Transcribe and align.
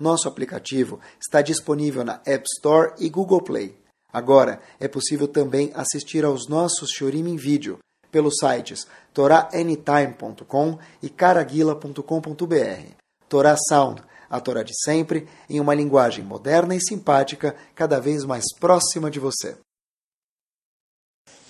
nosso 0.00 0.26
aplicativo 0.26 0.98
está 1.20 1.42
disponível 1.42 2.04
na 2.04 2.20
App 2.26 2.44
Store 2.56 2.94
e 2.98 3.08
Google 3.08 3.42
Play. 3.42 3.78
Agora 4.12 4.60
é 4.80 4.88
possível 4.88 5.28
também 5.28 5.70
assistir 5.74 6.24
aos 6.24 6.48
nossos 6.48 6.90
Shorim 6.90 7.28
em 7.28 7.36
vídeo 7.36 7.78
pelos 8.10 8.34
sites 8.40 8.86
toraanytime.com 9.14 10.78
e 11.02 11.08
caraguila.com.br. 11.08 12.94
Torá 13.28 13.56
Sound, 13.68 14.02
a 14.28 14.40
Torá 14.40 14.62
de 14.62 14.72
sempre, 14.84 15.28
em 15.48 15.60
uma 15.60 15.74
linguagem 15.74 16.24
moderna 16.24 16.74
e 16.74 16.80
simpática, 16.80 17.54
cada 17.74 18.00
vez 18.00 18.24
mais 18.24 18.44
próxima 18.58 19.10
de 19.10 19.20
você. 19.20 19.56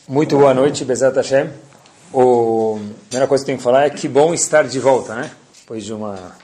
Muito 0.07 0.37
boa 0.37 0.53
noite, 0.53 0.85
Bezat 0.85 1.17
Hashem. 1.17 1.51
O... 2.13 2.77
A 2.77 3.09
primeira 3.09 3.29
coisa 3.29 3.45
que 3.45 3.47
tenho 3.47 3.59
que 3.59 3.65
falar 3.65 3.85
é 3.85 3.91
que 3.91 4.09
bom 4.09 4.35
estar 4.35 4.67
de 4.67 4.81
volta, 4.81 5.15
né? 5.15 5.31
Depois 5.61 5.85
de 5.85 5.95
um 5.95 6.01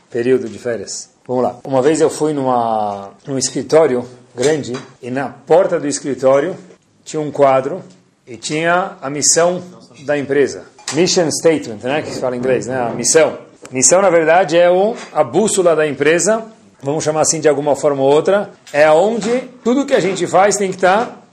período 0.09 0.49
de 0.49 0.59
férias. 0.59 1.16
Vamos 1.27 1.43
lá. 1.43 1.57
Uma 1.65 1.83
vez 1.83 2.01
eu 2.01 2.09
fui 2.09 2.33
numa, 2.33 3.11
num 3.27 3.37
escritório 3.37 4.07
grande 4.35 4.75
e 5.03 5.11
na 5.11 5.29
porta 5.29 5.81
do 5.81 5.89
escritório 5.89 6.57
tinha 7.05 7.21
um 7.21 7.31
quadro 7.31 7.83
e 8.27 8.37
tinha 8.37 8.93
a 9.01 9.11
missão 9.11 9.63
da 10.05 10.17
empresa. 10.17 10.65
Mission 10.93 11.29
Statement, 11.31 11.79
né? 11.83 12.03
Que 12.03 12.11
se 12.11 12.21
fala 12.21 12.37
em 12.37 12.39
inglês, 12.39 12.67
né? 12.67 12.81
A 12.81 12.91
missão. 12.91 13.39
Missão, 13.73 14.01
na 14.01 14.11
verdade, 14.11 14.57
é 14.57 14.71
o, 14.71 14.95
a 15.13 15.25
bússola 15.25 15.75
da 15.75 15.87
empresa, 15.87 16.45
vamos 16.81 17.03
chamar 17.03 17.23
assim 17.23 17.41
de 17.41 17.49
alguma 17.49 17.75
forma 17.75 18.03
ou 18.03 18.13
outra, 18.13 18.51
é 18.73 18.89
onde 18.91 19.41
tudo 19.65 19.85
que 19.85 19.95
a 19.95 20.01
gente 20.01 20.27
faz 20.27 20.57
tem 20.57 20.71
que 20.71 20.77
estar 20.77 21.27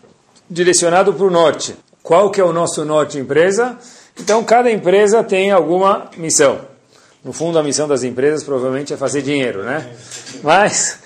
direcionado 0.49 1.13
para 1.13 1.25
o 1.25 1.29
norte. 1.29 1.75
Qual 2.01 2.31
que 2.31 2.41
é 2.41 2.43
o 2.43 2.51
nosso 2.51 2.83
norte 2.83 3.19
empresa? 3.19 3.77
Então, 4.19 4.43
cada 4.43 4.71
empresa 4.71 5.23
tem 5.23 5.51
alguma 5.51 6.09
missão. 6.17 6.72
No 7.23 7.31
fundo, 7.31 7.57
a 7.57 7.63
missão 7.63 7.87
das 7.87 8.03
empresas 8.03 8.43
provavelmente 8.43 8.93
é 8.93 8.97
fazer 8.97 9.21
dinheiro, 9.21 9.63
né? 9.63 9.89
Mas, 10.43 10.99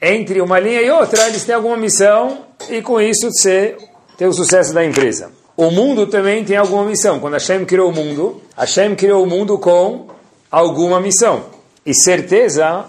entre 0.00 0.40
uma 0.40 0.58
linha 0.58 0.80
e 0.80 0.90
outra, 0.90 1.28
eles 1.28 1.44
têm 1.44 1.54
alguma 1.54 1.76
missão 1.76 2.46
e 2.70 2.80
com 2.80 2.98
isso 2.98 3.30
você 3.30 3.76
ter 4.16 4.26
o 4.26 4.32
sucesso 4.32 4.72
da 4.72 4.82
empresa. 4.82 5.30
O 5.54 5.70
mundo 5.70 6.06
também 6.06 6.44
tem 6.44 6.56
alguma 6.56 6.84
missão. 6.84 7.20
Quando 7.20 7.34
Hashem 7.34 7.64
criou 7.66 7.90
o 7.90 7.94
mundo, 7.94 8.40
Hashem 8.56 8.94
criou 8.94 9.22
o 9.22 9.26
mundo 9.26 9.58
com 9.58 10.08
alguma 10.50 10.98
missão. 10.98 11.44
E 11.84 11.94
certeza, 11.94 12.86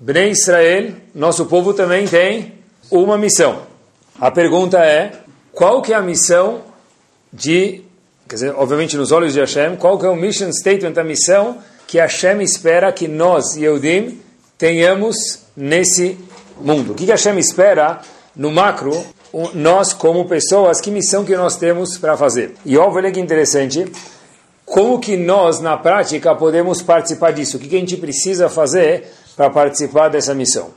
Bnei 0.00 0.30
Israel, 0.30 0.94
nosso 1.14 1.46
povo 1.46 1.72
também 1.72 2.06
tem 2.08 2.54
uma 2.90 3.16
missão. 3.16 3.62
A 4.20 4.30
pergunta 4.30 4.78
é, 4.84 5.12
qual 5.52 5.80
que 5.80 5.92
é 5.92 5.96
a 5.96 6.02
missão 6.02 6.62
de 7.32 7.85
quer 8.28 8.34
dizer, 8.34 8.54
obviamente 8.56 8.96
nos 8.96 9.12
olhos 9.12 9.32
de 9.32 9.40
Hashem, 9.40 9.76
qual 9.76 9.98
que 9.98 10.06
é 10.06 10.08
o 10.08 10.16
mission 10.16 10.50
statement, 10.52 10.98
a 10.98 11.04
missão 11.04 11.58
que 11.86 11.98
Hashem 11.98 12.42
espera 12.42 12.92
que 12.92 13.06
nós, 13.06 13.56
Yehudim, 13.56 14.20
tenhamos 14.58 15.16
nesse 15.56 16.18
mundo. 16.60 16.92
O 16.92 16.94
que, 16.94 17.04
Hashem 17.06 17.38
espera 17.38 18.00
no 18.34 18.50
macro, 18.50 19.04
nós 19.54 19.92
como 19.92 20.26
pessoas, 20.26 20.80
que 20.80 20.90
missão 20.90 21.24
que 21.24 21.36
nós 21.36 21.56
temos 21.56 21.96
para 21.96 22.16
fazer. 22.16 22.54
E 22.64 22.76
olha 22.76 23.10
que 23.12 23.20
interessante, 23.20 23.90
como 24.64 24.98
que 24.98 25.16
nós, 25.16 25.60
na 25.60 25.76
prática, 25.76 26.34
podemos 26.34 26.82
participar 26.82 27.32
disso? 27.32 27.56
O 27.56 27.60
que, 27.60 27.68
que 27.68 27.76
a 27.76 27.78
gente 27.78 27.96
precisa 27.96 28.48
fazer 28.48 29.06
para 29.36 29.48
participar 29.48 30.08
dessa 30.08 30.34
missão? 30.34 30.70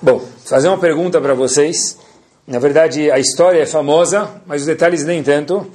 Bom, 0.00 0.22
fazer 0.44 0.68
uma 0.68 0.78
pergunta 0.78 1.20
para 1.20 1.34
vocês. 1.34 1.98
Na 2.46 2.58
verdade, 2.58 3.10
a 3.10 3.18
história 3.18 3.62
é 3.62 3.66
famosa, 3.66 4.30
mas 4.46 4.62
os 4.62 4.66
detalhes 4.66 5.04
nem 5.04 5.22
tanto. 5.22 5.66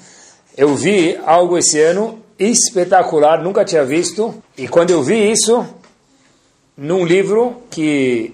Eu 0.58 0.74
vi 0.74 1.16
algo 1.24 1.56
esse 1.56 1.80
ano 1.80 2.20
espetacular, 2.40 3.44
nunca 3.44 3.64
tinha 3.64 3.86
visto. 3.86 4.34
E 4.58 4.68
quando 4.68 4.90
eu 4.90 5.04
vi 5.04 5.32
isso, 5.32 5.64
num 6.76 7.06
livro 7.06 7.62
que 7.70 8.34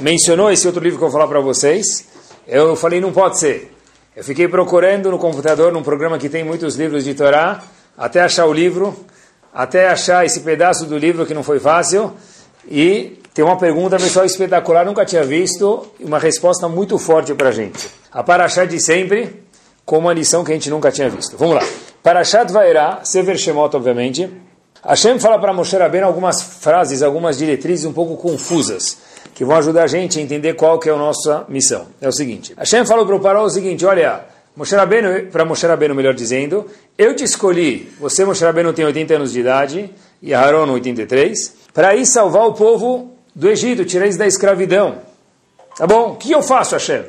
mencionou 0.00 0.50
esse 0.50 0.66
outro 0.66 0.82
livro 0.82 0.98
que 0.98 1.04
eu 1.04 1.08
vou 1.08 1.16
falar 1.16 1.28
para 1.28 1.38
vocês, 1.38 2.06
eu 2.48 2.74
falei, 2.74 3.00
não 3.00 3.12
pode 3.12 3.38
ser. 3.38 3.72
Eu 4.16 4.24
fiquei 4.24 4.48
procurando 4.48 5.12
no 5.12 5.18
computador, 5.18 5.72
num 5.72 5.84
programa 5.84 6.18
que 6.18 6.28
tem 6.28 6.42
muitos 6.42 6.74
livros 6.74 7.04
de 7.04 7.14
Torá, 7.14 7.62
até 7.96 8.20
achar 8.20 8.46
o 8.46 8.52
livro, 8.52 8.92
até 9.54 9.88
achar 9.88 10.26
esse 10.26 10.40
pedaço 10.40 10.86
do 10.86 10.98
livro 10.98 11.24
que 11.24 11.34
não 11.34 11.44
foi 11.44 11.60
fácil. 11.60 12.12
E 12.68 13.20
tem 13.32 13.44
uma 13.44 13.56
pergunta, 13.56 13.96
pessoal, 13.96 14.26
espetacular, 14.26 14.84
nunca 14.84 15.04
tinha 15.04 15.22
visto, 15.22 15.86
e 16.00 16.04
uma 16.04 16.18
resposta 16.18 16.68
muito 16.68 16.98
forte 16.98 17.32
para 17.32 17.50
a 17.50 17.52
gente. 17.52 17.88
A 18.10 18.24
Paraxá 18.24 18.64
de 18.64 18.80
sempre, 18.80 19.44
com 19.90 19.98
uma 19.98 20.12
lição 20.12 20.44
que 20.44 20.52
a 20.52 20.54
gente 20.54 20.70
nunca 20.70 20.92
tinha 20.92 21.10
visto. 21.10 21.36
Vamos 21.36 21.56
lá. 21.56 21.62
Parashat 22.00 22.52
Vaera, 22.52 23.00
Sever 23.02 23.36
Shemot, 23.36 23.74
obviamente. 23.74 24.30
Hashem 24.84 25.18
fala 25.18 25.36
para 25.36 25.52
Moshe 25.52 25.76
Rabbeinu 25.76 26.06
algumas 26.06 26.40
frases, 26.40 27.02
algumas 27.02 27.36
diretrizes 27.36 27.84
um 27.84 27.92
pouco 27.92 28.16
confusas, 28.16 28.98
que 29.34 29.44
vão 29.44 29.56
ajudar 29.56 29.82
a 29.82 29.86
gente 29.88 30.20
a 30.20 30.22
entender 30.22 30.54
qual 30.54 30.78
que 30.78 30.88
é 30.88 30.92
a 30.92 30.96
nossa 30.96 31.44
missão. 31.48 31.88
É 32.00 32.06
o 32.06 32.12
seguinte. 32.12 32.54
Hashem 32.56 32.86
falou 32.86 33.04
para 33.04 33.16
o 33.16 33.20
Paró 33.20 33.42
o 33.42 33.50
seguinte, 33.50 33.84
olha, 33.84 34.26
Moshe 34.56 34.76
para 35.32 35.44
Moshe 35.44 35.66
Rabbeinu, 35.66 35.92
melhor 35.92 36.14
dizendo, 36.14 36.66
eu 36.96 37.16
te 37.16 37.24
escolhi, 37.24 37.92
você 37.98 38.24
Moshe 38.24 38.44
Rabbeinu 38.44 38.72
tem 38.72 38.84
80 38.84 39.14
anos 39.14 39.32
de 39.32 39.40
idade, 39.40 39.90
e 40.22 40.32
Aaron 40.32 40.70
83, 40.70 41.52
para 41.74 41.96
ir 41.96 42.06
salvar 42.06 42.46
o 42.46 42.52
povo 42.52 43.10
do 43.34 43.50
Egito, 43.50 43.84
tirar 43.84 44.04
eles 44.04 44.16
da 44.16 44.28
escravidão. 44.28 44.98
Tá 45.76 45.84
bom? 45.84 46.12
O 46.12 46.14
que 46.14 46.30
eu 46.30 46.44
faço, 46.44 46.76
Hashem? 46.76 47.06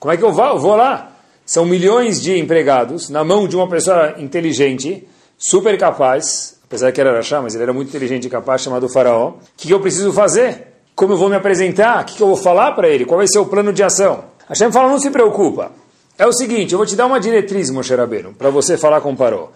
Como 0.00 0.12
é 0.12 0.16
que 0.16 0.24
eu 0.24 0.32
vou, 0.32 0.46
eu 0.46 0.58
vou 0.58 0.74
lá? 0.74 1.13
São 1.46 1.66
milhões 1.66 2.22
de 2.22 2.38
empregados 2.38 3.10
na 3.10 3.22
mão 3.22 3.46
de 3.46 3.54
uma 3.54 3.68
pessoa 3.68 4.14
inteligente, 4.18 5.06
super 5.36 5.78
capaz, 5.78 6.56
apesar 6.64 6.90
que 6.90 7.00
era 7.00 7.14
Rachá, 7.14 7.42
mas 7.42 7.54
ele 7.54 7.64
era 7.64 7.72
muito 7.72 7.88
inteligente 7.88 8.26
e 8.26 8.30
capaz, 8.30 8.62
chamado 8.62 8.88
Faraó. 8.88 9.28
O 9.28 9.36
que, 9.56 9.70
eu 9.70 9.78
preciso 9.78 10.12
fazer? 10.12 10.68
Como 10.94 11.12
eu 11.12 11.16
vou 11.18 11.28
me 11.28 11.36
apresentar? 11.36 12.02
O 12.02 12.04
que, 12.06 12.20
eu 12.20 12.26
vou 12.26 12.36
falar 12.36 12.72
para 12.72 12.88
ele? 12.88 13.04
Qual 13.04 13.18
vai 13.18 13.26
ser 13.28 13.38
o 13.38 13.46
plano 13.46 13.72
de 13.72 13.82
ação? 13.82 14.24
Hashem 14.48 14.72
fala, 14.72 14.88
não 14.88 14.98
se 14.98 15.10
preocupa. 15.10 15.72
É 16.18 16.26
o 16.26 16.32
seguinte, 16.32 16.72
eu 16.72 16.78
vou 16.78 16.86
te 16.86 16.96
dar 16.96 17.06
uma 17.06 17.20
diretriz, 17.20 17.70
Moshe 17.70 17.94
Rabbeinu, 17.94 18.32
para 18.32 18.48
você 18.48 18.78
falar 18.78 19.00
com 19.00 19.12
o 19.12 19.16
Paró. 19.16 19.50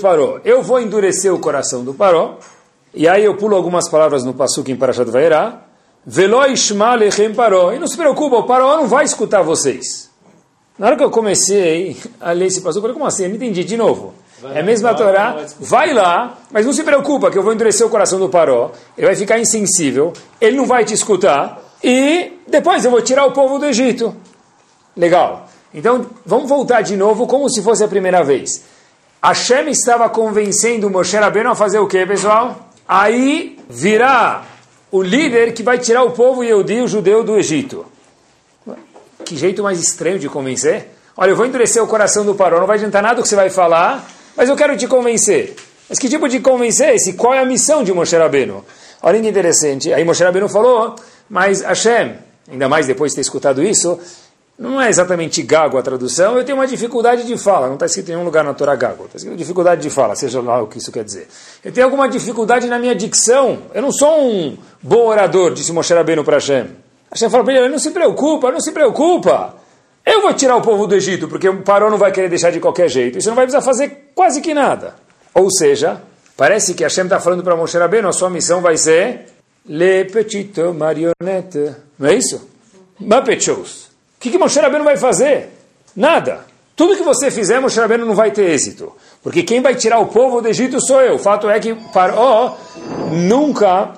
Paró. 0.00 0.40
Eu 0.44 0.62
vou 0.62 0.80
endurecer 0.80 1.32
o 1.32 1.38
coração 1.38 1.84
do 1.84 1.92
Paró, 1.94 2.38
e 2.94 3.06
aí 3.06 3.24
eu 3.24 3.36
pulo 3.36 3.54
algumas 3.54 3.88
palavras 3.88 4.24
no 4.24 4.34
Pasuk 4.34 4.70
em 4.70 4.76
Parashat 4.76 5.10
Vaerá. 5.10 5.62
Velo 6.04 6.38
Paró. 7.34 7.72
E 7.72 7.78
não 7.78 7.86
se 7.86 7.96
preocupa, 7.96 8.36
o 8.36 8.44
Paró 8.44 8.76
não 8.76 8.88
vai 8.88 9.04
escutar 9.04 9.42
vocês. 9.42 10.09
Na 10.80 10.86
hora 10.86 10.96
que 10.96 11.04
eu 11.04 11.10
comecei 11.10 11.94
a 12.18 12.32
ler 12.32 12.46
esse 12.46 12.62
passo, 12.62 12.78
eu 12.78 12.80
falei, 12.80 12.94
como 12.94 13.04
assim? 13.04 13.24
Eu 13.24 13.28
não 13.28 13.36
entendi, 13.36 13.64
de 13.64 13.76
novo. 13.76 14.14
Vai, 14.40 14.56
é 14.56 14.60
a 14.60 14.62
mesma 14.62 14.94
vai, 14.94 14.96
Torá, 14.96 15.44
vai, 15.60 15.92
lá, 15.92 16.38
mas 16.50 16.64
não 16.64 16.72
se 16.72 16.82
preocupa 16.82 17.30
que 17.30 17.36
eu 17.36 17.42
vou 17.42 17.52
endurecer 17.52 17.86
o 17.86 17.90
coração 17.90 18.18
do 18.18 18.30
Paró, 18.30 18.70
ele 18.96 19.06
vai 19.06 19.14
ficar 19.14 19.38
insensível, 19.38 20.14
ele 20.40 20.56
não 20.56 20.64
vai 20.64 20.82
te 20.86 20.94
escutar, 20.94 21.60
e 21.84 22.32
depois 22.48 22.82
eu 22.82 22.90
vou 22.90 23.02
tirar 23.02 23.26
o 23.26 23.32
povo 23.32 23.58
do 23.58 23.66
Egito. 23.66 24.16
Legal. 24.96 25.50
Então, 25.74 26.06
vamos 26.24 26.48
voltar 26.48 26.80
de 26.80 26.96
novo 26.96 27.26
como 27.26 27.50
se 27.50 27.62
fosse 27.62 27.84
a 27.84 27.88
primeira 27.88 28.24
vez. 28.24 28.64
Hashem 29.22 29.68
estava 29.68 30.08
convencendo 30.08 30.88
Moshe 30.88 31.14
Rabbeinu 31.14 31.50
a 31.50 31.54
fazer 31.54 31.78
o 31.78 31.86
que, 31.86 32.06
pessoal? 32.06 32.70
Aí 32.88 33.58
virá 33.68 34.44
o 34.90 35.02
líder 35.02 35.52
que 35.52 35.62
vai 35.62 35.76
tirar 35.76 36.04
o 36.04 36.12
povo 36.12 36.42
Yehudi, 36.42 36.80
o 36.80 36.88
judeu, 36.88 37.22
do 37.22 37.36
Egito. 37.36 37.84
Que 39.30 39.36
jeito 39.36 39.62
mais 39.62 39.78
estranho 39.78 40.18
de 40.18 40.28
convencer. 40.28 40.88
Olha, 41.16 41.30
eu 41.30 41.36
vou 41.36 41.46
endurecer 41.46 41.80
o 41.80 41.86
coração 41.86 42.24
do 42.24 42.34
Paró, 42.34 42.58
não 42.58 42.66
vai 42.66 42.76
adiantar 42.76 43.00
nada 43.00 43.20
o 43.20 43.22
que 43.22 43.28
você 43.28 43.36
vai 43.36 43.48
falar, 43.48 44.04
mas 44.36 44.48
eu 44.48 44.56
quero 44.56 44.76
te 44.76 44.88
convencer. 44.88 45.54
Mas 45.88 46.00
que 46.00 46.08
tipo 46.08 46.28
de 46.28 46.40
convencer 46.40 46.88
é 46.88 46.94
esse? 46.96 47.12
Qual 47.12 47.32
é 47.32 47.38
a 47.38 47.44
missão 47.44 47.84
de 47.84 47.92
Moshe 47.92 48.16
Rabbeinu? 48.16 48.64
Olha 49.00 49.20
que 49.20 49.28
interessante. 49.28 49.92
Aí 49.92 50.04
Moshe 50.04 50.24
Rabbeinu 50.24 50.48
falou, 50.48 50.96
mas 51.28 51.60
Hashem, 51.60 52.16
ainda 52.50 52.68
mais 52.68 52.88
depois 52.88 53.12
de 53.12 53.16
ter 53.16 53.20
escutado 53.20 53.62
isso, 53.62 54.00
não 54.58 54.82
é 54.82 54.88
exatamente 54.88 55.44
gago 55.44 55.78
a 55.78 55.82
tradução, 55.82 56.36
eu 56.36 56.44
tenho 56.44 56.58
uma 56.58 56.66
dificuldade 56.66 57.24
de 57.24 57.38
fala. 57.38 57.68
Não 57.68 57.74
está 57.74 57.86
escrito 57.86 58.08
em 58.08 58.14
nenhum 58.14 58.24
lugar 58.24 58.42
na 58.42 58.52
Torá 58.52 58.74
gago. 58.74 59.04
Está 59.04 59.16
escrito 59.16 59.36
dificuldade 59.36 59.80
de 59.80 59.90
fala, 59.90 60.16
seja 60.16 60.40
lá 60.40 60.60
o 60.60 60.66
que 60.66 60.78
isso 60.78 60.90
quer 60.90 61.04
dizer. 61.04 61.28
Eu 61.64 61.70
tenho 61.70 61.86
alguma 61.86 62.08
dificuldade 62.08 62.66
na 62.66 62.80
minha 62.80 62.96
dicção. 62.96 63.60
Eu 63.72 63.80
não 63.80 63.92
sou 63.92 64.28
um 64.28 64.58
bom 64.82 65.06
orador, 65.06 65.54
disse 65.54 65.72
Moshe 65.72 65.94
Rabbeinu 65.94 66.24
para 66.24 66.38
Hashem. 66.38 66.89
Hashem 67.10 67.28
fala 67.28 67.44
para 67.44 67.54
ele, 67.54 67.68
não 67.68 67.78
se 67.78 67.90
preocupa, 67.90 68.52
não 68.52 68.60
se 68.60 68.72
preocupa. 68.72 69.56
Eu 70.06 70.22
vou 70.22 70.32
tirar 70.32 70.56
o 70.56 70.62
povo 70.62 70.86
do 70.86 70.94
Egito, 70.94 71.28
porque 71.28 71.48
o 71.48 71.62
Paró 71.62 71.90
não 71.90 71.98
vai 71.98 72.12
querer 72.12 72.28
deixar 72.28 72.50
de 72.50 72.60
qualquer 72.60 72.88
jeito. 72.88 73.18
E 73.18 73.22
você 73.22 73.28
não 73.28 73.36
vai 73.36 73.44
precisar 73.44 73.62
fazer 73.62 74.12
quase 74.14 74.40
que 74.40 74.54
nada. 74.54 74.94
Ou 75.34 75.50
seja, 75.50 76.00
parece 76.36 76.74
que 76.74 76.82
Hashem 76.82 77.04
está 77.04 77.20
falando 77.20 77.42
para 77.42 77.56
Moshe 77.56 77.76
Rabbeinu, 77.76 78.08
a 78.08 78.12
sua 78.12 78.30
missão 78.30 78.60
vai 78.60 78.76
ser 78.76 79.26
le 79.66 80.04
petite 80.06 80.62
marionnette. 80.62 81.76
Não 81.98 82.08
é 82.08 82.14
isso? 82.14 82.48
Muppet 82.98 83.44
shows. 83.44 83.84
O 84.16 84.20
que, 84.20 84.30
que 84.30 84.38
Moshe 84.38 84.58
Rabbeinu 84.58 84.84
vai 84.84 84.96
fazer? 84.96 85.48
Nada. 85.94 86.44
Tudo 86.76 86.96
que 86.96 87.02
você 87.02 87.30
fizer, 87.30 87.60
Moshe 87.60 87.78
Rabbeinu 87.78 88.06
não 88.06 88.14
vai 88.14 88.30
ter 88.30 88.50
êxito. 88.50 88.92
Porque 89.22 89.42
quem 89.42 89.60
vai 89.60 89.74
tirar 89.74 89.98
o 89.98 90.06
povo 90.06 90.40
do 90.40 90.48
Egito 90.48 90.80
sou 90.80 91.00
eu. 91.02 91.16
O 91.16 91.18
fato 91.18 91.48
é 91.50 91.60
que 91.60 91.74
Paró 91.92 92.56
nunca 93.12 93.90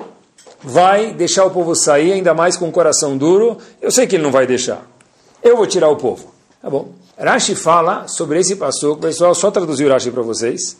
vai 0.63 1.13
deixar 1.13 1.45
o 1.45 1.51
povo 1.51 1.75
sair, 1.75 2.13
ainda 2.13 2.35
mais 2.35 2.57
com 2.57 2.69
o 2.69 2.73
coração 2.73 3.17
duro. 3.17 3.59
Eu 3.81 3.91
sei 3.91 4.07
que 4.07 4.17
ele 4.17 4.23
não 4.23 4.31
vai 4.31 4.47
deixar. 4.47 4.87
Eu 5.43 5.57
vou 5.57 5.67
tirar 5.67 5.89
o 5.89 5.97
povo. 5.97 6.33
Tá 6.61 6.71
bom. 6.71 6.91
Rashi 7.19 7.55
fala 7.55 8.09
sobre 8.09 8.41
esse 8.41 8.57
passo, 8.57 8.97
pessoal, 8.97 9.35
só 9.35 9.51
traduzir 9.51 9.87
o 9.87 9.91
Rashi 9.91 10.11
para 10.11 10.23
vocês. 10.23 10.77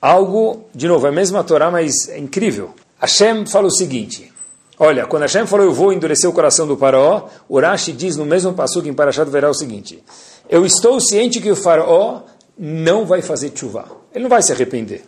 Algo, 0.00 0.64
de 0.74 0.88
novo, 0.88 1.06
é 1.06 1.10
a 1.10 1.12
mesma 1.12 1.44
Torá, 1.44 1.70
mas 1.70 2.08
é 2.08 2.18
incrível. 2.18 2.70
Hashem 2.98 3.46
fala 3.46 3.66
o 3.66 3.70
seguinte, 3.70 4.32
olha, 4.78 5.06
quando 5.06 5.22
Hashem 5.22 5.46
falou 5.46 5.66
eu 5.66 5.72
vou 5.72 5.92
endurecer 5.92 6.28
o 6.28 6.32
coração 6.32 6.66
do 6.66 6.76
faraó, 6.76 7.28
o 7.48 7.58
Rashi 7.58 7.92
diz 7.92 8.16
no 8.16 8.24
mesmo 8.24 8.52
passo 8.52 8.80
que 8.82 8.88
em 8.88 8.94
Parashat 8.94 9.28
verá 9.28 9.50
o 9.50 9.54
seguinte, 9.54 10.02
eu 10.48 10.64
estou 10.64 11.00
ciente 11.00 11.40
que 11.40 11.50
o 11.50 11.56
faraó 11.56 12.20
não 12.58 13.04
vai 13.04 13.22
fazer 13.22 13.52
chuva. 13.54 13.86
Ele 14.14 14.24
não 14.24 14.30
vai 14.30 14.42
se 14.42 14.52
arrepender 14.52 15.04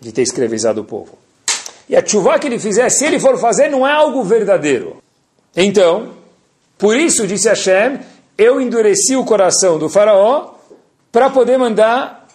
de 0.00 0.12
ter 0.12 0.22
escravizado 0.22 0.80
o 0.80 0.84
povo. 0.84 1.18
E 1.88 1.96
a 1.96 2.04
chuva 2.04 2.38
que 2.38 2.46
ele 2.46 2.58
fizer, 2.58 2.88
se 2.90 3.04
ele 3.04 3.20
for 3.20 3.38
fazer, 3.38 3.68
não 3.68 3.86
é 3.86 3.92
algo 3.92 4.22
verdadeiro. 4.24 4.96
Então, 5.54 6.10
por 6.76 6.96
isso, 6.96 7.26
disse 7.26 7.48
Hashem, 7.48 8.00
eu 8.36 8.60
endureci 8.60 9.16
o 9.16 9.24
coração 9.24 9.78
do 9.78 9.88
faraó 9.88 10.54
para 11.10 11.30
poder 11.30 11.56
mandar 11.56 12.26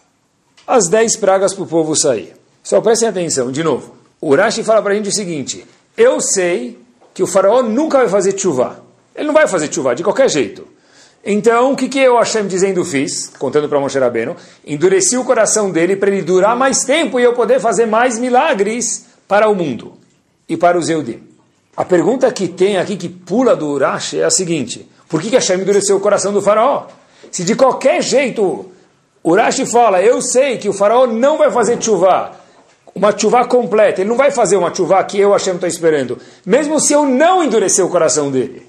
as 0.66 0.88
dez 0.88 1.16
pragas 1.16 1.54
para 1.54 1.64
o 1.64 1.68
povo 1.68 1.96
sair. 1.96 2.34
Só 2.64 2.80
prestem 2.82 3.10
atenção, 3.10 3.52
de 3.52 3.64
novo. 3.64 3.96
O 4.20 4.30
Urashi 4.30 4.64
fala 4.64 4.82
para 4.82 4.94
a 4.94 4.96
gente 4.96 5.10
o 5.10 5.14
seguinte, 5.14 5.66
eu 5.98 6.22
sei 6.22 6.80
que 7.14 7.22
o 7.22 7.28
faraó 7.28 7.62
nunca 7.62 7.98
vai 7.98 8.08
fazer 8.08 8.38
chuva. 8.40 8.84
Ele 9.16 9.28
não 9.28 9.34
vai 9.34 9.48
fazer 9.48 9.72
chuva, 9.72 9.94
de 9.94 10.04
qualquer 10.04 10.30
jeito. 10.30 10.66
Então, 11.24 11.74
o 11.74 11.76
que, 11.76 11.88
que 11.88 12.00
eu, 12.00 12.18
Hashem, 12.18 12.48
dizendo 12.48 12.84
fiz, 12.84 13.28
contando 13.38 13.70
para 13.70 13.80
Moshe 13.80 14.00
Rabbeinu, 14.00 14.36
endureci 14.66 15.18
o 15.18 15.24
coração 15.24 15.70
dele 15.70 15.96
para 15.96 16.10
ele 16.10 16.24
durar 16.24 16.56
mais 16.56 16.84
tempo 16.84 17.20
e 17.20 17.24
eu 17.24 17.34
poder 17.34 17.60
fazer 17.60 17.86
mais 17.86 18.18
milagres 18.18 19.06
para 19.32 19.48
o 19.48 19.56
mundo 19.56 19.94
e 20.50 20.58
para 20.58 20.78
os 20.78 20.90
Eudim. 20.90 21.24
A 21.78 21.86
pergunta 21.86 22.30
que 22.34 22.50
tem 22.50 22.78
aqui, 22.78 22.98
que 22.98 23.08
pula 23.08 23.56
do 23.56 23.66
Urashi, 23.66 24.20
é 24.20 24.26
a 24.26 24.30
seguinte, 24.30 24.86
por 25.08 25.22
que, 25.22 25.30
que 25.30 25.36
Hashem 25.36 25.62
endureceu 25.62 25.96
o 25.96 26.02
coração 26.02 26.34
do 26.34 26.42
faraó? 26.42 26.88
Se 27.32 27.46
de 27.46 27.56
qualquer 27.56 28.02
jeito, 28.02 28.70
Urashi 29.24 29.66
fala, 29.66 30.02
eu 30.02 30.22
sei 30.22 30.58
que 30.58 30.68
o 30.68 30.74
faraó 30.74 31.08
não 31.08 31.38
vai 31.38 31.50
fazer 31.50 31.82
chuva, 31.82 32.34
uma 32.94 33.18
chuva 33.18 33.46
completa, 33.46 34.02
ele 34.02 34.10
não 34.10 34.18
vai 34.18 34.32
fazer 34.32 34.58
uma 34.58 34.76
chuva 34.76 35.02
que 35.06 35.18
eu, 35.18 35.32
Hashem, 35.32 35.54
estou 35.54 35.70
esperando, 35.70 36.18
mesmo 36.46 36.78
se 36.82 36.92
eu 36.92 37.06
não 37.06 37.42
endurecer 37.42 37.86
o 37.86 37.90
coração 37.90 38.30
dele. 38.30 38.68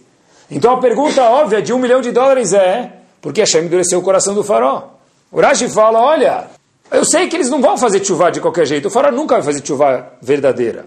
Então 0.48 0.74
a 0.74 0.80
pergunta 0.80 1.24
óbvia 1.24 1.60
de 1.60 1.72
um 1.72 1.78
milhão 1.78 2.00
de 2.00 2.12
dólares 2.12 2.52
é, 2.52 2.88
por 3.20 3.32
que 3.32 3.40
Hashem 3.40 3.64
endureceu 3.64 3.98
o 3.98 4.02
coração 4.02 4.32
do 4.32 4.44
faraó? 4.44 4.90
Urashi 5.32 5.68
fala, 5.68 6.00
olha, 6.00 6.46
eu 6.92 7.04
sei 7.04 7.28
que 7.28 7.36
eles 7.36 7.50
não 7.50 7.60
vão 7.60 7.76
fazer 7.76 8.04
chuva 8.04 8.30
de 8.30 8.40
qualquer 8.40 8.66
jeito, 8.66 8.88
o 8.88 8.90
faraó 8.90 9.12
nunca 9.12 9.36
vai 9.36 9.44
fazer 9.44 9.66
chuva 9.66 10.12
verdadeira. 10.20 10.86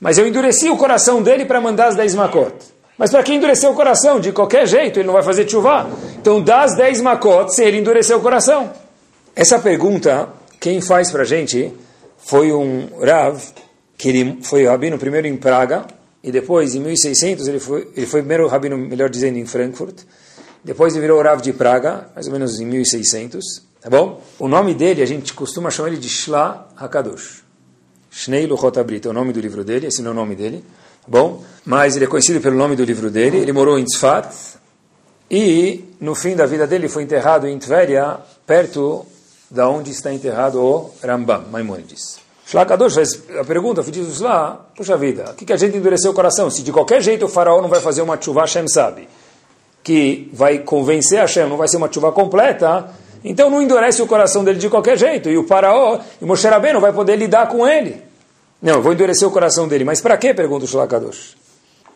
Mas 0.00 0.18
eu 0.18 0.26
endureci 0.26 0.68
o 0.68 0.76
coração 0.76 1.22
dele 1.22 1.44
para 1.44 1.60
mandar 1.60 1.88
as 1.88 1.96
dez 1.96 2.14
macotas. 2.14 2.74
Mas 2.96 3.10
para 3.10 3.22
quem 3.22 3.36
endureceu 3.36 3.70
o 3.70 3.74
coração, 3.74 4.20
de 4.20 4.30
qualquer 4.30 4.66
jeito, 4.66 5.00
ele 5.00 5.06
não 5.06 5.14
vai 5.14 5.22
fazer 5.22 5.48
chuva. 5.48 5.90
Então, 6.16 6.40
das 6.40 6.76
10 6.76 7.00
macotes, 7.00 7.58
ele 7.58 7.78
endureceu 7.78 8.18
o 8.18 8.20
coração. 8.20 8.70
Essa 9.34 9.58
pergunta, 9.58 10.28
quem 10.60 10.80
faz 10.80 11.10
para 11.10 11.22
a 11.22 11.24
gente 11.24 11.72
foi 12.18 12.52
um 12.52 12.88
Rav, 13.00 13.42
que 13.98 14.08
ele 14.08 14.38
foi 14.42 14.64
rabino 14.64 14.96
primeiro 14.96 15.26
em 15.26 15.36
Praga, 15.36 15.86
e 16.22 16.30
depois, 16.30 16.74
em 16.74 16.80
1600, 16.80 17.48
ele 17.48 17.58
foi, 17.58 17.88
ele 17.96 18.06
foi 18.06 18.20
primeiro 18.20 18.46
rabino, 18.46 18.78
melhor 18.78 19.10
dizendo, 19.10 19.38
em 19.38 19.44
Frankfurt. 19.44 20.02
Depois 20.62 20.94
ele 20.94 21.02
virou 21.02 21.20
Rav 21.20 21.42
de 21.42 21.52
Praga, 21.52 22.08
mais 22.14 22.26
ou 22.28 22.32
menos 22.32 22.60
em 22.60 22.64
1600. 22.64 23.44
Tá 23.84 23.90
bom? 23.90 24.18
O 24.38 24.48
nome 24.48 24.72
dele, 24.72 25.02
a 25.02 25.06
gente 25.06 25.34
costuma 25.34 25.70
chamar 25.70 25.88
ele 25.88 25.98
de 25.98 26.08
Shla 26.08 26.68
HaKadosh. 26.74 27.44
Shnei 28.10 28.46
Luchot 28.46 28.78
Abrit, 28.80 29.06
é 29.06 29.10
o 29.10 29.12
nome 29.12 29.30
do 29.30 29.38
livro 29.38 29.62
dele, 29.62 29.88
esse 29.88 30.00
não 30.00 30.12
é 30.12 30.14
o 30.14 30.16
nome 30.16 30.34
dele. 30.34 30.64
Bom, 31.06 31.44
mas 31.66 31.94
ele 31.94 32.06
é 32.06 32.08
conhecido 32.08 32.40
pelo 32.40 32.56
nome 32.56 32.76
do 32.76 32.82
livro 32.82 33.10
dele. 33.10 33.36
Ele 33.36 33.52
morou 33.52 33.78
em 33.78 33.84
Tzfat 33.84 34.34
e 35.30 35.84
no 36.00 36.14
fim 36.14 36.34
da 36.34 36.46
vida 36.46 36.66
dele 36.66 36.88
foi 36.88 37.02
enterrado 37.02 37.46
em 37.46 37.58
Tveria, 37.58 38.20
perto 38.46 39.04
da 39.50 39.68
onde 39.68 39.90
está 39.90 40.10
enterrado 40.10 40.62
o 40.62 40.90
Rambam, 41.02 41.44
Maimonides. 41.50 42.20
Shlakadosh 42.46 42.94
faz 42.94 43.22
a 43.38 43.44
pergunta, 43.44 43.82
diz 43.82 44.20
lá, 44.20 44.64
puxa 44.74 44.96
vida, 44.96 45.32
o 45.32 45.34
que, 45.34 45.44
que 45.44 45.52
a 45.52 45.58
gente 45.58 45.76
endureceu 45.76 46.10
o 46.10 46.14
coração? 46.14 46.48
Se 46.48 46.62
de 46.62 46.72
qualquer 46.72 47.02
jeito 47.02 47.26
o 47.26 47.28
faraó 47.28 47.60
não 47.60 47.68
vai 47.68 47.82
fazer 47.82 48.00
uma 48.00 48.18
chuva, 48.18 48.40
Hashem 48.40 48.66
sabe, 48.66 49.10
que 49.82 50.30
vai 50.32 50.60
convencer 50.60 51.18
Hashem, 51.18 51.46
não 51.50 51.58
vai 51.58 51.68
ser 51.68 51.76
uma 51.76 51.92
chuva 51.92 52.10
completa, 52.12 52.90
então 53.24 53.48
não 53.48 53.62
endurece 53.62 54.02
o 54.02 54.06
coração 54.06 54.44
dele 54.44 54.58
de 54.58 54.68
qualquer 54.68 54.98
jeito, 54.98 55.30
e 55.30 55.38
o 55.38 55.46
faraó, 55.46 55.98
e 56.20 56.24
Moshe 56.24 56.46
Rabbeinu 56.46 56.78
vai 56.78 56.92
poder 56.92 57.16
lidar 57.16 57.48
com 57.48 57.66
ele. 57.66 58.02
Não, 58.60 58.74
eu 58.74 58.82
vou 58.82 58.92
endurecer 58.92 59.26
o 59.26 59.30
coração 59.30 59.66
dele. 59.66 59.84
Mas 59.84 60.00
para 60.00 60.16
quê? 60.16 60.32
Pergunta 60.32 60.64
o 60.64 60.68
Shlakadosh. 60.68 61.36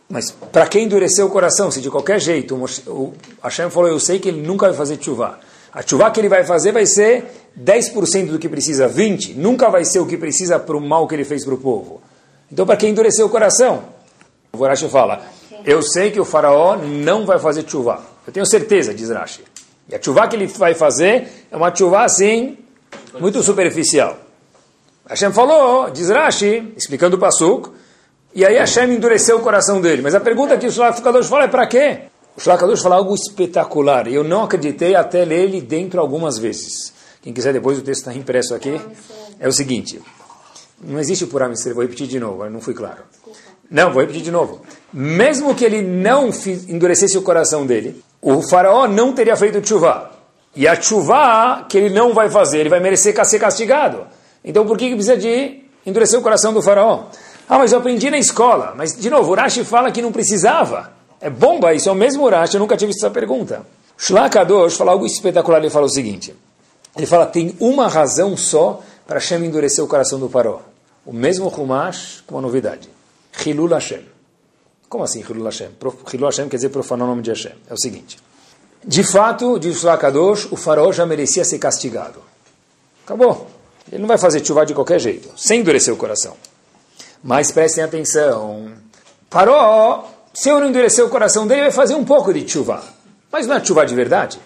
Mas 0.08 0.30
para 0.30 0.66
que 0.66 0.80
endurecer 0.80 1.24
o 1.24 1.28
coração? 1.28 1.70
Se 1.70 1.80
de 1.80 1.90
qualquer 1.90 2.18
jeito 2.18 2.54
o 2.86 3.12
Hashem 3.42 3.70
falou, 3.70 3.90
eu 3.90 4.00
sei 4.00 4.18
que 4.18 4.28
ele 4.28 4.40
nunca 4.40 4.66
vai 4.66 4.76
fazer 4.76 4.98
chuva. 5.00 5.38
A 5.72 5.82
chuva 5.86 6.10
que 6.10 6.18
ele 6.18 6.30
vai 6.30 6.44
fazer 6.44 6.72
vai 6.72 6.86
ser 6.86 7.24
10% 7.58 8.28
do 8.28 8.38
que 8.38 8.48
precisa, 8.48 8.88
20%. 8.88 9.34
Nunca 9.36 9.68
vai 9.68 9.84
ser 9.84 10.00
o 10.00 10.06
que 10.06 10.16
precisa 10.16 10.58
para 10.58 10.76
o 10.76 10.80
mal 10.80 11.06
que 11.06 11.14
ele 11.14 11.24
fez 11.24 11.44
para 11.44 11.54
o 11.54 11.58
povo. 11.58 12.00
Então 12.50 12.64
para 12.64 12.76
que 12.76 12.86
endurecer 12.86 13.24
o 13.24 13.28
coração? 13.28 13.84
O 14.52 14.64
Rashi 14.64 14.88
fala, 14.88 15.22
eu 15.64 15.82
sei 15.82 16.10
que 16.10 16.18
o 16.18 16.24
faraó 16.24 16.76
não 16.76 17.26
vai 17.26 17.38
fazer 17.38 17.68
chuva. 17.68 18.02
Eu 18.26 18.32
tenho 18.32 18.46
certeza, 18.46 18.94
diz 18.94 19.10
Rashi. 19.10 19.42
E 19.88 19.94
a 19.94 20.02
chuva 20.02 20.28
que 20.28 20.36
ele 20.36 20.46
vai 20.46 20.74
fazer 20.74 21.28
é 21.50 21.56
uma 21.56 21.74
chuva 21.74 22.04
assim, 22.04 22.58
muito 23.18 23.42
superficial. 23.42 24.18
Hashem 25.08 25.32
falou, 25.32 25.88
diz 25.90 26.10
Rashi, 26.10 26.74
explicando 26.76 27.16
o 27.16 27.18
Pasuk, 27.18 27.70
e 28.34 28.44
aí 28.44 28.56
Hashem 28.58 28.92
endureceu 28.92 29.38
o 29.38 29.40
coração 29.40 29.80
dele. 29.80 30.02
Mas 30.02 30.14
a 30.14 30.20
pergunta 30.20 30.58
que 30.58 30.66
o 30.66 30.70
Shlakadosh 30.70 31.26
fala 31.26 31.44
é 31.44 31.48
para 31.48 31.66
quê? 31.66 32.02
O 32.36 32.40
Shlakadosh 32.40 32.82
fala 32.82 32.96
algo 32.96 33.14
espetacular, 33.14 34.06
e 34.06 34.14
eu 34.14 34.22
não 34.22 34.44
acreditei 34.44 34.94
até 34.94 35.24
ler 35.24 35.44
ele 35.44 35.60
dentro 35.62 35.98
algumas 36.00 36.38
vezes. 36.38 36.92
Quem 37.22 37.32
quiser 37.32 37.54
depois, 37.54 37.78
o 37.78 37.82
texto 37.82 38.00
está 38.00 38.14
impresso 38.14 38.54
aqui. 38.54 38.78
É 39.40 39.48
o 39.48 39.52
seguinte, 39.52 40.00
não 40.80 41.00
existe 41.00 41.26
por 41.26 41.42
Amister, 41.42 41.74
vou 41.74 41.82
repetir 41.82 42.06
de 42.06 42.20
novo, 42.20 42.48
não 42.50 42.60
fui 42.60 42.74
claro. 42.74 43.02
Não, 43.70 43.90
vou 43.92 44.02
repetir 44.02 44.22
de 44.22 44.30
novo. 44.30 44.60
Mesmo 44.92 45.54
que 45.54 45.64
ele 45.64 45.82
não 45.82 46.30
endurecesse 46.68 47.16
o 47.18 47.22
coração 47.22 47.66
dele, 47.66 48.02
o 48.20 48.42
faraó 48.48 48.86
não 48.86 49.12
teria 49.12 49.36
feito 49.36 49.66
chuva. 49.66 50.10
E 50.54 50.66
a 50.66 50.80
chuva 50.80 51.66
que 51.68 51.78
ele 51.78 51.94
não 51.94 52.12
vai 52.12 52.30
fazer, 52.30 52.58
ele 52.58 52.68
vai 52.68 52.80
merecer 52.80 53.14
ser 53.24 53.38
castigado. 53.38 54.06
Então 54.44 54.66
por 54.66 54.76
que 54.76 54.90
precisa 54.90 55.16
de 55.16 55.62
endurecer 55.86 56.18
o 56.18 56.22
coração 56.22 56.52
do 56.52 56.62
faraó? 56.62 57.04
Ah, 57.48 57.58
mas 57.58 57.72
eu 57.72 57.78
aprendi 57.78 58.10
na 58.10 58.18
escola. 58.18 58.74
Mas, 58.76 58.94
de 58.94 59.08
novo, 59.08 59.32
Urashi 59.32 59.64
fala 59.64 59.90
que 59.90 60.02
não 60.02 60.12
precisava. 60.12 60.92
É 61.20 61.30
bomba, 61.30 61.72
isso 61.72 61.88
é 61.88 61.92
o 61.92 61.94
mesmo 61.94 62.24
Urashi, 62.24 62.54
eu 62.54 62.60
nunca 62.60 62.76
tive 62.76 62.92
essa 62.92 63.10
pergunta. 63.10 63.62
Shlakadosh 63.96 64.76
fala 64.76 64.92
algo 64.92 65.06
espetacular, 65.06 65.58
ele 65.58 65.70
fala 65.70 65.86
o 65.86 65.90
seguinte. 65.90 66.34
Ele 66.96 67.06
fala, 67.06 67.26
tem 67.26 67.56
uma 67.58 67.88
razão 67.88 68.36
só 68.36 68.82
para 69.06 69.18
Hashem 69.18 69.44
endurecer 69.44 69.82
o 69.82 69.88
coração 69.88 70.18
do 70.18 70.28
faraó. 70.28 70.60
O 71.06 71.12
mesmo 71.12 71.48
Humash 71.48 72.22
com 72.26 72.34
uma 72.34 72.42
novidade. 72.42 72.88
Hilul 73.44 73.68
Hashem. 73.68 74.17
Como 74.88 75.04
assim 75.04 75.20
Hilul 75.20 75.44
Hashem? 75.44 75.70
Hilul 76.12 76.26
Hashem 76.26 76.48
quer 76.48 76.56
dizer 76.56 76.70
profanar 76.70 77.06
o 77.06 77.10
nome 77.10 77.22
de 77.22 77.30
Hashem. 77.30 77.52
É 77.68 77.74
o 77.74 77.78
seguinte. 77.78 78.18
De 78.84 79.02
fato, 79.02 79.58
diz 79.58 79.78
Shlakadosh, 79.78 80.48
o 80.50 80.56
faraó 80.56 80.92
já 80.92 81.04
merecia 81.04 81.44
ser 81.44 81.58
castigado. 81.58 82.22
Acabou. 83.04 83.48
Ele 83.90 84.00
não 84.00 84.08
vai 84.08 84.18
fazer 84.18 84.44
chuva 84.44 84.64
de 84.64 84.74
qualquer 84.74 84.98
jeito, 84.98 85.30
sem 85.36 85.60
endurecer 85.60 85.92
o 85.92 85.96
coração. 85.96 86.36
Mas 87.22 87.50
prestem 87.50 87.82
atenção. 87.82 88.72
Paró, 89.28 90.08
se 90.32 90.48
eu 90.48 90.60
não 90.60 90.68
endurecer 90.68 91.04
o 91.04 91.08
coração 91.08 91.46
dele, 91.46 91.62
vai 91.62 91.70
fazer 91.70 91.94
um 91.94 92.04
pouco 92.04 92.32
de 92.32 92.48
chuva. 92.48 92.82
Mas 93.30 93.46
não 93.46 93.56
é 93.56 93.64
chuva 93.64 93.84
de 93.84 93.94
verdade. 93.94 94.38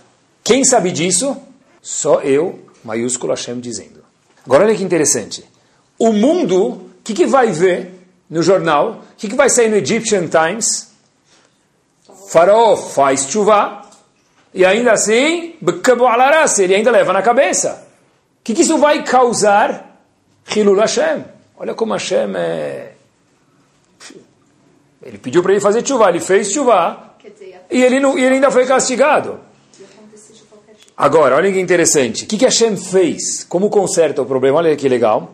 Quem 0.42 0.64
sabe 0.64 0.90
disso? 0.90 1.37
Só 1.80 2.20
eu, 2.20 2.61
maiúsculo 2.84 3.32
Hashem, 3.32 3.61
dizendo. 3.61 4.02
Agora 4.44 4.64
olha 4.64 4.75
que 4.75 4.82
interessante. 4.82 5.44
O 5.99 6.12
mundo, 6.12 6.66
o 6.66 6.90
que, 7.04 7.14
que 7.14 7.26
vai 7.26 7.52
ver 7.52 8.01
no 8.32 8.42
jornal? 8.42 9.02
O 9.12 9.16
que, 9.16 9.28
que 9.28 9.36
vai 9.36 9.48
sair 9.48 9.68
no 9.68 9.76
Egyptian 9.76 10.26
Times? 10.26 10.90
Faraó 12.28 12.76
faz 12.76 13.30
chuva 13.30 13.82
e 14.52 14.64
ainda 14.64 14.92
assim, 14.92 15.54
ele 16.58 16.74
ainda 16.74 16.90
leva 16.90 17.12
na 17.12 17.22
cabeça 17.22 17.92
que, 18.42 18.54
que 18.54 18.62
isso 18.62 18.78
vai 18.78 19.02
causar? 19.04 19.90
Hilul 20.54 20.78
Hashem. 20.78 21.24
Olha 21.56 21.74
como 21.74 21.92
Hashem 21.92 22.34
é... 22.36 22.92
Ele 25.02 25.18
pediu 25.18 25.42
para 25.42 25.52
ele 25.52 25.60
fazer 25.60 25.86
chuva, 25.86 26.08
ele 26.08 26.20
fez 26.20 26.52
chuva, 26.52 27.16
e 27.68 27.82
ele, 27.82 27.98
não, 27.98 28.16
e 28.16 28.24
ele 28.24 28.36
ainda 28.36 28.52
foi 28.52 28.66
castigado. 28.66 29.40
Agora, 30.96 31.34
olha 31.36 31.50
que 31.50 31.58
interessante. 31.58 32.24
O 32.24 32.26
que, 32.28 32.38
que 32.38 32.44
Hashem 32.44 32.76
fez? 32.76 33.42
Como 33.44 33.68
conserta 33.68 34.22
o 34.22 34.26
problema? 34.26 34.58
Olha 34.58 34.76
que 34.76 34.88
legal. 34.88 35.32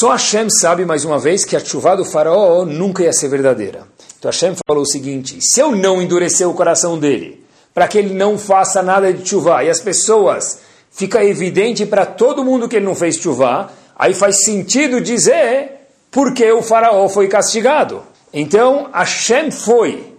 Só 0.00 0.12
Hashem 0.12 0.48
sabe, 0.48 0.86
mais 0.86 1.04
uma 1.04 1.18
vez, 1.18 1.44
que 1.44 1.54
a 1.54 1.62
chuva 1.62 1.94
do 1.94 2.06
faraó 2.06 2.64
nunca 2.64 3.02
ia 3.02 3.12
ser 3.12 3.28
verdadeira. 3.28 3.86
Então 4.18 4.30
Hashem 4.30 4.54
falou 4.66 4.82
o 4.82 4.86
seguinte, 4.86 5.38
se 5.42 5.60
eu 5.60 5.76
não 5.76 6.00
endurecer 6.00 6.48
o 6.48 6.54
coração 6.54 6.98
dele, 6.98 7.44
para 7.74 7.86
que 7.86 7.98
ele 7.98 8.14
não 8.14 8.38
faça 8.38 8.82
nada 8.82 9.12
de 9.12 9.28
chuva, 9.28 9.62
e 9.62 9.68
as 9.68 9.78
pessoas, 9.78 10.60
fica 10.90 11.22
evidente 11.22 11.84
para 11.84 12.06
todo 12.06 12.42
mundo 12.42 12.66
que 12.66 12.76
ele 12.76 12.86
não 12.86 12.94
fez 12.94 13.16
chuva, 13.16 13.70
aí 13.94 14.14
faz 14.14 14.42
sentido 14.42 15.02
dizer 15.02 15.72
porque 16.10 16.50
o 16.50 16.62
faraó 16.62 17.06
foi 17.06 17.28
castigado. 17.28 18.02
Então 18.32 18.88
Hashem 18.94 19.50
foi, 19.50 20.14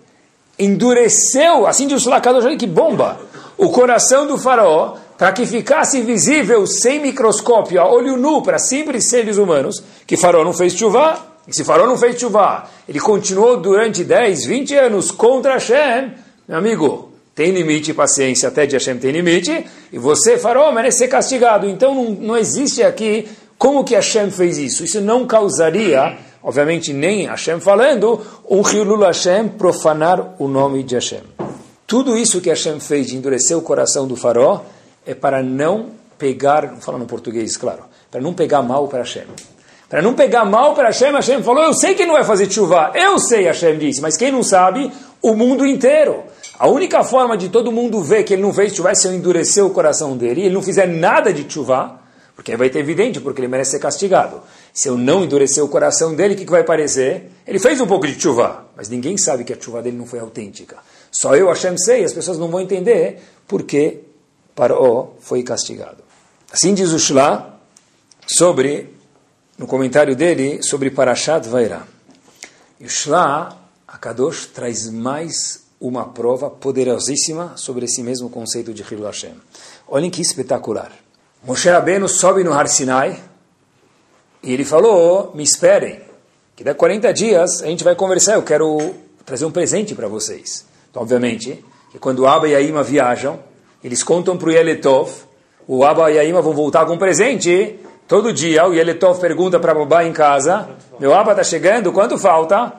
endureceu, 0.60 1.66
assim 1.66 1.88
diz 1.88 2.02
o 2.02 2.04
Sulacador, 2.04 2.56
que 2.56 2.68
bomba, 2.68 3.20
o 3.58 3.72
coração 3.72 4.28
do 4.28 4.38
faraó, 4.38 4.98
para 5.22 5.34
que 5.34 5.46
ficasse 5.46 6.02
visível 6.02 6.66
sem 6.66 7.00
microscópio, 7.00 7.80
a 7.80 7.88
olho 7.88 8.18
nu, 8.18 8.42
para 8.42 8.58
simples 8.58 9.08
seres 9.08 9.38
humanos, 9.38 9.76
que 10.08 10.18
Faraó 10.18 10.44
não 10.44 10.52
fez 10.52 10.74
chuva, 10.74 11.16
e 11.48 11.56
se 11.56 11.64
Faraó 11.64 11.86
não 11.86 11.96
fez 11.96 12.20
chuva, 12.20 12.68
ele 12.90 13.00
continuou 13.00 13.58
durante 13.58 14.04
10, 14.04 14.46
20 14.46 14.76
anos 14.78 15.12
contra 15.12 15.54
Hashem, 15.54 16.14
meu 16.48 16.58
amigo, 16.58 17.12
tem 17.36 17.52
limite, 17.52 17.94
paciência, 17.94 18.50
até 18.50 18.66
de 18.66 18.74
Hashem 18.74 18.98
tem 18.98 19.12
limite, 19.12 19.64
e 19.94 20.00
você, 20.00 20.40
Faraó, 20.40 20.72
merece 20.72 20.98
ser 20.98 21.08
castigado. 21.08 21.70
Então 21.70 21.94
não, 21.94 22.10
não 22.10 22.36
existe 22.36 22.82
aqui 22.82 23.28
como 23.60 23.84
que 23.84 23.94
Hashem 23.94 24.32
fez 24.32 24.58
isso. 24.58 24.84
Isso 24.84 25.00
não 25.02 25.28
causaria, 25.28 26.18
obviamente 26.42 26.94
nem 26.94 27.28
Hashem 27.28 27.60
falando, 27.60 28.20
um 28.50 28.68
Hilul 28.68 29.04
Hashem 29.04 29.50
profanar 29.50 30.34
o 30.40 30.48
nome 30.48 30.82
de 30.82 30.96
Hashem. 30.96 31.22
Tudo 31.86 32.18
isso 32.18 32.42
que 32.42 32.50
Hashem 32.50 32.80
fez 32.80 33.06
de 33.06 33.18
endurecer 33.18 33.56
o 33.56 33.62
coração 33.62 34.08
do 34.08 34.16
Faraó, 34.16 34.62
é 35.06 35.14
para 35.14 35.42
não 35.42 35.92
pegar, 36.18 36.76
falando 36.80 37.06
português, 37.06 37.58
claro, 37.58 37.84
para 38.10 38.22
não 38.22 38.34
pegar 38.34 38.62
mal 38.62 38.88
para 38.88 39.00
Hashem. 39.00 39.26
Para 39.90 40.02
não 40.02 40.14
pegar 40.14 40.46
mal 40.46 40.74
para 40.74 40.88
Hashem, 40.88 41.12
Hashem 41.12 41.44
falou, 41.44 41.64
eu 41.64 41.74
sei 41.74 41.96
que 41.96 42.06
não 42.06 42.14
vai 42.14 42.24
fazer 42.24 42.50
chuva, 42.50 42.92
eu 42.96 43.20
sei, 43.20 43.44
Hashem 43.44 43.78
disse, 43.78 44.02
mas 44.02 44.16
quem 44.16 44.32
não 44.32 44.44
sabe, 44.44 44.92
o 45.22 45.34
mundo 45.34 45.66
inteiro. 45.66 46.24
A 46.58 46.70
única 46.70 47.04
forma 47.04 47.36
de 47.36 47.50
todo 47.50 47.72
mundo 47.72 48.02
ver 48.02 48.24
que 48.24 48.34
ele 48.34 48.42
não 48.42 48.54
fez 48.54 48.74
chuva 48.74 48.92
é 48.92 48.96
se 48.96 49.08
eu 49.08 49.14
endurecer 49.14 49.66
o 49.66 49.72
coração 49.72 50.16
dele, 50.16 50.42
e 50.42 50.46
ele 50.46 50.54
não 50.54 50.62
fizer 50.62 50.88
nada 50.88 51.34
de 51.34 51.52
chuva, 51.52 52.00
porque 52.36 52.56
vai 52.56 52.70
ter 52.70 52.80
evidente, 52.80 53.20
porque 53.20 53.42
ele 53.42 53.48
merece 53.48 53.72
ser 53.72 53.80
castigado. 53.80 54.42
Se 54.74 54.88
eu 54.88 54.98
não 54.98 55.24
endurecer 55.24 55.64
o 55.64 55.68
coração 55.68 56.16
dele, 56.16 56.36
o 56.36 56.38
que, 56.38 56.46
que 56.46 56.52
vai 56.52 56.64
parecer? 56.64 57.30
Ele 57.46 57.60
fez 57.60 57.82
um 57.82 57.88
pouco 57.88 58.08
de 58.08 58.20
chuva, 58.20 58.68
mas 58.78 58.88
ninguém 58.88 59.18
sabe 59.18 59.44
que 59.44 59.52
a 59.52 59.60
chuva 59.60 59.82
dele 59.82 59.98
não 59.98 60.06
foi 60.06 60.20
autêntica. 60.20 60.78
Só 61.12 61.36
eu, 61.36 61.48
Hashem, 61.48 61.78
sei, 61.78 62.06
as 62.06 62.14
pessoas 62.14 62.38
não 62.38 62.48
vão 62.48 62.62
entender 62.62 63.20
porque 63.48 64.00
Paró 64.56 65.14
foi 65.20 65.44
castigado. 65.44 66.04
Assim 66.52 66.74
diz 66.74 66.92
o 66.92 67.00
Shla 67.00 67.60
sobre, 68.28 68.96
no 69.58 69.66
comentário 69.66 70.16
dele, 70.16 70.62
sobre 70.62 70.90
Parashat 70.90 71.48
Vairá. 71.48 71.88
E 72.80 72.86
o 72.86 72.90
a 73.88 73.98
Kadosh, 73.98 74.48
traz 74.48 74.90
mais 74.90 75.64
uma 75.80 76.06
prova 76.06 76.50
poderosíssima 76.50 77.58
sobre 77.58 77.86
esse 77.86 78.02
mesmo 78.02 78.30
conceito 78.30 78.74
de 78.74 78.84
Hilul 78.84 79.06
Hashem. 79.06 79.36
Olhem 79.88 80.10
que 80.10 80.22
espetacular. 80.22 80.92
Moshe 81.44 81.70
Rabbeinu 81.70 82.08
sobe 82.08 82.44
no 82.44 82.54
Har 82.54 82.68
Sinai 82.68 83.22
e 84.44 84.54
ele 84.54 84.64
falou, 84.64 85.32
me 85.36 85.44
esperem, 85.44 86.02
que 86.56 86.68
a 86.68 86.76
40 86.76 87.12
dias 87.14 87.62
a 87.64 87.68
gente 87.68 87.84
vai 87.84 87.96
conversar, 87.96 88.36
eu 88.36 88.44
quero 88.44 88.94
trazer 89.26 89.46
um 89.46 89.52
presente 89.52 89.94
para 89.96 90.08
vocês. 90.08 90.66
Então, 90.90 91.02
obviamente, 91.02 91.64
que 91.92 92.00
quando 92.00 92.28
Abba 92.28 92.48
e 92.48 92.56
a 92.56 92.62
Ima 92.62 92.84
viajam, 92.84 93.40
eles 93.84 94.04
contam 94.04 94.38
para 94.38 94.50
o 94.50 94.52
Yeletov, 94.52 95.12
o 95.68 95.84
Abba 95.84 96.12
e 96.12 96.20
a 96.20 96.24
Ima 96.24 96.42
vão 96.42 96.54
voltar 96.54 96.86
com 96.86 96.94
um 96.94 96.98
presente. 96.98 97.80
Todo 98.08 98.34
dia 98.34 98.66
o 98.68 98.74
Yeletov 98.74 99.20
pergunta 99.20 99.60
para 99.60 99.74
babá 99.74 100.04
em 100.04 100.12
casa, 100.12 100.70
meu 101.00 101.14
Abba 101.14 101.32
está 101.32 101.44
chegando, 101.44 101.92
quanto 101.92 102.18
falta? 102.18 102.74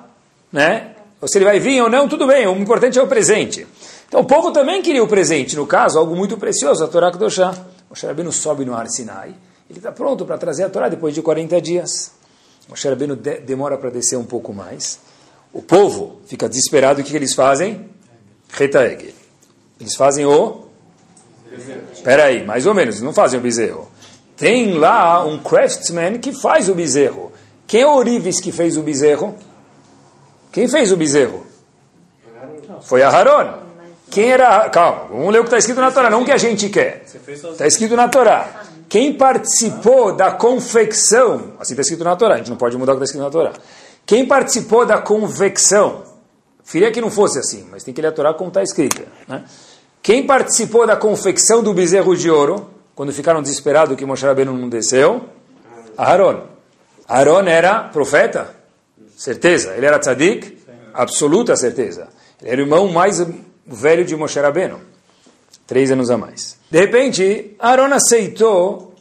Né? 0.52 0.94
Ou 1.20 1.28
se 1.28 1.38
ele 1.38 1.44
vai 1.44 1.58
vir 1.58 1.80
ou 1.82 1.88
não, 1.88 2.08
tudo 2.08 2.26
bem, 2.26 2.46
o 2.46 2.56
importante 2.56 2.98
é 2.98 3.02
o 3.02 3.06
presente. 3.06 3.66
Então 4.08 4.20
o 4.20 4.24
povo 4.24 4.52
também 4.52 4.82
queria 4.82 5.02
o 5.02 5.08
presente, 5.08 5.56
no 5.56 5.66
caso, 5.66 5.98
algo 5.98 6.14
muito 6.14 6.36
precioso, 6.36 6.84
a 6.84 6.88
Torá 6.88 7.10
Kedoshá. 7.10 7.54
O 7.88 8.06
Rabbeinu 8.06 8.30
sobe 8.30 8.64
no 8.64 8.74
Ar 8.74 8.88
Sinai, 8.88 9.34
ele 9.70 9.78
está 9.78 9.90
pronto 9.90 10.26
para 10.26 10.36
trazer 10.36 10.64
a 10.64 10.68
Torá 10.68 10.88
depois 10.88 11.14
de 11.14 11.22
40 11.22 11.60
dias. 11.60 12.12
O 12.68 12.74
Rabbeinu 12.74 13.16
de 13.16 13.38
demora 13.38 13.78
para 13.78 13.90
descer 13.90 14.16
um 14.16 14.24
pouco 14.24 14.52
mais. 14.52 14.98
O 15.52 15.62
povo 15.62 16.20
fica 16.26 16.48
desesperado, 16.48 17.00
o 17.00 17.04
que, 17.04 17.10
que 17.10 17.16
eles 17.16 17.34
fazem? 17.34 17.88
Retaeg. 18.50 19.14
Eles 19.80 19.94
fazem 19.94 20.24
o 20.26 20.61
Espera 21.92 22.24
aí, 22.24 22.44
mais 22.44 22.66
ou 22.66 22.74
menos, 22.74 23.00
não 23.00 23.12
fazem 23.12 23.38
o 23.38 23.42
bezerro. 23.42 23.90
Tem 24.36 24.72
lá 24.74 25.24
um 25.24 25.38
craftsman 25.38 26.18
que 26.18 26.32
faz 26.32 26.68
o 26.68 26.74
bezerro. 26.74 27.32
Quem 27.66 27.82
é 27.82 27.86
o 27.86 27.94
Orives 27.94 28.40
que 28.40 28.50
fez 28.50 28.76
o 28.76 28.82
bezerro? 28.82 29.34
Quem 30.50 30.68
fez 30.68 30.92
o 30.92 30.96
bezerro? 30.96 31.46
Foi 32.82 33.02
Aharon. 33.02 33.62
Quem 34.10 34.30
era. 34.30 34.68
Calma, 34.68 35.06
vamos 35.10 35.32
ler 35.32 35.38
o 35.38 35.42
que 35.42 35.48
está 35.48 35.58
escrito 35.58 35.80
na 35.80 35.90
Torá, 35.90 36.10
não 36.10 36.22
o 36.22 36.24
que 36.24 36.32
a 36.32 36.36
gente 36.36 36.68
quer. 36.68 37.04
Está 37.06 37.66
escrito 37.66 37.96
na 37.96 38.08
Torá. 38.08 38.64
Quem 38.88 39.14
participou 39.14 40.14
da 40.14 40.32
confecção, 40.32 41.54
assim 41.58 41.72
está 41.72 41.80
escrito 41.80 42.04
na 42.04 42.14
Torá, 42.14 42.34
a 42.34 42.36
gente 42.36 42.50
não 42.50 42.58
pode 42.58 42.76
mudar 42.76 42.92
o 42.92 42.98
que 42.98 43.04
está 43.04 43.16
escrito 43.16 43.24
na 43.24 43.30
Torá. 43.30 43.52
Quem 44.04 44.26
participou 44.26 44.84
da 44.84 44.98
convecção, 44.98 46.02
queria 46.70 46.92
que 46.92 47.00
não 47.00 47.10
fosse 47.10 47.38
assim, 47.38 47.66
mas 47.70 47.84
tem 47.84 47.94
que 47.94 48.02
ler 48.02 48.08
a 48.08 48.12
Torá 48.12 48.34
como 48.34 48.48
está 48.48 48.62
escrita. 48.62 49.04
Né? 49.26 49.44
Quem 50.02 50.26
participou 50.26 50.84
da 50.84 50.96
confecção 50.96 51.62
do 51.62 51.72
bezerro 51.72 52.16
de 52.16 52.28
ouro, 52.28 52.68
quando 52.94 53.12
ficaram 53.12 53.40
desesperados 53.40 53.96
que 53.96 54.04
Moshe 54.04 54.26
Rabbeinu 54.26 54.52
não 54.52 54.68
desceu? 54.68 55.28
Aaron. 55.96 56.42
Aaron 57.08 57.46
era 57.46 57.84
profeta? 57.84 58.52
Certeza. 59.16 59.74
Ele 59.76 59.86
era 59.86 60.00
tzadik? 60.00 60.58
Absoluta 60.92 61.54
certeza. 61.54 62.08
Ele 62.40 62.50
era 62.50 62.60
o 62.60 62.64
irmão 62.64 62.88
mais 62.88 63.24
velho 63.64 64.04
de 64.04 64.16
Moshe 64.16 64.40
Rabbeinu. 64.40 64.80
Três 65.68 65.92
anos 65.92 66.10
a 66.10 66.18
mais. 66.18 66.56
De 66.68 66.80
repente, 66.80 67.54
Aaron 67.60 67.94
aceitou 67.94 68.94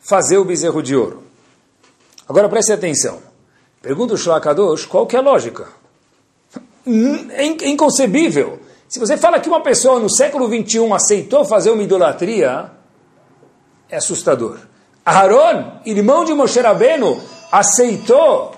fazer 0.00 0.38
o 0.38 0.44
bezerro 0.44 0.82
de 0.82 0.96
ouro. 0.96 1.22
Agora 2.28 2.48
preste 2.48 2.72
atenção. 2.72 3.20
Pergunta 3.80 4.14
o 4.14 4.18
Shlakadosh 4.18 4.86
qual 4.86 5.06
que 5.06 5.14
é 5.14 5.20
a 5.20 5.22
lógica. 5.22 5.68
É 7.30 7.44
inconcebível. 7.68 8.58
Se 8.88 8.98
você 8.98 9.18
fala 9.18 9.38
que 9.38 9.48
uma 9.50 9.60
pessoa 9.60 10.00
no 10.00 10.08
século 10.08 10.48
21 10.48 10.94
aceitou 10.94 11.44
fazer 11.44 11.70
uma 11.70 11.82
idolatria, 11.82 12.70
é 13.90 13.98
assustador. 13.98 14.56
Aaron, 15.04 15.80
irmão 15.84 16.24
de 16.24 16.32
Moshe 16.32 16.58
Rabbeinu, 16.58 17.20
aceitou. 17.52 18.54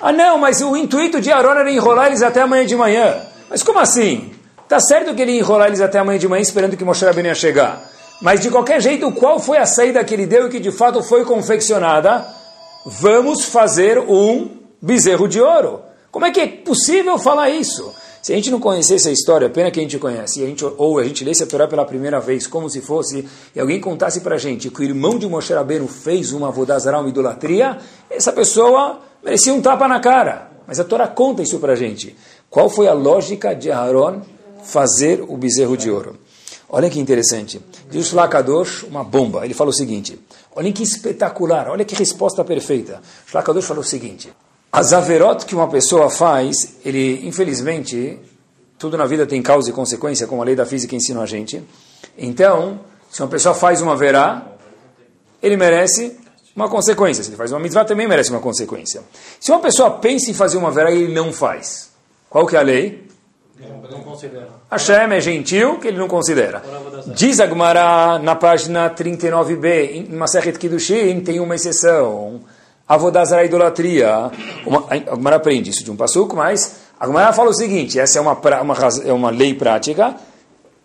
Ah 0.00 0.10
não, 0.10 0.38
mas 0.38 0.62
o 0.62 0.74
intuito 0.74 1.20
de 1.20 1.30
Aaron 1.30 1.50
era 1.50 1.70
enrolar 1.70 2.06
eles 2.06 2.22
até 2.22 2.40
amanhã 2.40 2.64
de 2.64 2.74
manhã. 2.74 3.26
Mas 3.50 3.62
como 3.62 3.78
assim? 3.78 4.32
Tá 4.66 4.80
certo 4.80 5.14
que 5.14 5.20
ele 5.20 5.32
ia 5.32 5.40
enrolar 5.40 5.68
eles 5.68 5.82
até 5.82 5.98
amanhã 5.98 6.18
de 6.18 6.28
manhã 6.28 6.40
esperando 6.40 6.78
que 6.78 6.84
Moshe 6.84 7.04
Rabbeinu 7.04 7.28
ia 7.28 7.34
chegar. 7.34 7.82
Mas 8.22 8.40
de 8.40 8.50
qualquer 8.50 8.80
jeito, 8.80 9.12
qual 9.12 9.38
foi 9.38 9.58
a 9.58 9.66
saída 9.66 10.02
que 10.02 10.14
ele 10.14 10.24
deu 10.24 10.46
e 10.46 10.50
que 10.50 10.60
de 10.60 10.72
fato 10.72 11.02
foi 11.02 11.26
confeccionada? 11.26 12.26
Vamos 12.86 13.44
fazer 13.44 13.98
um 13.98 14.48
bezerro 14.80 15.28
de 15.28 15.42
ouro. 15.42 15.82
Como 16.10 16.24
é 16.24 16.30
que 16.30 16.40
é 16.40 16.46
possível 16.46 17.18
falar 17.18 17.50
isso? 17.50 17.94
Se 18.24 18.32
a 18.32 18.36
gente 18.36 18.50
não 18.50 18.58
conhecesse 18.58 19.06
a 19.06 19.12
história, 19.12 19.50
pena 19.50 19.70
que 19.70 19.78
a 19.78 19.82
gente 19.82 19.98
conhece, 19.98 20.42
a 20.42 20.46
gente, 20.46 20.64
ou 20.64 20.98
a 20.98 21.04
gente 21.04 21.22
lesse 21.22 21.42
a 21.42 21.46
Torá 21.46 21.68
pela 21.68 21.84
primeira 21.84 22.18
vez, 22.20 22.46
como 22.46 22.70
se 22.70 22.80
fosse, 22.80 23.28
e 23.54 23.60
alguém 23.60 23.78
contasse 23.78 24.22
para 24.22 24.36
a 24.36 24.38
gente 24.38 24.70
que 24.70 24.80
o 24.80 24.82
irmão 24.82 25.18
de 25.18 25.28
Moshe 25.28 25.52
Rabbeinu 25.52 25.86
fez 25.86 26.32
uma 26.32 26.50
vodazara, 26.50 26.98
uma 27.00 27.10
idolatria, 27.10 27.76
essa 28.08 28.32
pessoa 28.32 28.98
merecia 29.22 29.52
um 29.52 29.60
tapa 29.60 29.86
na 29.86 30.00
cara. 30.00 30.50
Mas 30.66 30.80
a 30.80 30.84
Torá 30.84 31.06
conta 31.06 31.42
isso 31.42 31.58
para 31.58 31.74
a 31.74 31.76
gente. 31.76 32.16
Qual 32.48 32.70
foi 32.70 32.88
a 32.88 32.94
lógica 32.94 33.54
de 33.54 33.70
Aaron 33.70 34.22
fazer 34.62 35.22
o 35.28 35.36
bezerro 35.36 35.76
de 35.76 35.90
ouro? 35.90 36.18
Olha 36.66 36.88
que 36.88 36.98
interessante. 36.98 37.60
Diz 37.90 38.10
o 38.10 38.16
Lakadosh, 38.16 38.84
uma 38.84 39.04
bomba. 39.04 39.44
Ele 39.44 39.52
falou 39.52 39.70
o 39.70 39.76
seguinte: 39.76 40.18
olhem 40.56 40.72
que 40.72 40.82
espetacular, 40.82 41.68
olha 41.68 41.84
que 41.84 41.94
resposta 41.94 42.42
perfeita. 42.42 43.02
O 43.30 43.36
Lakadosh 43.36 43.66
falou 43.66 43.82
o 43.82 43.86
seguinte: 43.86 44.32
as 44.74 44.92
averot 44.92 45.46
que 45.46 45.54
uma 45.54 45.68
pessoa 45.68 46.10
faz, 46.10 46.78
ele, 46.84 47.24
infelizmente, 47.24 48.18
tudo 48.76 48.98
na 48.98 49.06
vida 49.06 49.24
tem 49.24 49.40
causa 49.40 49.70
e 49.70 49.72
consequência, 49.72 50.26
como 50.26 50.42
a 50.42 50.44
lei 50.44 50.56
da 50.56 50.66
física 50.66 50.96
ensina 50.96 51.22
a 51.22 51.26
gente. 51.26 51.62
Então, 52.18 52.80
se 53.08 53.22
uma 53.22 53.28
pessoa 53.28 53.54
faz 53.54 53.80
uma 53.80 53.96
verá, 53.96 54.44
ele 55.40 55.56
merece 55.56 56.18
uma 56.56 56.68
consequência. 56.68 57.22
Se 57.22 57.30
ele 57.30 57.36
faz 57.36 57.52
uma 57.52 57.60
mitzvah, 57.60 57.84
também 57.84 58.08
merece 58.08 58.30
uma 58.30 58.40
consequência. 58.40 59.04
Se 59.38 59.52
uma 59.52 59.60
pessoa 59.60 59.92
pensa 59.92 60.32
em 60.32 60.34
fazer 60.34 60.56
uma 60.56 60.72
verá 60.72 60.90
e 60.90 61.04
ele 61.04 61.14
não 61.14 61.32
faz, 61.32 61.92
qual 62.28 62.44
que 62.44 62.56
é 62.56 62.58
a 62.58 62.62
lei? 62.62 63.06
Não 63.88 64.00
considera. 64.02 64.48
Hashem 64.68 65.12
é 65.12 65.20
gentil, 65.20 65.78
que 65.78 65.86
ele 65.86 65.98
não 65.98 66.08
considera. 66.08 66.60
Diz 67.14 67.38
a 67.38 67.46
Gemara 67.46 68.18
na 68.18 68.34
página 68.34 68.90
39b, 68.90 69.90
em 69.92 70.16
Masechet 70.16 70.58
Kiddushin, 70.58 71.20
tem 71.20 71.38
uma 71.38 71.54
exceção. 71.54 72.40
Avodazara 72.94 73.42
é 73.42 73.46
idolatria. 73.46 74.30
A 75.10 75.14
Gemara 75.14 75.36
aprende 75.36 75.70
isso 75.70 75.84
de 75.84 75.90
um 75.90 75.96
passuco, 75.96 76.36
mas 76.36 76.76
a 76.98 77.06
Gemara 77.06 77.32
fala 77.32 77.50
o 77.50 77.54
seguinte: 77.54 77.98
essa 77.98 78.18
é 78.18 78.22
uma, 78.22 78.32
uma, 78.32 78.76
é 79.04 79.12
uma 79.12 79.30
lei 79.30 79.54
prática. 79.54 80.14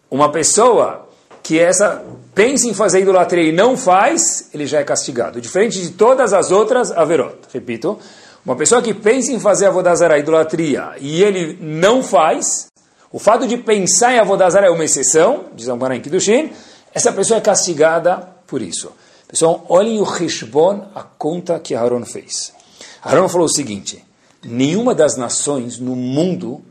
Uma 0.09 0.31
pessoa 0.31 1.07
que 1.43 1.59
essa 1.59 2.03
pensa 2.33 2.67
em 2.67 2.73
fazer 2.73 3.01
idolatria 3.01 3.43
e 3.43 3.51
não 3.51 3.77
faz, 3.77 4.49
ele 4.53 4.65
já 4.65 4.79
é 4.79 4.83
castigado. 4.83 5.39
Diferente 5.39 5.81
de 5.81 5.91
todas 5.91 6.33
as 6.33 6.51
outras 6.51 6.91
averot. 6.91 7.37
Repito, 7.53 7.97
uma 8.45 8.55
pessoa 8.55 8.81
que 8.81 8.93
pensa 8.93 9.31
em 9.31 9.39
fazer 9.39 9.69
a 10.11 10.17
idolatria, 10.17 10.91
e 10.99 11.21
ele 11.21 11.57
não 11.61 12.01
faz, 12.01 12.67
o 13.11 13.19
fato 13.19 13.47
de 13.47 13.57
pensar 13.57 14.13
em 14.13 14.19
avodazara 14.19 14.67
é 14.67 14.69
uma 14.69 14.83
exceção, 14.83 15.45
diz 15.53 15.67
Amara 15.67 15.95
em 15.95 16.01
Kiddushin, 16.01 16.51
essa 16.93 17.11
pessoa 17.11 17.37
é 17.37 17.41
castigada 17.41 18.27
por 18.47 18.61
isso. 18.61 18.91
Pessoal, 19.29 19.63
olhem 19.69 20.01
o 20.01 20.03
Hishbon, 20.03 20.87
a 20.95 21.03
conta 21.03 21.59
que 21.59 21.75
Aaron 21.75 22.03
fez. 22.03 22.51
Aaron 22.99 23.29
falou 23.29 23.45
o 23.45 23.53
seguinte, 23.53 24.03
nenhuma 24.43 24.95
das 24.95 25.17
nações 25.17 25.77
no 25.77 25.95
mundo 25.95 26.63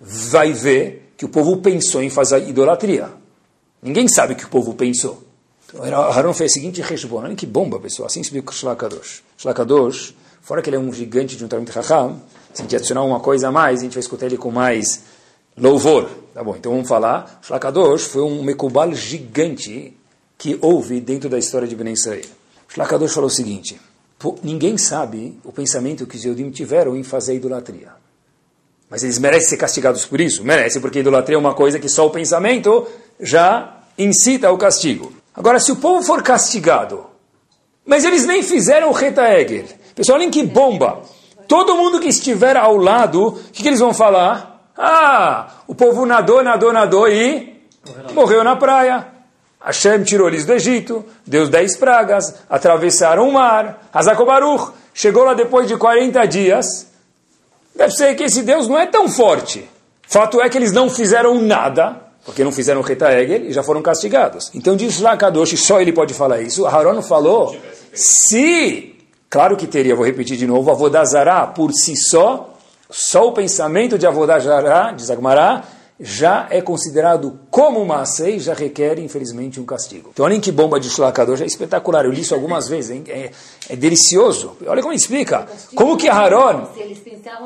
vai 0.00 0.52
ver 0.52 1.12
que 1.16 1.24
o 1.24 1.28
povo 1.28 1.56
pensou 1.56 2.00
em 2.00 2.08
fazer 2.08 2.48
idolatria. 2.48 3.10
Ninguém 3.82 4.06
sabe 4.06 4.34
o 4.34 4.36
que 4.36 4.44
o 4.44 4.48
povo 4.48 4.72
pensou. 4.74 5.20
Então, 5.66 5.82
Aaron 5.82 6.32
fez 6.32 6.52
o 6.52 6.54
seguinte 6.54 6.80
Heshbon. 6.80 7.24
Olha 7.24 7.34
que 7.34 7.44
bomba, 7.44 7.80
pessoal. 7.80 8.06
Assim 8.06 8.20
explica 8.20 8.52
o 8.52 8.54
Shlakadosh. 8.54 9.24
Shlakadosh, 9.36 10.14
fora 10.40 10.62
que 10.62 10.70
ele 10.70 10.76
é 10.76 10.78
um 10.78 10.92
gigante 10.92 11.36
de 11.36 11.44
um 11.44 11.48
Talmud 11.48 11.72
Raham, 11.72 12.22
se 12.54 12.62
a 12.62 12.64
gente 12.64 12.76
adicionar 12.76 13.02
uma 13.02 13.18
coisa 13.18 13.48
a 13.48 13.52
mais, 13.52 13.80
a 13.80 13.82
gente 13.82 13.94
vai 13.94 14.00
escutar 14.00 14.26
ele 14.26 14.36
com 14.36 14.52
mais 14.52 15.02
louvor. 15.58 16.08
Tá 16.32 16.44
bom, 16.44 16.54
então 16.54 16.70
vamos 16.70 16.86
falar. 16.86 17.40
Shlakadosh 17.42 18.04
foi 18.04 18.22
um 18.22 18.44
Mekubal 18.44 18.94
gigante 18.94 19.96
que 20.40 20.58
houve 20.62 21.02
dentro 21.02 21.28
da 21.28 21.38
história 21.38 21.68
de 21.68 21.76
Ben 21.76 21.92
Israel. 21.92 22.24
Shlakadosh 22.66 23.12
falou 23.12 23.28
o 23.28 23.30
seguinte, 23.30 23.78
ninguém 24.42 24.78
sabe 24.78 25.38
o 25.44 25.52
pensamento 25.52 26.06
que 26.06 26.16
os 26.16 26.24
Yodim 26.24 26.50
tiveram 26.50 26.96
em 26.96 27.02
fazer 27.02 27.34
idolatria. 27.34 27.88
Mas 28.88 29.02
eles 29.02 29.18
merecem 29.18 29.50
ser 29.50 29.58
castigados 29.58 30.06
por 30.06 30.18
isso? 30.18 30.42
Merecem, 30.42 30.80
porque 30.80 31.00
idolatria 31.00 31.36
é 31.36 31.38
uma 31.38 31.52
coisa 31.52 31.78
que 31.78 31.90
só 31.90 32.06
o 32.06 32.10
pensamento 32.10 32.88
já 33.20 33.82
incita 33.98 34.50
o 34.50 34.56
castigo. 34.56 35.12
Agora, 35.36 35.60
se 35.60 35.72
o 35.72 35.76
povo 35.76 36.02
for 36.02 36.22
castigado, 36.22 37.04
mas 37.84 38.06
eles 38.06 38.24
nem 38.24 38.42
fizeram 38.42 38.88
o 38.88 38.92
Reta 38.92 39.28
Egel, 39.38 39.66
pessoal, 39.94 40.16
olhem 40.16 40.30
que 40.30 40.42
bomba. 40.42 41.02
Todo 41.46 41.76
mundo 41.76 42.00
que 42.00 42.08
estiver 42.08 42.56
ao 42.56 42.78
lado, 42.78 43.26
o 43.26 43.32
que, 43.52 43.62
que 43.62 43.68
eles 43.68 43.80
vão 43.80 43.92
falar? 43.92 44.70
Ah, 44.74 45.56
o 45.66 45.74
povo 45.74 46.06
nadou, 46.06 46.42
nadou, 46.42 46.72
nadou 46.72 47.06
e 47.06 47.60
morreu 48.14 48.42
na 48.42 48.56
praia. 48.56 49.19
Hashem 49.60 50.02
tirou 50.04 50.28
eles 50.28 50.46
do 50.46 50.54
Egito, 50.54 51.04
deu 51.26 51.46
dez 51.48 51.76
pragas, 51.76 52.34
atravessaram 52.48 53.28
o 53.28 53.32
mar, 53.32 53.88
Hazakobaruch, 53.92 54.72
chegou 54.94 55.24
lá 55.24 55.34
depois 55.34 55.68
de 55.68 55.76
40 55.76 56.24
dias. 56.26 56.86
Deve 57.76 57.92
ser 57.92 58.14
que 58.14 58.24
esse 58.24 58.42
Deus 58.42 58.66
não 58.66 58.78
é 58.78 58.86
tão 58.86 59.08
forte. 59.08 59.68
Fato 60.02 60.40
é 60.40 60.48
que 60.48 60.56
eles 60.56 60.72
não 60.72 60.88
fizeram 60.88 61.40
nada, 61.40 61.96
porque 62.24 62.42
não 62.42 62.50
fizeram 62.50 62.80
Reta 62.80 63.12
Egel 63.12 63.44
e 63.44 63.52
já 63.52 63.62
foram 63.62 63.82
castigados. 63.82 64.50
Então 64.54 64.74
diz 64.74 64.98
lá 65.00 65.16
Kadosh, 65.16 65.58
só 65.60 65.80
ele 65.80 65.92
pode 65.92 66.14
falar 66.14 66.40
isso. 66.40 66.66
Haron 66.66 67.02
falou, 67.02 67.54
se, 67.92 68.96
claro 69.28 69.56
que 69.56 69.66
teria, 69.66 69.94
vou 69.94 70.04
repetir 70.04 70.36
de 70.36 70.46
novo, 70.46 70.70
Avodazará 70.70 71.46
por 71.46 71.72
si 71.72 71.96
só, 71.96 72.54
só 72.90 73.28
o 73.28 73.32
pensamento 73.32 73.98
de 73.98 74.06
Avodazará, 74.06 74.92
diz 74.92 75.10
Agmará, 75.10 75.64
já 76.00 76.46
é 76.50 76.62
considerado 76.62 77.40
como 77.50 77.78
uma 77.80 78.04
e 78.26 78.38
já 78.38 78.54
requer, 78.54 78.98
infelizmente, 78.98 79.60
um 79.60 79.66
castigo. 79.66 80.10
Então, 80.12 80.24
olhem 80.24 80.40
que 80.40 80.50
bomba 80.50 80.80
de 80.80 80.88
Shlakador, 80.88 81.36
já 81.36 81.44
é 81.44 81.46
espetacular. 81.46 82.06
Eu 82.06 82.10
li 82.10 82.22
isso 82.22 82.34
algumas 82.34 82.68
vezes, 82.68 83.02
é, 83.08 83.30
é, 83.68 83.76
delicioso. 83.76 84.56
Olha 84.66 84.80
como 84.80 84.94
explica. 84.94 85.46
Como 85.74 85.98
que 85.98 86.08
Haron... 86.08 86.68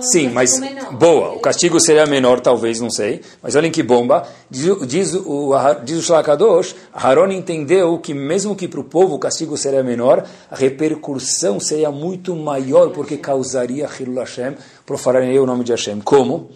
Sim, 0.00 0.30
mas 0.30 0.60
boa, 0.92 1.32
o 1.32 1.40
castigo 1.40 1.80
seria 1.80 2.06
menor, 2.06 2.40
talvez, 2.40 2.80
não 2.80 2.90
sei. 2.90 3.22
Mas 3.42 3.56
olhem 3.56 3.72
que 3.72 3.82
bomba. 3.82 4.26
Diz, 4.48 4.86
diz 4.86 5.14
o, 5.14 5.52
diz 5.82 5.98
o 5.98 6.02
Shlakadosh, 6.02 6.76
Haron 6.92 7.32
entendeu 7.32 7.98
que 7.98 8.14
mesmo 8.14 8.54
que 8.54 8.68
para 8.68 8.80
o 8.80 8.84
povo 8.84 9.16
o 9.16 9.18
castigo 9.18 9.56
seria 9.56 9.82
menor, 9.82 10.24
a 10.48 10.54
repercussão 10.54 11.58
seria 11.58 11.90
muito 11.90 12.36
maior, 12.36 12.90
porque 12.90 13.16
causaria 13.16 13.88
Hilul 13.98 14.20
Hashem, 14.20 14.54
profanaria 14.86 15.42
o 15.42 15.46
nome 15.46 15.64
de 15.64 15.72
Hashem. 15.72 16.00
Como? 16.00 16.50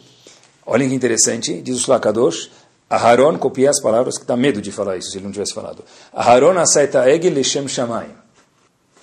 Olhem 0.71 0.87
que 0.87 0.95
interessante, 0.95 1.63
diz 1.63 1.79
o 1.79 1.81
Shlakadosh, 1.81 2.51
Aharon, 2.91 3.39
copiei 3.39 3.69
as 3.69 3.81
palavras 3.81 4.19
que 4.19 4.27
dá 4.27 4.37
medo 4.37 4.61
de 4.61 4.71
falar 4.71 4.99
isso, 4.99 5.11
se 5.11 5.17
ele 5.17 5.25
não 5.25 5.33
tivesse 5.33 5.55
falado. 5.55 5.83
Aharon 6.13 6.59
aceita 6.59 7.09
Egel 7.09 7.33
Leshem 7.33 7.67
Shamayim. 7.67 8.13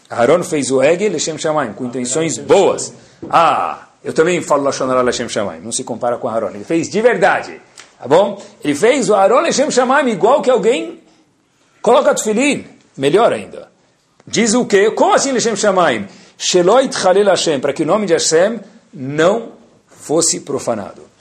Aharon 0.08 0.44
fez 0.44 0.70
o 0.70 0.84
Egel 0.84 1.12
Leshem 1.12 1.40
Shamayim, 1.40 1.74
com 1.74 1.86
intenções 1.86 2.38
boas. 2.38 2.94
Ah, 3.28 3.88
eu 4.04 4.14
também 4.14 4.40
falo 4.44 4.62
Lashonara 4.62 5.02
Leshem 5.02 5.28
Shamayim, 5.28 5.62
não 5.62 5.72
se 5.72 5.84
compara 5.84 6.18
com 6.18 6.28
Aharon. 6.28 6.52
Ele 6.52 6.64
fez 6.64 6.88
de 6.88 7.02
verdade, 7.02 7.60
tá 7.98 8.08
bom? 8.08 8.40
Ele 8.64 8.76
fez 8.76 9.10
o 9.10 9.16
Aharon 9.16 9.42
Leshem 9.42 9.72
Shamayim 9.72 10.12
igual 10.12 10.44
que 10.44 10.52
alguém 10.52 11.02
coloca 11.82 12.14
tefilin, 12.14 12.64
melhor 12.96 13.34
ainda. 13.34 13.72
Diz 14.28 14.54
o 14.54 14.66
quê? 14.66 14.92
Como 14.92 15.16
assim 15.16 15.32
Leshem 15.32 15.56
Shamayim? 15.56 16.08
Sheloit 16.38 16.96
Chalel 16.96 17.26
Hashem, 17.26 17.60
para 17.60 17.74
que 17.74 17.82
o 17.82 17.88
nome 17.88 18.06
de 18.06 18.14
Hashem 18.14 18.60
não 18.94 19.54
fosse 19.88 20.42
profanado. 20.42 21.15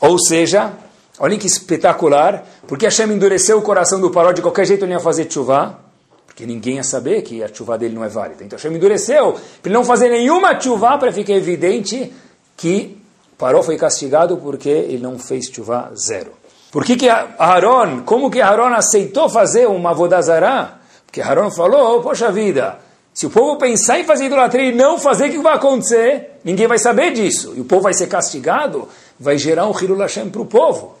Ou 0.00 0.18
seja, 0.18 0.72
olhem 1.18 1.38
que 1.38 1.46
espetacular, 1.46 2.44
porque 2.66 2.84
Hashem 2.84 3.10
endureceu 3.12 3.58
o 3.58 3.62
coração 3.62 4.00
do 4.00 4.10
Paró, 4.10 4.32
de 4.32 4.42
qualquer 4.42 4.66
jeito 4.66 4.84
ele 4.84 4.92
ia 4.92 5.00
fazer 5.00 5.30
chuva, 5.30 5.78
porque 6.26 6.44
ninguém 6.44 6.76
ia 6.76 6.84
saber 6.84 7.22
que 7.22 7.42
a 7.42 7.52
chuva 7.52 7.78
dele 7.78 7.94
não 7.94 8.04
é 8.04 8.08
válida. 8.08 8.44
Então 8.44 8.58
Hashem 8.58 8.74
endureceu, 8.74 9.32
para 9.32 9.70
ele 9.70 9.74
não 9.74 9.84
fazer 9.84 10.08
nenhuma 10.10 10.60
chuva, 10.60 10.98
para 10.98 11.10
ficar 11.12 11.32
evidente 11.32 12.12
que 12.56 12.98
Paró 13.38 13.62
foi 13.62 13.76
castigado 13.76 14.36
porque 14.38 14.68
ele 14.68 14.98
não 14.98 15.18
fez 15.18 15.46
chuva 15.46 15.92
zero. 15.96 16.32
Por 16.70 16.84
que 16.84 16.96
que 16.96 17.08
Aaron, 17.08 18.02
como 18.02 18.30
que 18.30 18.40
Aaron 18.40 18.74
aceitou 18.74 19.28
fazer 19.28 19.66
uma 19.66 19.94
vodazará? 19.94 20.78
Porque 21.06 21.20
Aaron 21.20 21.50
falou, 21.50 22.02
poxa 22.02 22.30
vida, 22.30 22.78
se 23.14 23.26
o 23.26 23.30
povo 23.30 23.56
pensar 23.56 23.98
em 23.98 24.04
fazer 24.04 24.26
idolatria 24.26 24.70
e 24.70 24.74
não 24.74 24.98
fazer, 24.98 25.28
o 25.28 25.30
que 25.30 25.38
vai 25.38 25.54
acontecer? 25.54 26.38
Ninguém 26.44 26.66
vai 26.66 26.78
saber 26.78 27.14
disso. 27.14 27.54
E 27.56 27.60
o 27.60 27.64
povo 27.64 27.84
vai 27.84 27.94
ser 27.94 28.08
castigado 28.08 28.88
vai 29.18 29.38
gerar 29.38 29.66
um 29.66 29.78
Hilul 29.78 29.98
Hashem 29.98 30.30
para 30.30 30.42
o 30.42 30.46
povo 30.46 30.96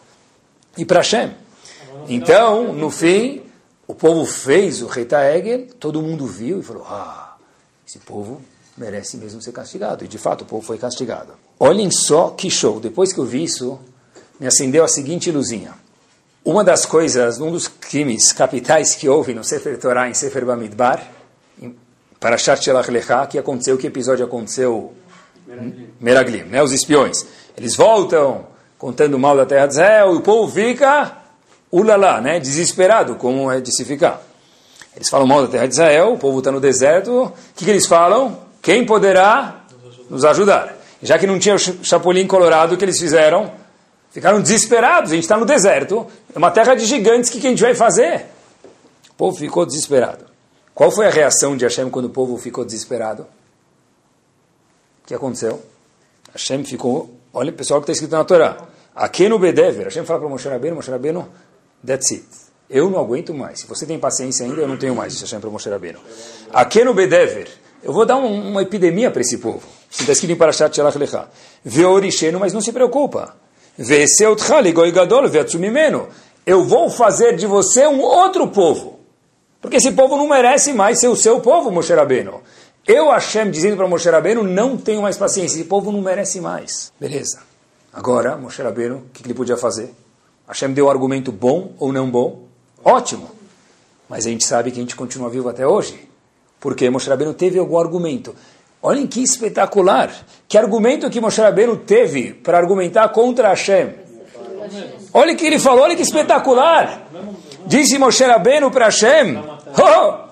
e 0.76 0.84
para 0.84 1.00
Hashem. 1.00 1.34
Então, 2.08 2.72
no 2.72 2.90
fim, 2.90 3.42
o 3.86 3.94
povo 3.94 4.24
fez 4.24 4.82
o 4.82 4.86
Reita 4.86 5.22
Egel, 5.24 5.68
todo 5.78 6.02
mundo 6.02 6.26
viu 6.26 6.60
e 6.60 6.62
falou: 6.62 6.84
Ah, 6.88 7.36
esse 7.86 7.98
povo 7.98 8.42
merece 8.76 9.16
mesmo 9.16 9.40
ser 9.40 9.52
castigado. 9.52 10.04
E 10.04 10.08
de 10.08 10.18
fato, 10.18 10.42
o 10.42 10.44
povo 10.44 10.62
foi 10.64 10.78
castigado. 10.78 11.32
Olhem 11.58 11.90
só 11.90 12.30
que 12.30 12.50
show. 12.50 12.78
Depois 12.78 13.12
que 13.12 13.18
eu 13.18 13.24
vi 13.24 13.44
isso, 13.44 13.78
me 14.38 14.46
acendeu 14.46 14.84
a 14.84 14.88
seguinte 14.88 15.30
luzinha. 15.30 15.74
Uma 16.44 16.62
das 16.62 16.86
coisas, 16.86 17.40
um 17.40 17.50
dos 17.50 17.66
crimes 17.66 18.32
capitais 18.32 18.94
que 18.94 19.08
houve 19.08 19.34
no 19.34 19.42
Sefer 19.42 19.78
Torah, 19.78 20.08
em 20.08 20.14
Sefer 20.14 20.44
Bamidbar, 20.44 21.10
para 22.20 22.36
Shalach 22.36 22.90
Lecha, 22.90 23.26
que 23.26 23.38
aconteceu, 23.38 23.76
que 23.76 23.86
episódio 23.86 24.24
aconteceu? 24.24 24.92
Meraglim, 26.00 26.44
né? 26.44 26.62
Os 26.62 26.72
espiões. 26.72 27.26
Eles 27.56 27.74
voltam 27.74 28.46
contando 28.78 29.18
mal 29.18 29.36
da 29.36 29.46
terra 29.46 29.66
de 29.66 29.72
Israel 29.72 30.14
e 30.14 30.16
o 30.18 30.20
povo 30.20 30.52
fica 30.52 31.16
ulala, 31.72 32.20
né? 32.20 32.38
desesperado, 32.38 33.16
como 33.16 33.50
é 33.50 33.60
de 33.60 33.74
se 33.74 33.84
ficar. 33.84 34.22
Eles 34.94 35.08
falam 35.08 35.26
mal 35.26 35.42
da 35.42 35.48
terra 35.48 35.66
de 35.66 35.74
Israel, 35.74 36.14
o 36.14 36.18
povo 36.18 36.38
está 36.38 36.50
no 36.50 36.60
deserto. 36.60 37.24
O 37.24 37.32
que, 37.54 37.64
que 37.64 37.70
eles 37.70 37.86
falam? 37.86 38.38
Quem 38.62 38.84
poderá 38.84 39.64
nos 40.08 40.24
ajudar? 40.24 40.74
Já 41.02 41.18
que 41.18 41.26
não 41.26 41.38
tinha 41.38 41.54
o 41.54 41.58
chapolim 41.58 42.26
colorado, 42.26 42.74
o 42.74 42.78
que 42.78 42.84
eles 42.84 42.98
fizeram? 42.98 43.52
Ficaram 44.10 44.40
desesperados. 44.40 45.12
A 45.12 45.14
gente 45.14 45.24
está 45.24 45.36
no 45.36 45.44
deserto, 45.44 46.06
é 46.34 46.38
uma 46.38 46.50
terra 46.50 46.74
de 46.74 46.86
gigantes, 46.86 47.28
o 47.28 47.32
que, 47.32 47.40
que 47.40 47.46
a 47.46 47.50
gente 47.50 47.62
vai 47.62 47.74
fazer? 47.74 48.26
O 49.10 49.14
povo 49.14 49.36
ficou 49.36 49.66
desesperado. 49.66 50.24
Qual 50.74 50.90
foi 50.90 51.06
a 51.06 51.10
reação 51.10 51.56
de 51.56 51.64
Hashem 51.64 51.88
quando 51.90 52.06
o 52.06 52.10
povo 52.10 52.36
ficou 52.36 52.64
desesperado? 52.64 53.22
O 55.02 55.06
que 55.06 55.14
aconteceu? 55.14 55.62
Hashem 56.32 56.64
ficou 56.64 57.15
Olha, 57.38 57.52
pessoal, 57.52 57.82
que 57.82 57.84
está 57.84 57.92
escrito 57.92 58.12
na 58.12 58.24
Torá. 58.24 58.56
no 59.28 59.38
Bedever, 59.38 59.84
Hashem 59.84 60.06
fala 60.06 60.20
para 60.20 60.28
Moshe 60.30 60.48
Rabbeinu, 60.48 60.76
Moshe 60.76 60.90
Rabbeinu, 60.90 61.28
that's 61.86 62.10
it. 62.10 62.24
Eu 62.70 62.88
não 62.88 62.98
aguento 62.98 63.34
mais. 63.34 63.60
Se 63.60 63.66
você 63.66 63.84
tem 63.84 63.98
paciência 63.98 64.46
ainda, 64.46 64.62
eu 64.62 64.66
não 64.66 64.78
tenho 64.78 64.94
mais, 64.94 65.12
disse 65.12 65.26
Hashem 65.26 65.38
para 65.38 65.50
Moshe 65.50 65.68
Rabbeinu. 65.68 65.98
no 66.82 66.94
Bedever, 66.94 67.46
eu 67.82 67.92
vou 67.92 68.06
dar 68.06 68.16
um, 68.16 68.48
uma 68.48 68.62
epidemia 68.62 69.10
para 69.10 69.20
esse 69.20 69.36
povo. 69.36 69.60
Está 69.90 70.12
escrito 70.12 70.32
em 70.32 70.36
Parashat 70.36 70.74
Shalach 70.74 70.96
Lecha. 70.96 71.28
Veorishenu, 71.62 72.40
mas 72.40 72.54
não 72.54 72.62
se 72.62 72.72
preocupa. 72.72 73.36
Eu 76.46 76.64
vou 76.64 76.88
fazer 76.88 77.36
de 77.36 77.46
você 77.46 77.86
um 77.86 78.00
outro 78.00 78.48
povo. 78.48 79.00
Porque 79.60 79.76
esse 79.76 79.92
povo 79.92 80.16
não 80.16 80.26
merece 80.26 80.72
mais 80.72 81.00
ser 81.00 81.08
o 81.08 81.16
seu 81.16 81.38
povo, 81.40 81.70
Moshe 81.70 81.92
Rabbeinu. 81.92 82.40
Eu, 82.86 83.10
Hashem, 83.10 83.50
dizendo 83.50 83.76
para 83.76 83.88
Moshe 83.88 84.08
Rabbeinu, 84.08 84.44
não 84.44 84.76
tenho 84.76 85.02
mais 85.02 85.16
paciência, 85.16 85.56
esse 85.56 85.64
povo 85.64 85.90
não 85.90 86.00
merece 86.00 86.40
mais. 86.40 86.92
Beleza. 87.00 87.40
Agora, 87.92 88.36
Moshe 88.36 88.62
Rabbeinu, 88.62 88.98
o 88.98 89.02
que, 89.12 89.22
que 89.22 89.26
ele 89.26 89.34
podia 89.34 89.56
fazer? 89.56 89.92
Hashem 90.46 90.72
deu 90.72 90.86
um 90.86 90.90
argumento 90.90 91.32
bom 91.32 91.72
ou 91.80 91.92
não 91.92 92.08
bom? 92.08 92.44
Ótimo. 92.84 93.30
Mas 94.08 94.24
a 94.26 94.30
gente 94.30 94.46
sabe 94.46 94.70
que 94.70 94.78
a 94.78 94.82
gente 94.82 94.94
continua 94.94 95.28
vivo 95.28 95.48
até 95.48 95.66
hoje. 95.66 96.08
Porque 96.60 96.88
Moshe 96.88 97.10
Rabbeinu 97.10 97.34
teve 97.34 97.58
algum 97.58 97.76
argumento. 97.76 98.36
Olhem 98.80 99.06
que 99.08 99.20
espetacular. 99.20 100.12
Que 100.46 100.56
argumento 100.56 101.10
que 101.10 101.20
Moshe 101.20 101.40
Rabbeinu 101.40 101.78
teve 101.78 102.34
para 102.34 102.56
argumentar 102.56 103.08
contra 103.08 103.48
Hashem. 103.48 103.94
Olha 105.12 105.32
o 105.32 105.36
que 105.36 105.44
ele 105.44 105.58
falou, 105.58 105.82
olha 105.82 105.96
que 105.96 106.02
espetacular. 106.02 107.08
Disse 107.66 107.98
Moshe 107.98 108.22
Rabbeinu 108.22 108.70
para 108.70 108.84
Hashem, 108.84 109.38
oh, 109.76 110.25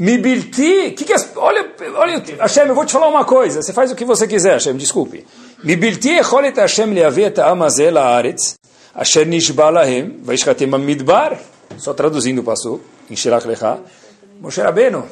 Mibilti, 0.00 0.92
que 0.92 1.04
que 1.04 1.12
as, 1.12 1.28
olha, 1.34 1.74
olha, 1.96 2.22
Hashem, 2.38 2.68
eu 2.68 2.74
vou 2.74 2.84
te 2.84 2.92
falar 2.92 3.08
uma 3.08 3.24
coisa, 3.24 3.60
você 3.60 3.72
faz 3.72 3.90
o 3.90 3.96
que 3.96 4.04
você 4.04 4.28
quiser, 4.28 4.52
Hashem, 4.52 4.76
desculpe. 4.76 5.26
Mibilti 5.64 6.10
echolet 6.10 6.56
Hashem 6.56 6.94
leaveh 6.94 7.30
ta'amazel 7.30 7.98
haaretz, 7.98 8.56
asher 8.94 9.26
nishba 9.26 9.70
lahem, 9.70 10.20
vaishchatem 10.22 10.68
midbar, 10.68 11.36
só 11.78 11.92
traduzindo 11.94 12.42
o 12.42 12.44
passo, 12.44 12.80
em 13.10 13.16
Shirach 13.16 13.44
Lecha, 13.44 13.80
Moshe 14.40 14.60
Rabbeinu, 14.60 15.04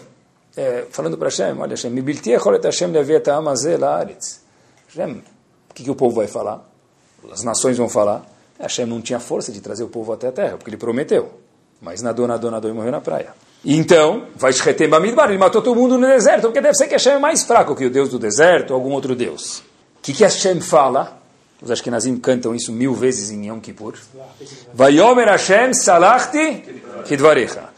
é, 0.56 0.84
falando 0.88 1.18
para 1.18 1.30
Hashem, 1.30 1.58
olha 1.58 1.70
Hashem, 1.70 1.90
Mibilti 1.90 2.30
echolet 2.30 2.64
Hashem 2.64 2.92
leaveh 2.92 3.18
ta'amazel 3.18 3.82
haaretz, 3.82 4.40
Hashem, 4.86 5.20
o 5.68 5.74
que, 5.74 5.82
que 5.82 5.90
o 5.90 5.96
povo 5.96 6.14
vai 6.14 6.28
falar? 6.28 6.64
As 7.32 7.42
nações 7.42 7.76
vão 7.76 7.88
falar, 7.88 8.24
Hashem 8.60 8.86
não 8.86 9.02
tinha 9.02 9.18
força 9.18 9.50
de 9.50 9.60
trazer 9.60 9.82
o 9.82 9.88
povo 9.88 10.12
até 10.12 10.28
a 10.28 10.32
terra, 10.32 10.56
porque 10.56 10.70
ele 10.70 10.76
prometeu, 10.76 11.40
mas 11.80 12.02
nadou, 12.02 12.28
nadou, 12.28 12.52
nadou 12.52 12.70
e 12.70 12.72
morreu 12.72 12.92
na 12.92 13.00
praia. 13.00 13.34
Então, 13.68 14.28
vai 14.36 14.52
Shretem 14.52 14.88
Bamidbar, 14.88 15.28
ele 15.28 15.38
matou 15.38 15.60
todo 15.60 15.74
mundo 15.74 15.98
no 15.98 16.06
deserto, 16.06 16.42
porque 16.42 16.60
deve 16.60 16.76
ser 16.76 16.86
que 16.86 16.92
Hashem 16.92 17.14
é 17.14 17.18
mais 17.18 17.42
fraco 17.42 17.74
que 17.74 17.84
o 17.84 17.90
Deus 17.90 18.08
do 18.08 18.16
deserto 18.16 18.70
ou 18.70 18.76
algum 18.76 18.92
outro 18.92 19.16
Deus. 19.16 19.58
O 19.58 20.02
que, 20.02 20.12
que 20.12 20.22
Hashem 20.22 20.60
fala? 20.60 21.20
Os 21.60 21.68
Ashkenazim 21.68 22.16
cantam 22.16 22.54
isso 22.54 22.70
mil 22.70 22.94
vezes 22.94 23.32
em 23.32 23.48
Yom 23.48 23.58
Kippur. 23.58 23.94
Vayomer 24.72 25.26
Hashem 25.26 25.74
salachti 25.74 26.62
kidvarecha. 27.06 27.70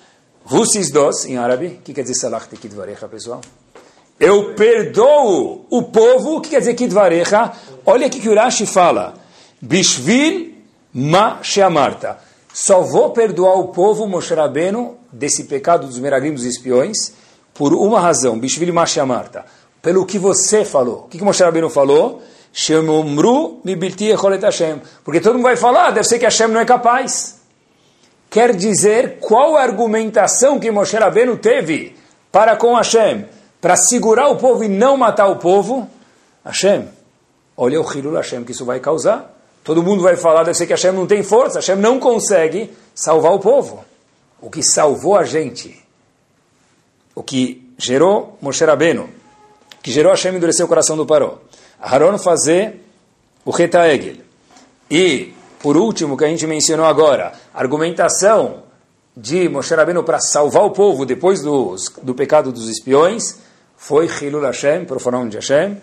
Vusis 0.44 0.90
dos, 0.90 1.24
em 1.24 1.38
árabe. 1.38 1.78
O 1.80 1.82
que 1.82 1.94
quer 1.94 2.02
dizer 2.02 2.16
salachti 2.16 2.58
kidvarecha, 2.58 3.08
pessoal? 3.08 3.40
Eu 4.20 4.54
perdoo 4.54 5.64
o 5.70 5.82
povo. 5.84 6.36
O 6.36 6.40
que 6.42 6.50
quer 6.50 6.58
dizer 6.58 6.74
kidvarecha? 6.74 7.52
Olha 7.86 8.08
o 8.08 8.10
que 8.10 8.28
o 8.28 8.34
Rashi 8.34 8.66
fala. 8.66 9.14
Bishvil 9.58 10.54
ma 10.92 11.42
sheamarta. 11.42 12.27
Só 12.60 12.80
vou 12.80 13.10
perdoar 13.10 13.54
o 13.54 13.68
povo, 13.68 14.04
Moshe 14.08 14.34
Rabbeinu, 14.34 14.96
desse 15.12 15.44
pecado 15.44 15.86
dos 15.86 15.96
meragrim 16.00 16.34
dos 16.34 16.44
espiões, 16.44 17.12
por 17.54 17.72
uma 17.72 18.00
razão, 18.00 18.36
Bishvili 18.36 18.72
Mashamarta, 18.72 19.44
pelo 19.80 20.04
que 20.04 20.18
você 20.18 20.64
falou. 20.64 21.04
O 21.04 21.08
que, 21.08 21.18
que 21.18 21.24
Moshe 21.24 21.40
Rabbeinu 21.40 21.70
falou? 21.70 22.20
Shemumru 22.52 23.60
mibilti 23.62 24.06
echolet 24.06 24.42
Hashem. 24.42 24.82
Porque 25.04 25.20
todo 25.20 25.34
mundo 25.34 25.44
vai 25.44 25.54
falar, 25.54 25.92
deve 25.92 26.08
ser 26.08 26.18
que 26.18 26.24
Hashem 26.24 26.48
não 26.48 26.58
é 26.58 26.64
capaz. 26.64 27.42
Quer 28.28 28.56
dizer, 28.56 29.18
qual 29.20 29.56
a 29.56 29.62
argumentação 29.62 30.58
que 30.58 30.68
Moshe 30.72 30.96
Rabbeinu 30.96 31.36
teve 31.36 31.94
para 32.32 32.56
com 32.56 32.74
Hashem? 32.74 33.26
Para 33.60 33.76
segurar 33.76 34.30
o 34.30 34.36
povo 34.36 34.64
e 34.64 34.68
não 34.68 34.96
matar 34.96 35.28
o 35.28 35.36
povo? 35.36 35.88
Hashem, 36.44 36.88
olha 37.56 37.80
o 37.80 37.88
Hilul 37.88 38.16
Hashem 38.16 38.42
que 38.42 38.50
isso 38.50 38.64
vai 38.64 38.80
causar. 38.80 39.37
Todo 39.68 39.82
mundo 39.82 40.02
vai 40.02 40.16
falar, 40.16 40.44
deve 40.44 40.56
ser 40.56 40.66
que 40.66 40.72
Hashem 40.72 40.92
não 40.92 41.06
tem 41.06 41.22
força, 41.22 41.58
Hashem 41.58 41.76
não 41.76 42.00
consegue 42.00 42.70
salvar 42.94 43.34
o 43.34 43.38
povo. 43.38 43.84
O 44.40 44.48
que 44.48 44.62
salvou 44.62 45.14
a 45.14 45.24
gente, 45.24 45.78
o 47.14 47.22
que 47.22 47.70
gerou 47.76 48.38
Moshe 48.40 48.64
Rabbeinu, 48.64 49.10
que 49.82 49.92
gerou 49.92 50.10
Hashem 50.10 50.34
endurecer 50.34 50.64
o 50.64 50.68
coração 50.68 50.96
do 50.96 51.04
Paró. 51.04 51.40
Haron 51.78 52.16
fazer 52.16 52.82
o 53.44 53.50
Retaegel. 53.50 54.16
E, 54.90 55.34
por 55.58 55.76
último, 55.76 56.16
que 56.16 56.24
a 56.24 56.28
gente 56.28 56.46
mencionou 56.46 56.86
agora, 56.86 57.34
argumentação 57.52 58.62
de 59.14 59.50
Moshe 59.50 59.74
Rabbeinu 59.74 60.02
para 60.02 60.18
salvar 60.18 60.64
o 60.64 60.70
povo 60.70 61.04
depois 61.04 61.42
dos, 61.42 61.92
do 62.02 62.14
pecado 62.14 62.50
dos 62.52 62.70
espiões 62.70 63.38
foi 63.76 64.06
Hilul 64.06 64.44
Hashem, 64.44 64.86
profanar 64.86 65.28
de 65.28 65.36
Hashem, 65.36 65.76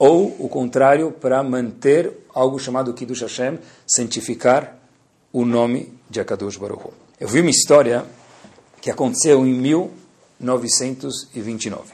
ou 0.00 0.34
o 0.38 0.48
contrário, 0.48 1.12
para 1.12 1.40
manter 1.42 2.10
algo 2.32 2.58
chamado 2.58 2.94
Kiddush 2.94 3.20
Hashem, 3.20 3.58
santificar 3.86 4.78
o 5.30 5.44
nome 5.44 5.92
de 6.08 6.18
Akadosh 6.18 6.56
Baruch 6.56 6.86
Hu. 6.86 6.94
Eu 7.20 7.28
vi 7.28 7.42
uma 7.42 7.50
história 7.50 8.06
que 8.80 8.90
aconteceu 8.90 9.46
em 9.46 9.52
1929. 9.52 11.92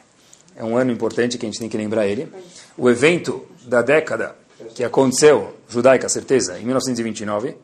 É 0.55 0.63
um 0.63 0.77
ano 0.77 0.93
importante 0.93 1.37
que 1.37 1.45
a 1.45 1.49
gente 1.49 1.59
tem 1.59 1.69
que 1.69 1.77
lembrar 1.77 2.07
ele. 2.07 2.33
O 2.79 2.89
evento 2.89 3.45
da 3.67 3.83
década 3.83 4.37
que 4.73 4.85
aconteceu, 4.85 5.57
judaica, 5.69 6.09
certeza, 6.09 6.61
em 6.61 6.63
1929, 6.63 7.57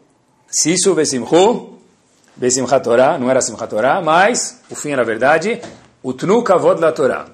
Sisu 0.48 0.92
Besimchu, 0.92 1.78
Besimchat 2.35 2.83
Torah, 2.83 3.16
não 3.16 3.31
era 3.31 3.40
Simchat 3.40 3.70
Torah, 3.70 4.02
mas 4.02 4.61
o 4.68 4.74
fim 4.74 4.90
era 4.90 5.05
verdade, 5.05 5.62
o 6.02 6.12
Tnu 6.12 6.42
Kavod 6.42 6.81
la 6.81 6.90
Torah. 6.90 7.28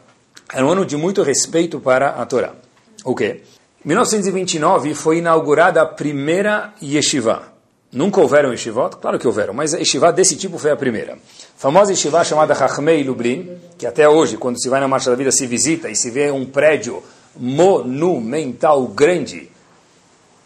Era 0.53 0.67
um 0.67 0.73
ano 0.73 0.85
de 0.85 0.99
muito 0.99 1.23
respeito 1.23 1.81
para 1.81 2.11
a 2.11 2.27
Torá. 2.27 2.68
O 3.05 3.15
quê? 3.15 3.43
Em 3.85 3.89
1929 3.89 4.95
foi 4.95 5.19
inaugurada 5.19 5.83
a 5.83 5.87
primeira 5.87 6.75
yeshiva. 6.83 7.59
Nunca 7.91 8.21
houveram 8.21 8.51
yeshivot? 8.51 8.97
Claro 8.97 9.19
que 9.19 9.27
houveram, 9.27 9.55
mas 9.55 9.73
a 9.73 9.79
yeshiva 9.79 10.13
desse 10.13 10.37
tipo 10.37 10.59
foi 10.59 10.71
a 10.71 10.77
primeira. 10.77 11.15
A 11.15 11.17
famosa 11.57 11.91
yeshiva 11.91 12.23
chamada 12.23 12.55
Chachmei 12.55 13.03
Lublin, 13.03 13.57
que 13.79 13.87
até 13.87 14.07
hoje, 14.07 14.37
quando 14.37 14.61
se 14.61 14.69
vai 14.69 14.79
na 14.79 14.87
Marcha 14.87 15.09
da 15.09 15.17
Vida, 15.17 15.33
se 15.33 15.47
visita 15.47 15.89
e 15.89 15.97
se 15.97 16.11
vê 16.11 16.31
um 16.31 16.45
prédio 16.45 17.03
monumental, 17.35 18.87
grande, 18.89 19.51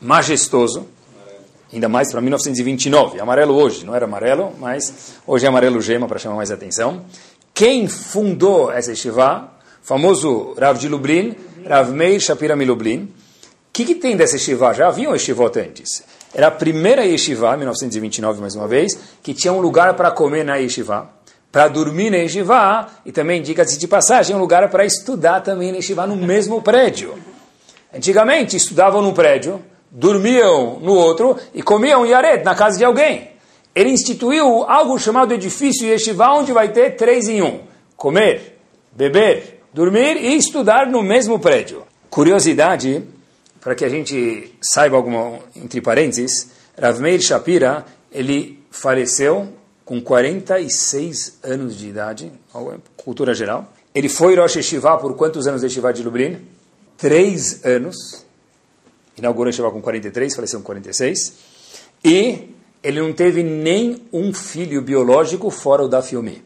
majestoso, 0.01 0.87
ainda 1.73 1.89
mais 1.89 2.13
para 2.13 2.21
1929. 2.21 3.19
Amarelo 3.19 3.55
hoje, 3.55 3.85
não 3.85 3.95
era 3.95 4.05
amarelo, 4.05 4.53
mas 4.61 5.15
hoje 5.27 5.45
é 5.45 5.49
amarelo 5.49 5.81
gema 5.81 6.07
para 6.07 6.21
chamar 6.21 6.37
mais 6.37 6.53
atenção. 6.53 7.05
Quem 7.53 7.89
fundou 7.89 8.71
essa 8.71 8.91
yeshiva? 8.91 9.51
Famoso 9.83 10.55
Rav 10.57 10.79
de 10.79 10.89
Lublin, 10.89 11.35
Rav 11.69 11.93
Meir 11.93 12.21
Shapira 12.21 12.57
Milublin. 12.57 13.05
O 13.05 13.09
que, 13.73 13.85
que 13.85 13.95
tem 13.95 14.17
dessa 14.17 14.37
yeshiva? 14.37 14.75
Já 14.75 14.89
haviam 14.89 15.13
yeshivot 15.13 15.59
antes. 15.59 16.03
Era 16.35 16.49
a 16.49 16.51
primeira 16.51 17.05
yeshiva, 17.05 17.57
1929 17.57 18.41
mais 18.41 18.55
uma 18.55 18.67
vez, 18.67 18.99
que 19.23 19.35
tinha 19.35 19.53
um 19.53 19.61
lugar 19.61 19.95
para 19.95 20.11
comer 20.11 20.45
na 20.45 20.57
yeshiva, 20.57 21.09
para 21.51 21.69
dormir 21.69 22.11
na 22.11 22.19
yeshiva, 22.19 22.87
e 23.05 23.13
também, 23.13 23.43
diga-se 23.43 23.79
de 23.79 23.87
passagem, 23.87 24.35
um 24.35 24.39
lugar 24.39 24.69
para 24.71 24.85
estudar 24.85 25.41
também 25.41 25.71
na 25.71 25.77
yeshiva, 25.77 26.07
no 26.07 26.17
mesmo 26.17 26.61
prédio. 26.63 27.15
Antigamente, 27.95 28.57
estudavam 28.57 29.03
no 29.03 29.13
prédio, 29.13 29.63
dormiam 29.91 30.79
no 30.81 30.95
outro 30.95 31.37
e 31.55 31.63
comiam 31.63 32.07
yaret 32.07 32.43
na 32.45 32.55
casa 32.55 32.79
de 32.79 32.85
alguém. 32.85 33.31
Ele 33.75 33.91
instituiu 33.91 34.65
algo 34.65 34.99
chamado 34.99 35.33
edifício 35.33 35.87
yeshiva, 35.87 36.31
onde 36.33 36.53
vai 36.53 36.73
ter 36.73 36.97
três 36.97 37.29
em 37.29 37.43
um. 37.43 37.61
Comer, 37.97 38.59
beber, 38.91 39.62
dormir 39.73 40.17
e 40.17 40.37
estudar 40.37 40.87
no 40.87 41.03
mesmo 41.03 41.39
prédio. 41.39 41.83
Curiosidade, 42.11 43.03
para 43.61 43.75
que 43.75 43.85
a 43.85 43.89
gente 43.89 44.53
saiba 44.61 44.97
alguma, 44.97 45.39
entre 45.57 45.81
parênteses, 45.81 46.51
Rav 46.79 47.01
Meir 47.01 47.21
Shapira, 47.21 47.87
ele 48.11 48.63
faleceu 48.71 49.49
com 49.85 50.01
46 50.01 51.39
anos 51.43 51.77
de 51.77 51.89
idade, 51.89 52.33
cultura 52.97 53.35
geral. 53.35 53.73
Ele 53.95 54.09
foi 54.09 54.37
Rosh 54.37 54.57
Yeshiva 54.57 54.97
por 54.99 55.17
quantos 55.17 55.47
anos 55.47 55.61
de 55.61 55.67
Yeshiva 55.67 55.93
de 55.93 56.03
Lublin? 56.03 56.39
Três 56.97 57.65
anos. 57.65 58.25
Inaugurou 59.17 59.49
Yeshiva 59.49 59.71
com 59.71 59.83
43, 59.83 60.35
faleceu 60.35 60.61
com 60.61 60.67
46. 60.67 61.35
E 62.05 62.49
ele 62.83 63.01
não 63.01 63.13
teve 63.13 63.43
nem 63.43 64.03
um 64.13 64.33
filho 64.33 64.81
biológico 64.83 65.51
fora 65.51 65.83
o 65.83 65.89
da 65.89 66.03
Filme. 66.03 66.43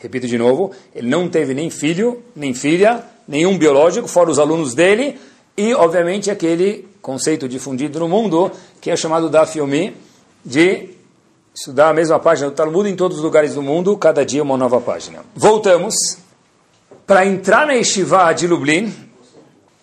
Repito 0.00 0.26
de 0.26 0.38
novo, 0.38 0.72
ele 0.94 1.08
não 1.08 1.28
teve 1.28 1.52
nem 1.54 1.68
filho, 1.68 2.22
nem 2.34 2.54
filha, 2.54 3.04
nenhum 3.28 3.56
biológico, 3.58 4.08
fora 4.08 4.30
os 4.30 4.38
alunos 4.38 4.74
dele, 4.74 5.18
e, 5.56 5.74
obviamente, 5.74 6.30
aquele 6.30 6.88
conceito 7.02 7.48
difundido 7.48 8.00
no 8.00 8.08
mundo, 8.08 8.50
que 8.80 8.90
é 8.90 8.96
chamado 8.96 9.28
da 9.28 9.44
Filme, 9.44 9.94
de 10.44 10.88
estudar 11.54 11.90
a 11.90 11.92
mesma 11.92 12.18
página 12.18 12.48
do 12.48 12.54
Talmud 12.54 12.88
em 12.88 12.96
todos 12.96 13.18
os 13.18 13.22
lugares 13.22 13.54
do 13.54 13.62
mundo, 13.62 13.96
cada 13.96 14.24
dia 14.24 14.42
uma 14.42 14.56
nova 14.56 14.80
página. 14.80 15.20
Voltamos. 15.34 15.94
Para 17.06 17.26
entrar 17.26 17.66
na 17.66 17.74
Yeshiva 17.74 18.32
de 18.32 18.46
Lublin, 18.46 18.94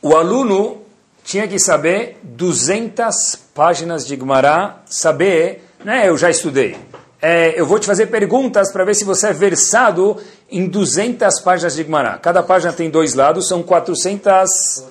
o 0.02 0.16
aluno 0.16 0.78
tinha 1.24 1.48
que 1.48 1.60
saber 1.60 2.18
200 2.24 3.36
páginas 3.54 4.08
de 4.08 4.16
Gemara, 4.16 4.82
saber, 4.86 5.62
né, 5.84 6.08
eu 6.08 6.18
já 6.18 6.30
estudei, 6.30 6.78
é, 7.22 7.60
eu 7.60 7.66
vou 7.66 7.80
te 7.80 7.88
fazer 7.88 8.08
perguntas 8.08 8.72
para 8.72 8.86
ver 8.86 8.96
se 8.96 9.04
você 9.04 9.28
é 9.28 9.34
versado 9.34 10.18
em 10.50 10.68
200 10.68 11.40
páginas 11.42 11.76
de 11.76 11.84
Gemara. 11.84 12.18
Cada 12.20 12.44
página 12.44 12.72
tem 12.72 12.90
dois 12.90 13.14
lados, 13.16 13.48
são 13.48 13.64
400 13.64 14.86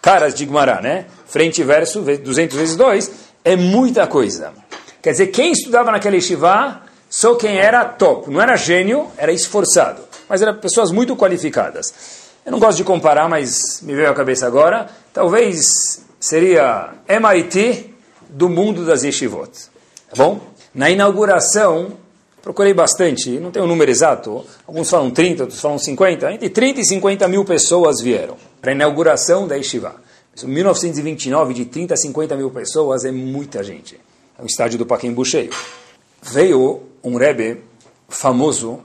caras 0.00 0.34
de 0.34 0.44
Gemara, 0.44 0.80
né? 0.80 1.06
Frente 1.26 1.60
e 1.60 1.64
verso, 1.64 2.00
200 2.00 2.56
vezes 2.56 2.76
2, 2.76 3.10
é 3.44 3.56
muita 3.56 4.06
coisa. 4.06 4.52
Quer 5.00 5.10
dizer, 5.12 5.26
quem 5.28 5.50
estudava 5.50 5.90
naquela 5.90 6.14
yeshiva, 6.14 6.82
só 7.10 7.34
quem 7.34 7.58
era 7.58 7.84
top. 7.84 8.30
Não 8.30 8.40
era 8.40 8.56
gênio, 8.56 9.08
era 9.16 9.32
esforçado. 9.32 10.02
Mas 10.28 10.40
eram 10.40 10.56
pessoas 10.58 10.92
muito 10.92 11.16
qualificadas. 11.16 11.92
Eu 12.46 12.52
não 12.52 12.60
gosto 12.60 12.78
de 12.78 12.84
comparar, 12.84 13.28
mas 13.28 13.80
me 13.82 13.94
veio 13.94 14.10
à 14.10 14.14
cabeça 14.14 14.46
agora. 14.46 14.88
Talvez 15.12 16.04
seria 16.20 16.90
MIT 17.08 17.92
do 18.28 18.48
mundo 18.48 18.86
das 18.86 19.02
yeshivot. 19.02 19.50
Tá 20.08 20.16
bom? 20.16 20.40
Na 20.74 20.90
inauguração, 20.90 21.98
procurei 22.40 22.72
bastante, 22.72 23.30
não 23.38 23.50
tenho 23.50 23.64
o 23.64 23.68
um 23.68 23.70
número 23.70 23.90
exato, 23.90 24.44
alguns 24.66 24.88
falam 24.88 25.10
30, 25.10 25.42
outros 25.44 25.60
falam 25.60 25.78
50, 25.78 26.32
entre 26.32 26.48
30 26.48 26.80
e 26.80 26.84
50 26.84 27.28
mil 27.28 27.44
pessoas 27.44 28.00
vieram 28.00 28.36
para 28.60 28.72
a 28.72 28.74
inauguração 28.74 29.46
da 29.46 29.54
Yeshiva. 29.54 29.96
Em 30.42 30.46
1929, 30.46 31.52
de 31.52 31.64
30 31.66 31.92
a 31.92 31.96
50 31.96 32.36
mil 32.36 32.50
pessoas 32.50 33.04
é 33.04 33.12
muita 33.12 33.62
gente. 33.62 34.00
É 34.38 34.42
o 34.42 34.46
estádio 34.46 34.78
do 34.78 34.86
Paquembu 34.86 35.24
cheio. 35.24 35.50
Veio 36.22 36.84
um 37.04 37.16
Rebbe 37.16 37.62
famoso 38.08 38.80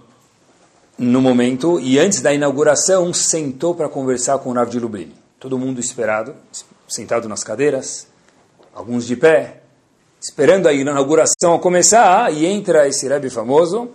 no 0.97 1.21
momento 1.21 1.79
e 1.79 1.99
antes 1.99 2.21
da 2.21 2.33
inauguração 2.33 3.13
sentou 3.13 3.75
para 3.75 3.87
conversar 3.87 4.39
com 4.39 4.49
o 4.49 4.53
Rav 4.53 4.69
de 4.69 4.79
Lublin. 4.79 5.13
Todo 5.39 5.57
mundo 5.57 5.79
esperado, 5.79 6.35
sentado 6.87 7.29
nas 7.29 7.43
cadeiras, 7.43 8.07
alguns 8.73 9.05
de 9.05 9.15
pé, 9.15 9.61
esperando 10.19 10.67
a 10.67 10.73
inauguração 10.73 11.59
começar, 11.59 12.33
e 12.33 12.45
entra 12.45 12.87
esse 12.87 13.07
Rebbe 13.07 13.29
famoso 13.29 13.89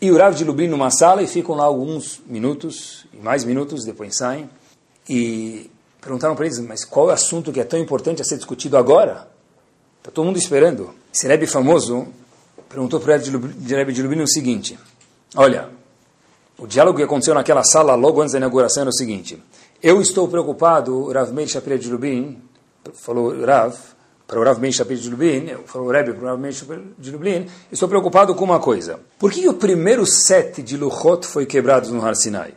e 0.00 0.10
o 0.10 0.18
Rav 0.18 0.34
de 0.34 0.44
Lublin 0.44 0.68
numa 0.68 0.90
sala 0.90 1.22
e 1.22 1.26
ficam 1.26 1.54
lá 1.54 1.64
alguns 1.64 2.20
minutos, 2.26 3.06
e 3.14 3.16
mais 3.16 3.44
minutos, 3.44 3.84
depois 3.84 4.16
saem, 4.16 4.48
e 5.08 5.70
perguntaram 6.00 6.34
para 6.34 6.44
eles, 6.44 6.58
mas 6.60 6.84
qual 6.84 7.06
é 7.08 7.12
o 7.12 7.14
assunto 7.14 7.50
que 7.52 7.60
é 7.60 7.64
tão 7.64 7.78
importante 7.78 8.20
a 8.20 8.24
ser 8.24 8.36
discutido 8.36 8.76
agora? 8.76 9.28
Está 9.98 10.10
todo 10.10 10.26
mundo 10.26 10.36
esperando. 10.36 10.94
Esse 11.12 11.26
Rebbe 11.26 11.46
famoso 11.46 12.06
perguntou 12.68 13.00
para 13.00 13.16
o 13.16 13.18
Rebbe 13.68 13.92
de 13.92 14.02
Lublin 14.02 14.20
o 14.20 14.28
seguinte, 14.28 14.78
olha, 15.34 15.70
o 16.58 16.66
diálogo 16.66 16.98
que 16.98 17.04
aconteceu 17.04 17.34
naquela 17.34 17.64
sala 17.64 17.94
logo 17.94 18.20
antes 18.20 18.32
da 18.32 18.38
inauguração 18.38 18.82
era 18.82 18.90
o 18.90 18.94
seguinte, 18.94 19.42
eu 19.82 20.00
estou 20.00 20.28
preocupado, 20.28 21.10
Rav 21.10 21.32
Meir 21.32 21.48
Shapir 21.48 21.78
de 21.78 21.90
Lublin, 21.90 22.42
falou 22.94 23.44
Rav, 23.44 23.74
para 24.26 24.40
o 24.40 24.44
Rav 24.44 24.58
Meir 24.60 24.72
Shapir 24.72 24.96
de 24.96 25.08
Lublin, 25.08 25.56
falou 25.66 25.88
o 25.88 25.90
Rebbe 25.90 26.12
para 26.12 26.24
o 26.24 26.26
Rav 26.26 26.40
Meir 26.40 26.52
Shapir 26.52 26.80
de 26.98 27.10
Lublin, 27.10 27.46
estou 27.70 27.88
preocupado 27.88 28.34
com 28.34 28.44
uma 28.44 28.58
coisa. 28.58 28.98
Por 29.18 29.30
que 29.30 29.48
o 29.48 29.54
primeiro 29.54 30.04
set 30.04 30.62
de 30.62 30.76
Luchot 30.76 31.26
foi 31.26 31.46
quebrado 31.46 31.92
no 31.92 32.04
Har 32.04 32.16
Sinai? 32.16 32.54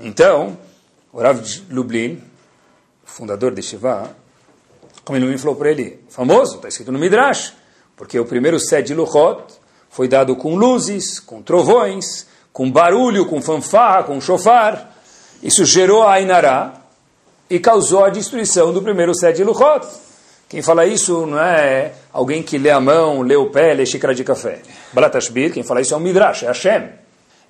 Então, 0.00 0.56
o 1.12 1.20
Rav 1.20 1.40
de 1.40 1.64
Lublin, 1.70 2.22
fundador 3.04 3.54
de 3.54 3.62
Shiva, 3.62 4.16
como 5.04 5.18
ele 5.18 5.36
falou 5.36 5.56
para 5.56 5.70
ele, 5.70 6.00
famoso, 6.08 6.56
está 6.56 6.68
escrito 6.68 6.90
no 6.90 6.98
Midrash, 6.98 7.52
porque 7.96 8.18
o 8.18 8.24
primeiro 8.24 8.58
set 8.58 8.86
de 8.86 8.94
Luchot 8.94 9.42
foi 9.90 10.08
dado 10.08 10.34
com 10.34 10.56
luzes, 10.56 11.20
com 11.20 11.42
trovões, 11.42 12.26
com 12.52 12.70
barulho, 12.70 13.26
com 13.26 13.42
fanfarra, 13.42 14.04
com 14.04 14.20
chofar. 14.20 14.96
Isso 15.42 15.64
gerou 15.64 16.02
a 16.02 16.14
Ainará 16.14 16.82
e 17.50 17.60
causou 17.60 18.04
a 18.04 18.08
destruição 18.08 18.72
do 18.72 18.82
primeiro 18.82 19.14
set 19.14 19.36
de 19.36 19.44
Luchot. 19.44 19.86
Quem 20.54 20.62
fala 20.62 20.86
isso 20.86 21.26
não 21.26 21.40
é 21.40 21.90
alguém 22.12 22.40
que 22.40 22.56
lê 22.56 22.70
a 22.70 22.80
mão, 22.80 23.22
lê 23.22 23.34
o 23.34 23.50
pé, 23.50 23.74
lê 23.74 23.84
xícara 23.84 24.14
de 24.14 24.22
café. 24.22 24.60
Balatashbir, 24.92 25.52
quem 25.52 25.64
fala 25.64 25.80
isso 25.80 25.92
é 25.92 25.96
o 25.96 26.00
Midrash, 26.00 26.44
é 26.44 26.46
Hashem. 26.46 26.90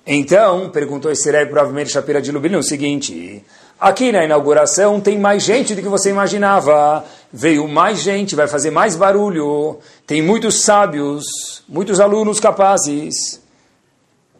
Então, 0.07 0.71
perguntou 0.71 1.11
esse 1.11 1.29
rei 1.29 1.45
provavelmente 1.45 1.91
Shapira 1.91 2.19
de 2.19 2.31
Lublin 2.31 2.55
o 2.55 2.63
seguinte, 2.63 3.43
aqui 3.79 4.11
na 4.11 4.25
inauguração 4.25 4.99
tem 4.99 5.19
mais 5.19 5.43
gente 5.43 5.75
do 5.75 5.83
que 5.83 5.87
você 5.87 6.09
imaginava, 6.09 7.05
veio 7.31 7.67
mais 7.67 7.99
gente, 7.99 8.35
vai 8.35 8.47
fazer 8.47 8.71
mais 8.71 8.95
barulho, 8.95 9.77
tem 10.07 10.23
muitos 10.23 10.63
sábios, 10.63 11.63
muitos 11.69 11.99
alunos 11.99 12.39
capazes, 12.39 13.39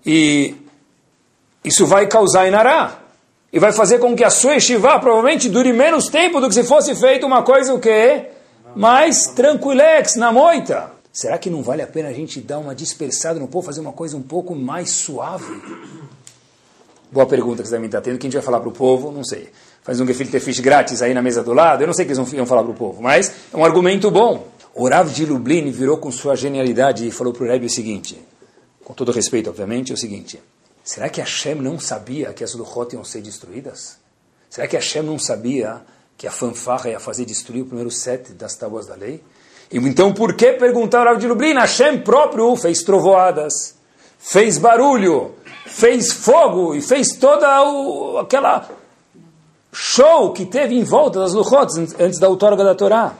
e 0.03 0.55
isso 1.63 1.85
vai 1.85 2.07
causar 2.07 2.47
inará, 2.47 2.97
e 3.53 3.59
vai 3.59 3.71
fazer 3.71 3.99
com 3.99 4.15
que 4.15 4.23
a 4.23 4.31
sua 4.31 4.55
estivá 4.55 4.97
provavelmente 4.97 5.49
dure 5.49 5.71
menos 5.71 6.07
tempo 6.07 6.41
do 6.41 6.47
que 6.47 6.55
se 6.55 6.63
fosse 6.63 6.95
feito 6.95 7.27
uma 7.27 7.43
coisa 7.43 7.71
o 7.71 7.79
quê? 7.79 8.31
Mais 8.75 9.27
tranquilex, 9.27 10.15
na 10.15 10.31
moita. 10.31 10.91
Será 11.13 11.37
que 11.37 11.49
não 11.49 11.63
vale 11.63 11.81
a 11.81 11.87
pena 11.87 12.09
a 12.09 12.13
gente 12.13 12.41
dar 12.41 12.59
uma 12.59 12.75
dispersada 12.75 13.39
no 13.39 13.47
povo, 13.47 13.65
fazer 13.65 13.79
uma 13.79 13.93
coisa 13.93 14.17
um 14.17 14.21
pouco 14.21 14.53
mais 14.53 14.89
suave? 14.89 15.61
Boa 17.09 17.25
pergunta 17.25 17.61
que 17.61 17.69
você 17.69 17.75
devem 17.75 17.85
estar 17.85 18.01
tendo. 18.01 18.17
Quem 18.17 18.27
a 18.27 18.31
gente 18.31 18.33
vai 18.33 18.45
falar 18.45 18.59
para 18.59 18.67
o 18.67 18.73
povo? 18.73 19.13
Não 19.13 19.23
sei. 19.23 19.49
Faz 19.81 20.01
um 20.01 20.05
gefilte 20.05 20.39
fish 20.41 20.59
grátis 20.59 21.01
aí 21.01 21.13
na 21.13 21.21
mesa 21.21 21.41
do 21.41 21.53
lado. 21.53 21.83
Eu 21.83 21.87
não 21.87 21.93
sei 21.93 22.03
o 22.03 22.07
que 22.07 22.13
eles 22.13 22.29
vão 22.29 22.45
falar 22.45 22.63
para 22.63 22.71
o 22.71 22.75
povo, 22.75 23.01
mas 23.01 23.31
é 23.53 23.55
um 23.55 23.63
argumento 23.63 24.11
bom. 24.11 24.47
O 24.73 24.89
Rav 24.89 25.09
de 25.09 25.25
Lublin 25.25 25.71
virou 25.71 25.97
com 25.97 26.11
sua 26.11 26.35
genialidade 26.35 27.07
e 27.07 27.11
falou 27.11 27.31
para 27.31 27.45
o 27.45 27.47
Rebbe 27.47 27.67
o 27.67 27.69
seguinte, 27.69 28.21
com 28.83 28.93
todo 28.93 29.13
respeito, 29.13 29.49
obviamente, 29.49 29.93
é 29.93 29.95
o 29.95 29.97
seguinte. 29.97 30.41
Será 30.83 31.07
que 31.07 31.21
Hashem 31.21 31.55
não 31.55 31.79
sabia 31.79 32.33
que 32.33 32.43
as 32.43 32.53
Luchot 32.53 32.93
iam 32.93 33.05
ser 33.05 33.21
destruídas? 33.21 33.97
Será 34.49 34.67
que 34.67 34.75
Hashem 34.75 35.01
não 35.01 35.17
sabia 35.17 35.81
que 36.17 36.27
a 36.27 36.31
fanfarra 36.31 36.89
ia 36.89 36.99
fazer 36.99 37.25
destruir 37.25 37.63
o 37.63 37.65
primeiro 37.65 37.91
sete 37.91 38.33
das 38.33 38.55
tábuas 38.55 38.85
da 38.85 38.95
lei? 38.95 39.23
Então, 39.71 40.13
por 40.13 40.35
que 40.35 40.53
perguntar 40.53 41.07
ao 41.07 41.17
de 41.17 41.27
Lublin? 41.27 41.55
Hashem 41.55 42.01
próprio 42.01 42.55
fez 42.55 42.83
trovoadas, 42.83 43.75
fez 44.19 44.57
barulho, 44.57 45.35
fez 45.65 46.13
fogo 46.13 46.75
e 46.75 46.81
fez 46.81 47.15
toda 47.17 47.63
o, 47.63 48.17
aquela 48.19 48.69
show 49.73 50.31
que 50.31 50.45
teve 50.45 50.75
em 50.75 50.83
volta 50.83 51.19
das 51.19 51.33
Luchot 51.33 51.67
antes 51.99 52.19
da 52.19 52.29
outorga 52.29 52.63
da 52.63 52.75
Torá. 52.75 53.13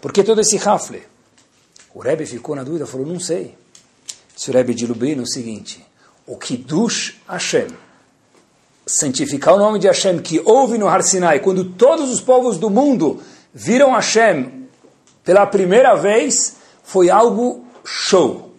Por 0.00 0.12
que 0.12 0.22
todo 0.22 0.40
esse 0.40 0.56
rafle? 0.56 1.02
O 1.94 2.00
Rebbe 2.00 2.26
ficou 2.26 2.56
na 2.56 2.64
dúvida, 2.64 2.86
falou, 2.86 3.06
não 3.06 3.20
sei. 3.20 3.56
Disse 4.34 4.50
o 4.50 4.52
Rebbe 4.52 4.74
de 4.74 4.86
Lublin 4.86 5.20
o 5.20 5.26
seguinte, 5.26 5.84
o 6.26 6.36
Kiddush 6.36 7.20
Hashem, 7.28 7.68
santificar 8.86 9.54
o 9.54 9.58
nome 9.58 9.78
de 9.78 9.86
Hashem, 9.86 10.18
que 10.18 10.40
houve 10.44 10.78
no 10.78 10.88
Har 10.88 11.02
Sinai, 11.02 11.40
quando 11.40 11.64
todos 11.64 12.10
os 12.10 12.20
povos 12.20 12.58
do 12.58 12.68
mundo 12.68 13.22
viram 13.54 13.92
Hashem 13.92 14.68
pela 15.24 15.46
primeira 15.46 15.94
vez 15.94 16.56
foi 16.82 17.10
algo 17.10 17.64
show. 17.84 18.54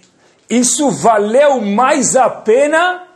Isso 0.49 0.89
valeu 0.91 1.61
mais 1.61 2.15
a 2.15 2.29
pena 2.29 3.07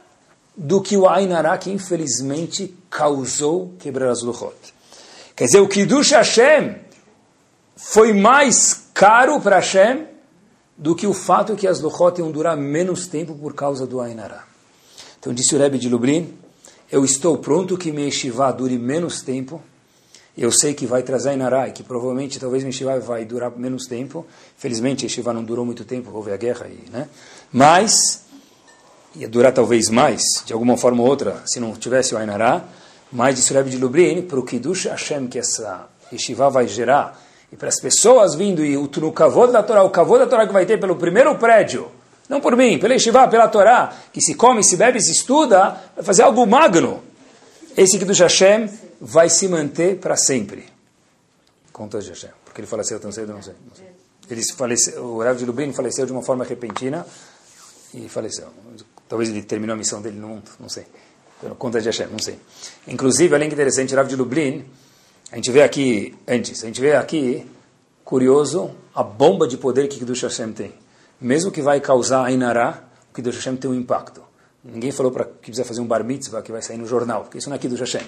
do 0.55 0.81
que 0.81 0.97
o 0.97 1.07
Ainará, 1.07 1.57
que 1.57 1.71
infelizmente 1.71 2.75
causou 2.89 3.73
quebrar 3.79 4.09
as 4.09 4.21
Luchot. 4.21 4.55
Quer 5.35 5.45
dizer, 5.45 5.59
o 5.59 5.67
Kiddush 5.67 6.11
Hashem 6.11 6.77
foi 7.75 8.11
mais 8.11 8.89
caro 8.93 9.39
para 9.39 9.57
Hashem 9.57 10.07
do 10.75 10.95
que 10.95 11.05
o 11.05 11.13
fato 11.13 11.55
que 11.55 11.67
as 11.67 11.79
Luchot 11.79 12.19
iam 12.19 12.31
durar 12.31 12.57
menos 12.57 13.07
tempo 13.07 13.35
por 13.35 13.53
causa 13.53 13.85
do 13.85 14.01
Ainará. 14.01 14.45
Então 15.19 15.31
disse 15.33 15.55
o 15.55 15.59
Rebbe 15.59 15.77
de 15.77 15.89
Lublin, 15.89 16.35
eu 16.91 17.03
estou 17.03 17.37
pronto 17.37 17.77
que 17.77 17.91
me 17.91 18.03
Yeshiva 18.03 18.51
dure 18.51 18.77
menos 18.77 19.21
tempo, 19.21 19.61
eu 20.37 20.51
sei 20.51 20.73
que 20.73 20.85
vai 20.85 21.01
trazer 21.03 21.33
Inará, 21.33 21.67
e 21.67 21.71
que 21.71 21.83
provavelmente 21.83 22.39
talvez 22.39 22.63
o 22.63 22.67
Yeshiva 22.67 22.99
vai 22.99 23.25
durar 23.25 23.51
menos 23.57 23.87
tempo. 23.87 24.25
Felizmente, 24.55 25.03
o 25.03 25.07
Yeshiva 25.07 25.33
não 25.33 25.43
durou 25.43 25.65
muito 25.65 25.83
tempo, 25.83 26.11
houve 26.13 26.31
a 26.31 26.37
guerra, 26.37 26.67
e, 26.67 26.89
né? 26.91 27.09
mas 27.51 28.21
ia 29.15 29.27
durar 29.27 29.51
talvez 29.51 29.89
mais, 29.89 30.21
de 30.45 30.53
alguma 30.53 30.77
forma 30.77 31.01
ou 31.01 31.09
outra, 31.09 31.41
se 31.45 31.59
não 31.59 31.73
tivesse 31.73 32.13
o 32.13 32.17
Ainará. 32.17 32.63
Mas 33.11 33.35
disse 33.35 33.51
o 33.51 33.55
Rebbe 33.55 33.69
de 33.69 33.77
Lublin, 33.77 34.21
para 34.21 34.39
o 34.39 34.43
Kiddush 34.43 34.85
Hashem 34.85 35.27
que 35.27 35.39
essa 35.39 35.87
Yeshiva 36.11 36.49
vai 36.49 36.67
gerar, 36.67 37.19
e 37.51 37.55
para 37.55 37.69
as 37.69 37.79
pessoas 37.79 38.35
vindo, 38.35 38.63
e 38.63 38.77
o 38.77 38.89
no 38.97 39.11
kavod 39.11 39.51
da 39.51 39.63
Torá, 39.63 39.83
o 39.83 39.89
kavod 39.89 40.19
da 40.19 40.27
Torá 40.27 40.45
que 40.45 40.53
vai 40.53 40.65
ter 40.65 40.77
pelo 40.77 40.97
primeiro 40.97 41.33
prédio, 41.35 41.89
não 42.29 42.41
por 42.41 42.55
mim, 42.55 42.77
pela 42.77 42.93
Yeshiva, 42.93 43.27
pela 43.27 43.47
Torá, 43.47 43.93
que 44.11 44.21
se 44.21 44.35
come, 44.35 44.63
se 44.63 44.75
bebe, 44.75 45.01
se 45.01 45.11
estuda, 45.11 45.81
vai 45.95 46.03
fazer 46.03 46.23
algo 46.23 46.45
magno. 46.45 47.01
Esse 47.75 47.97
Kiddush 47.97 48.19
Hashem 48.19 48.69
vai 48.99 49.29
se 49.29 49.47
manter 49.47 49.97
para 49.97 50.17
sempre. 50.17 50.65
Conta 51.71 51.99
de 51.99 52.09
Hashem. 52.09 52.31
Porque 52.43 52.61
ele 52.61 52.67
faleceu 52.67 52.99
tão 52.99 53.11
cedo, 53.11 53.33
não 53.33 53.41
sei. 53.41 53.53
Não 53.67 53.75
sei. 53.75 53.85
Ele 54.29 54.41
faleceu, 54.55 55.03
o 55.03 55.23
Rav 55.23 55.37
de 55.37 55.45
Lublin 55.45 55.71
faleceu 55.71 56.05
de 56.05 56.11
uma 56.11 56.21
forma 56.21 56.43
repentina 56.43 57.05
e 57.93 58.09
faleceu. 58.09 58.47
Talvez 59.07 59.29
ele 59.29 59.41
terminou 59.43 59.73
a 59.73 59.77
missão 59.77 60.01
dele 60.01 60.19
no 60.19 60.27
mundo, 60.27 60.51
não 60.59 60.67
sei. 60.67 60.85
Conta 61.57 61.79
de 61.79 61.87
Hashem, 61.87 62.07
não 62.07 62.19
sei. 62.19 62.37
Inclusive, 62.87 63.33
além 63.35 63.47
que 63.47 63.53
interessante, 63.53 63.95
Rav 63.95 64.07
de 64.07 64.15
Lublin, 64.15 64.65
a 65.31 65.35
gente 65.35 65.51
vê 65.51 65.61
aqui, 65.61 66.17
antes, 66.27 66.63
a 66.63 66.67
gente 66.67 66.81
vê 66.81 66.95
aqui, 66.95 67.45
curioso, 68.03 68.71
a 68.93 69.03
bomba 69.03 69.47
de 69.47 69.55
poder 69.55 69.87
que 69.87 69.99
Kiddush 69.99 70.23
Hashem 70.23 70.51
tem. 70.51 70.73
Mesmo 71.19 71.51
que 71.51 71.61
vai 71.61 71.79
causar 71.81 72.25
a 72.25 72.31
Inará, 72.31 72.83
o 73.11 73.15
Kiddush 73.15 73.37
Hashem 73.37 73.55
tem 73.55 73.69
um 73.69 73.73
impacto. 73.73 74.21
Ninguém 74.63 74.91
falou 74.91 75.11
para 75.11 75.25
que 75.25 75.51
quiser 75.51 75.63
fazer 75.63 75.81
um 75.81 75.85
bar 75.85 76.03
mitzvah 76.03 76.41
que 76.41 76.51
vai 76.51 76.61
sair 76.61 76.77
no 76.77 76.85
jornal, 76.85 77.23
porque 77.23 77.37
isso 77.37 77.49
não 77.49 77.55
é 77.55 77.59
Kiddush 77.59 77.79
Hashem. 77.79 78.07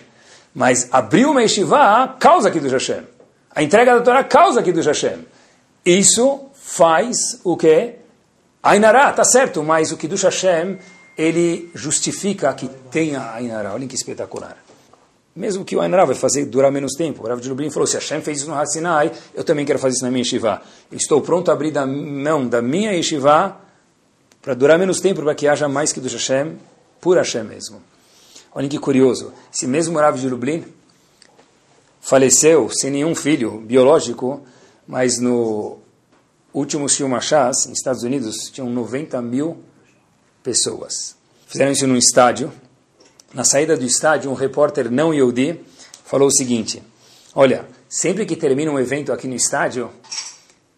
Mas 0.54 0.88
abrir 0.92 1.26
uma 1.26 1.42
yeshiva 1.42 2.16
causa 2.20 2.50
do 2.50 2.70
Hashem. 2.70 3.04
A 3.56 3.64
entrega 3.64 3.96
da 3.96 4.02
Torá 4.02 4.24
causa 4.24 4.62
do 4.62 4.82
Hashem. 4.82 5.26
Isso 5.86 6.50
faz 6.54 7.40
o 7.44 7.56
quê? 7.56 7.96
Ainará, 8.62 9.12
tá 9.14 9.24
certo, 9.24 9.64
mas 9.64 9.92
o 9.92 9.98
Kiddush 9.98 10.24
Hashem, 10.24 10.78
ele 11.18 11.72
justifica 11.74 12.54
que 12.54 12.68
tenha 12.92 13.32
Ainará. 13.34 13.74
Olhem 13.74 13.88
que 13.88 13.96
espetacular. 13.96 14.58
Mesmo 15.36 15.64
que 15.64 15.76
o 15.76 15.82
Ainará 15.82 16.06
vai 16.06 16.16
fazer 16.16 16.46
durar 16.46 16.72
menos 16.72 16.94
tempo. 16.94 17.24
O 17.24 17.28
Rav 17.28 17.40
de 17.40 17.48
Lublin 17.48 17.70
falou, 17.70 17.88
se 17.88 17.96
Hashem 17.96 18.22
fez 18.22 18.40
isso 18.40 18.50
no 18.50 18.56
Hassinai, 18.56 19.12
eu 19.34 19.44
também 19.44 19.66
quero 19.66 19.80
fazer 19.80 19.96
isso 19.96 20.04
na 20.04 20.12
minha 20.12 20.22
yeshiva. 20.22 20.62
Estou 20.92 21.22
pronto 21.22 21.50
a 21.50 21.54
abrir 21.54 21.72
da 21.72 21.86
mão 21.86 22.48
da 22.48 22.62
minha 22.62 22.92
yeshiva 22.92 23.58
para 24.42 24.54
durar 24.54 24.80
menos 24.80 25.00
tempo, 25.00 25.22
para 25.22 25.36
que 25.36 25.48
haja 25.48 25.68
mais 25.68 25.94
Kiddush 25.94 26.14
Hashem, 26.14 26.58
por 27.00 27.18
Hashem 27.18 27.44
mesmo. 27.44 27.82
Olhem 28.54 28.68
que 28.68 28.80
curioso, 28.80 29.32
esse 29.54 29.68
mesmo 29.68 30.00
Rav 30.00 30.18
de 30.20 30.28
Lublin 30.28 30.66
faleceu 32.02 32.70
sem 32.70 32.90
nenhum 32.90 33.14
filho 33.14 33.60
biológico, 33.60 34.42
mas 34.88 35.20
no 35.20 35.78
último 36.54 36.90
Shil 36.90 37.08
Machas, 37.08 37.68
nos 37.68 37.78
Estados 37.78 38.04
Unidos, 38.04 38.50
tinham 38.52 38.70
90 38.70 39.22
mil 39.22 39.58
pessoas. 40.42 41.16
Fizeram 41.48 41.72
isso 41.72 41.86
num 41.86 41.98
estádio. 41.98 42.52
Na 43.34 43.44
saída 43.44 43.78
do 43.78 43.86
estádio, 43.86 44.32
um 44.32 44.34
repórter 44.34 44.90
não 44.92 45.14
Yehudi 45.14 45.62
falou 46.04 46.28
o 46.28 46.32
seguinte, 46.32 46.82
olha, 47.36 47.68
sempre 47.88 48.26
que 48.26 48.36
termina 48.36 48.72
um 48.72 48.80
evento 48.80 49.14
aqui 49.14 49.28
no 49.28 49.36
estádio, 49.36 49.92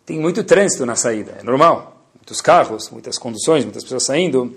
tem 0.05 0.19
muito 0.19 0.43
trânsito 0.43 0.85
na 0.85 0.95
saída, 0.95 1.37
é 1.39 1.43
normal. 1.43 2.05
muitos 2.15 2.41
carros, 2.41 2.89
muitas 2.89 3.17
conduções, 3.17 3.63
muitas 3.63 3.83
pessoas 3.83 4.03
saindo. 4.03 4.53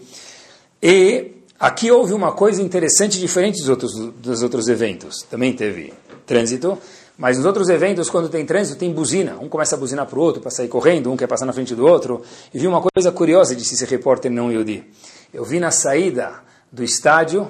E 0.83 1.33
aqui 1.59 1.91
houve 1.91 2.13
uma 2.13 2.33
coisa 2.33 2.61
interessante, 2.61 3.21
diferente 3.21 3.61
dos 3.61 3.69
outros, 3.69 3.93
dos 3.95 4.43
outros 4.43 4.67
eventos. 4.67 5.23
Também 5.31 5.53
teve 5.53 5.95
trânsito, 6.27 6.77
mas 7.17 7.37
nos 7.37 7.47
outros 7.47 7.69
eventos, 7.69 8.11
quando 8.11 8.29
tem 8.29 8.45
trânsito, 8.45 8.77
tem 8.77 8.93
buzina. 8.93 9.39
Um 9.41 9.49
começa 9.49 9.77
a 9.77 9.79
buzinar 9.79 10.07
para 10.07 10.19
o 10.19 10.23
outro, 10.23 10.43
para 10.43 10.51
sair 10.51 10.67
correndo, 10.67 11.13
um 11.13 11.17
quer 11.17 11.29
passar 11.29 11.47
na 11.47 11.53
frente 11.53 11.77
do 11.77 11.87
outro. 11.87 12.23
E 12.53 12.59
vi 12.59 12.67
uma 12.67 12.83
coisa 12.83 13.13
curiosa, 13.13 13.55
disse 13.55 13.75
esse 13.75 13.85
repórter 13.85 14.33
não 14.33 14.51
Yudi. 14.51 14.85
Eu 15.33 15.45
vi 15.45 15.61
na 15.61 15.71
saída 15.71 16.43
do 16.73 16.83
estádio, 16.83 17.49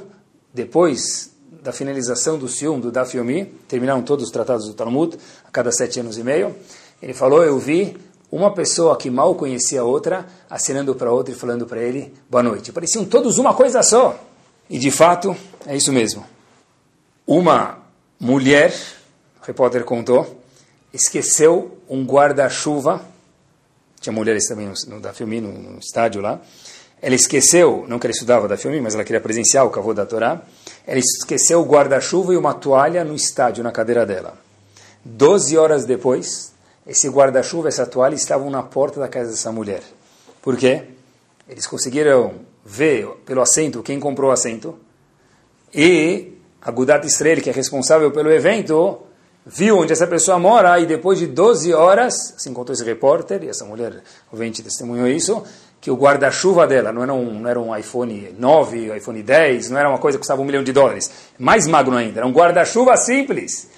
depois 0.54 1.32
da 1.62 1.72
finalização 1.72 2.38
do 2.38 2.48
Sium, 2.48 2.80
do 2.80 2.90
Daf 2.90 3.16
Yomi, 3.16 3.46
terminaram 3.68 4.02
todos 4.02 4.26
os 4.26 4.30
tratados 4.30 4.66
do 4.66 4.74
Talmud, 4.74 5.18
a 5.44 5.50
cada 5.50 5.72
sete 5.72 6.00
anos 6.00 6.16
e 6.16 6.22
meio. 6.22 6.54
Ele 7.02 7.12
falou, 7.12 7.42
eu 7.42 7.58
vi 7.58 7.96
uma 8.30 8.54
pessoa 8.54 8.96
que 8.96 9.10
mal 9.10 9.34
conhecia 9.34 9.80
a 9.80 9.84
outra, 9.84 10.26
assinando 10.48 10.94
para 10.94 11.12
outra 11.12 11.34
e 11.34 11.36
falando 11.36 11.66
para 11.66 11.82
ele, 11.82 12.14
boa 12.30 12.42
noite. 12.42 12.72
Pareciam 12.72 13.04
todos 13.04 13.36
uma 13.38 13.52
coisa 13.52 13.82
só. 13.82 14.18
E 14.70 14.78
de 14.78 14.90
fato, 14.90 15.36
é 15.66 15.76
isso 15.76 15.92
mesmo. 15.92 16.24
Uma 17.26 17.78
mulher 18.18 18.72
o 19.44 19.46
repórter 19.46 19.84
contou, 19.84 20.42
esqueceu 20.90 21.78
um 21.86 22.02
guarda-chuva, 22.02 23.04
tinha 24.00 24.10
mulheres 24.10 24.48
também 24.48 24.66
no, 24.66 24.94
no 24.94 25.00
da 25.02 25.12
filme, 25.12 25.38
no, 25.38 25.52
no, 25.52 25.78
estádio 25.78 26.22
lá, 26.22 26.40
ela 27.04 27.14
esqueceu, 27.14 27.84
não 27.86 27.98
que 27.98 28.06
ela 28.06 28.12
estudava 28.12 28.48
da 28.48 28.56
filme, 28.56 28.80
mas 28.80 28.94
ela 28.94 29.04
queria 29.04 29.20
presenciar 29.20 29.66
o 29.66 29.70
cavô 29.70 29.92
da 29.92 30.06
Torá, 30.06 30.40
ela 30.86 30.98
esqueceu 30.98 31.60
o 31.60 31.64
guarda-chuva 31.66 32.32
e 32.32 32.36
uma 32.38 32.54
toalha 32.54 33.04
no 33.04 33.14
estádio, 33.14 33.62
na 33.62 33.70
cadeira 33.70 34.06
dela. 34.06 34.38
Doze 35.04 35.58
horas 35.58 35.84
depois, 35.84 36.54
esse 36.86 37.06
guarda-chuva, 37.10 37.68
essa 37.68 37.84
toalha 37.84 38.14
estavam 38.14 38.48
na 38.48 38.62
porta 38.62 39.00
da 39.00 39.06
casa 39.06 39.32
dessa 39.32 39.52
mulher. 39.52 39.82
Por 40.40 40.56
quê? 40.56 40.84
Eles 41.46 41.66
conseguiram 41.66 42.36
ver 42.64 43.06
pelo 43.26 43.42
assento 43.42 43.82
quem 43.82 44.00
comprou 44.00 44.30
o 44.30 44.32
assento 44.32 44.74
e 45.74 46.38
a 46.62 46.70
Gudat 46.70 47.06
Israel, 47.06 47.42
que 47.42 47.50
é 47.50 47.52
responsável 47.52 48.10
pelo 48.12 48.32
evento, 48.32 49.02
viu 49.44 49.76
onde 49.76 49.92
essa 49.92 50.06
pessoa 50.06 50.38
mora 50.38 50.80
e 50.80 50.86
depois 50.86 51.18
de 51.18 51.26
12 51.26 51.74
horas, 51.74 52.32
assim 52.34 52.54
contou 52.54 52.72
esse 52.72 52.82
repórter, 52.82 53.44
e 53.44 53.50
essa 53.50 53.66
mulher, 53.66 54.02
ouvinte, 54.32 54.62
testemunhou 54.62 55.06
isso, 55.06 55.44
que 55.84 55.90
o 55.90 55.96
guarda-chuva 55.96 56.66
dela 56.66 56.90
não 56.94 57.02
era, 57.02 57.12
um, 57.12 57.40
não 57.40 57.50
era 57.50 57.60
um 57.60 57.76
iPhone 57.76 58.34
9, 58.38 58.96
iPhone 58.96 59.22
10, 59.22 59.68
não 59.68 59.78
era 59.78 59.86
uma 59.86 59.98
coisa 59.98 60.16
que 60.16 60.20
custava 60.20 60.40
um 60.40 60.44
milhão 60.46 60.64
de 60.64 60.72
dólares, 60.72 61.10
mais 61.38 61.66
magno 61.66 61.94
ainda, 61.94 62.20
era 62.20 62.26
um 62.26 62.32
guarda-chuva 62.32 62.96
simples. 62.96 63.68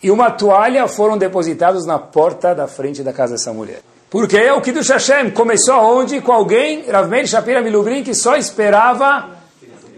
E 0.00 0.08
uma 0.08 0.30
toalha 0.30 0.86
foram 0.86 1.18
depositados 1.18 1.84
na 1.84 1.98
porta 1.98 2.54
da 2.54 2.68
frente 2.68 3.02
da 3.02 3.12
casa 3.12 3.32
dessa 3.32 3.52
mulher. 3.52 3.80
Porque 4.08 4.48
o 4.52 4.60
Kiddush 4.60 4.90
Hashem 4.90 5.32
começou 5.32 5.74
aonde? 5.74 6.20
Com 6.20 6.30
alguém, 6.30 6.88
Rav 6.88 7.08
Meir 7.08 7.26
Shapira 7.26 7.60
Milubrin, 7.60 8.04
que 8.04 8.14
só 8.14 8.36
esperava 8.36 9.30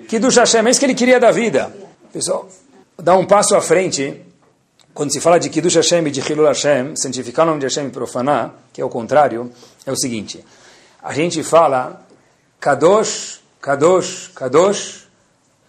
Kiddush 0.09 0.37
Hashem, 0.38 0.66
é 0.66 0.70
isso 0.70 0.81
que 0.81 0.87
ele 0.87 0.94
queria 0.94 1.20
da 1.20 1.31
vida. 1.31 1.70
Pessoal, 2.11 2.48
dá 2.96 3.14
um 3.14 3.26
passo 3.26 3.54
à 3.54 3.61
frente 3.61 4.22
quando 4.94 5.12
se 5.12 5.20
fala 5.20 5.38
de 5.38 5.50
Kiddush 5.50 5.76
Hashem 5.76 6.07
e 6.07 6.11
de 6.11 6.20
Hilul 6.20 6.46
Hashem, 6.46 6.96
santificar 6.96 7.44
o 7.44 7.50
nome 7.50 7.61
de 7.61 7.66
Hashem 7.66 7.88
e 7.88 7.90
profanar, 7.90 8.54
que 8.72 8.81
é 8.81 8.85
o 8.85 8.88
contrário, 8.88 9.52
é 9.85 9.92
o 9.92 9.96
seguinte. 9.96 10.42
A 11.02 11.12
gente 11.12 11.42
fala 11.42 12.06
Kadosh, 12.61 13.40
Kadosh, 13.61 14.30
Kadosh, 14.34 15.06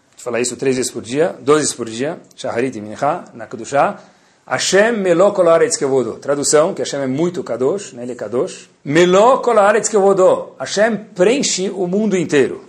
a 0.08 0.12
gente 0.12 0.24
fala 0.24 0.40
isso 0.40 0.56
três 0.58 0.76
vezes 0.76 0.92
por 0.92 1.02
dia, 1.02 1.36
dois 1.40 1.62
vezes 1.62 1.76
por 1.76 1.90
dia, 1.90 2.20
Shaharit 2.36 2.78
e 2.78 2.82
Mincha, 2.82 3.26
na 3.34 3.46
Kedushá, 3.46 4.00
Hashem 4.50 4.98
melo 4.98 5.32
kol 5.32 5.48
haaretz 5.48 5.78
kevodo. 5.78 6.14
Tradução, 6.14 6.74
que 6.74 6.82
Hashem 6.82 7.02
é 7.02 7.08
muito 7.08 7.44
Kadosh, 7.44 7.94
né, 7.94 8.02
ele 8.02 8.14
é 8.14 8.16
Kadosh. 8.16 8.68
Melo 8.84 9.40
kol 9.42 9.60
haaretz 9.60 9.88
kevodo. 9.88 10.56
Hashem 10.60 10.98
preenche 11.14 11.70
o 11.70 11.86
mundo 11.86 12.18
inteiro. 12.18 12.66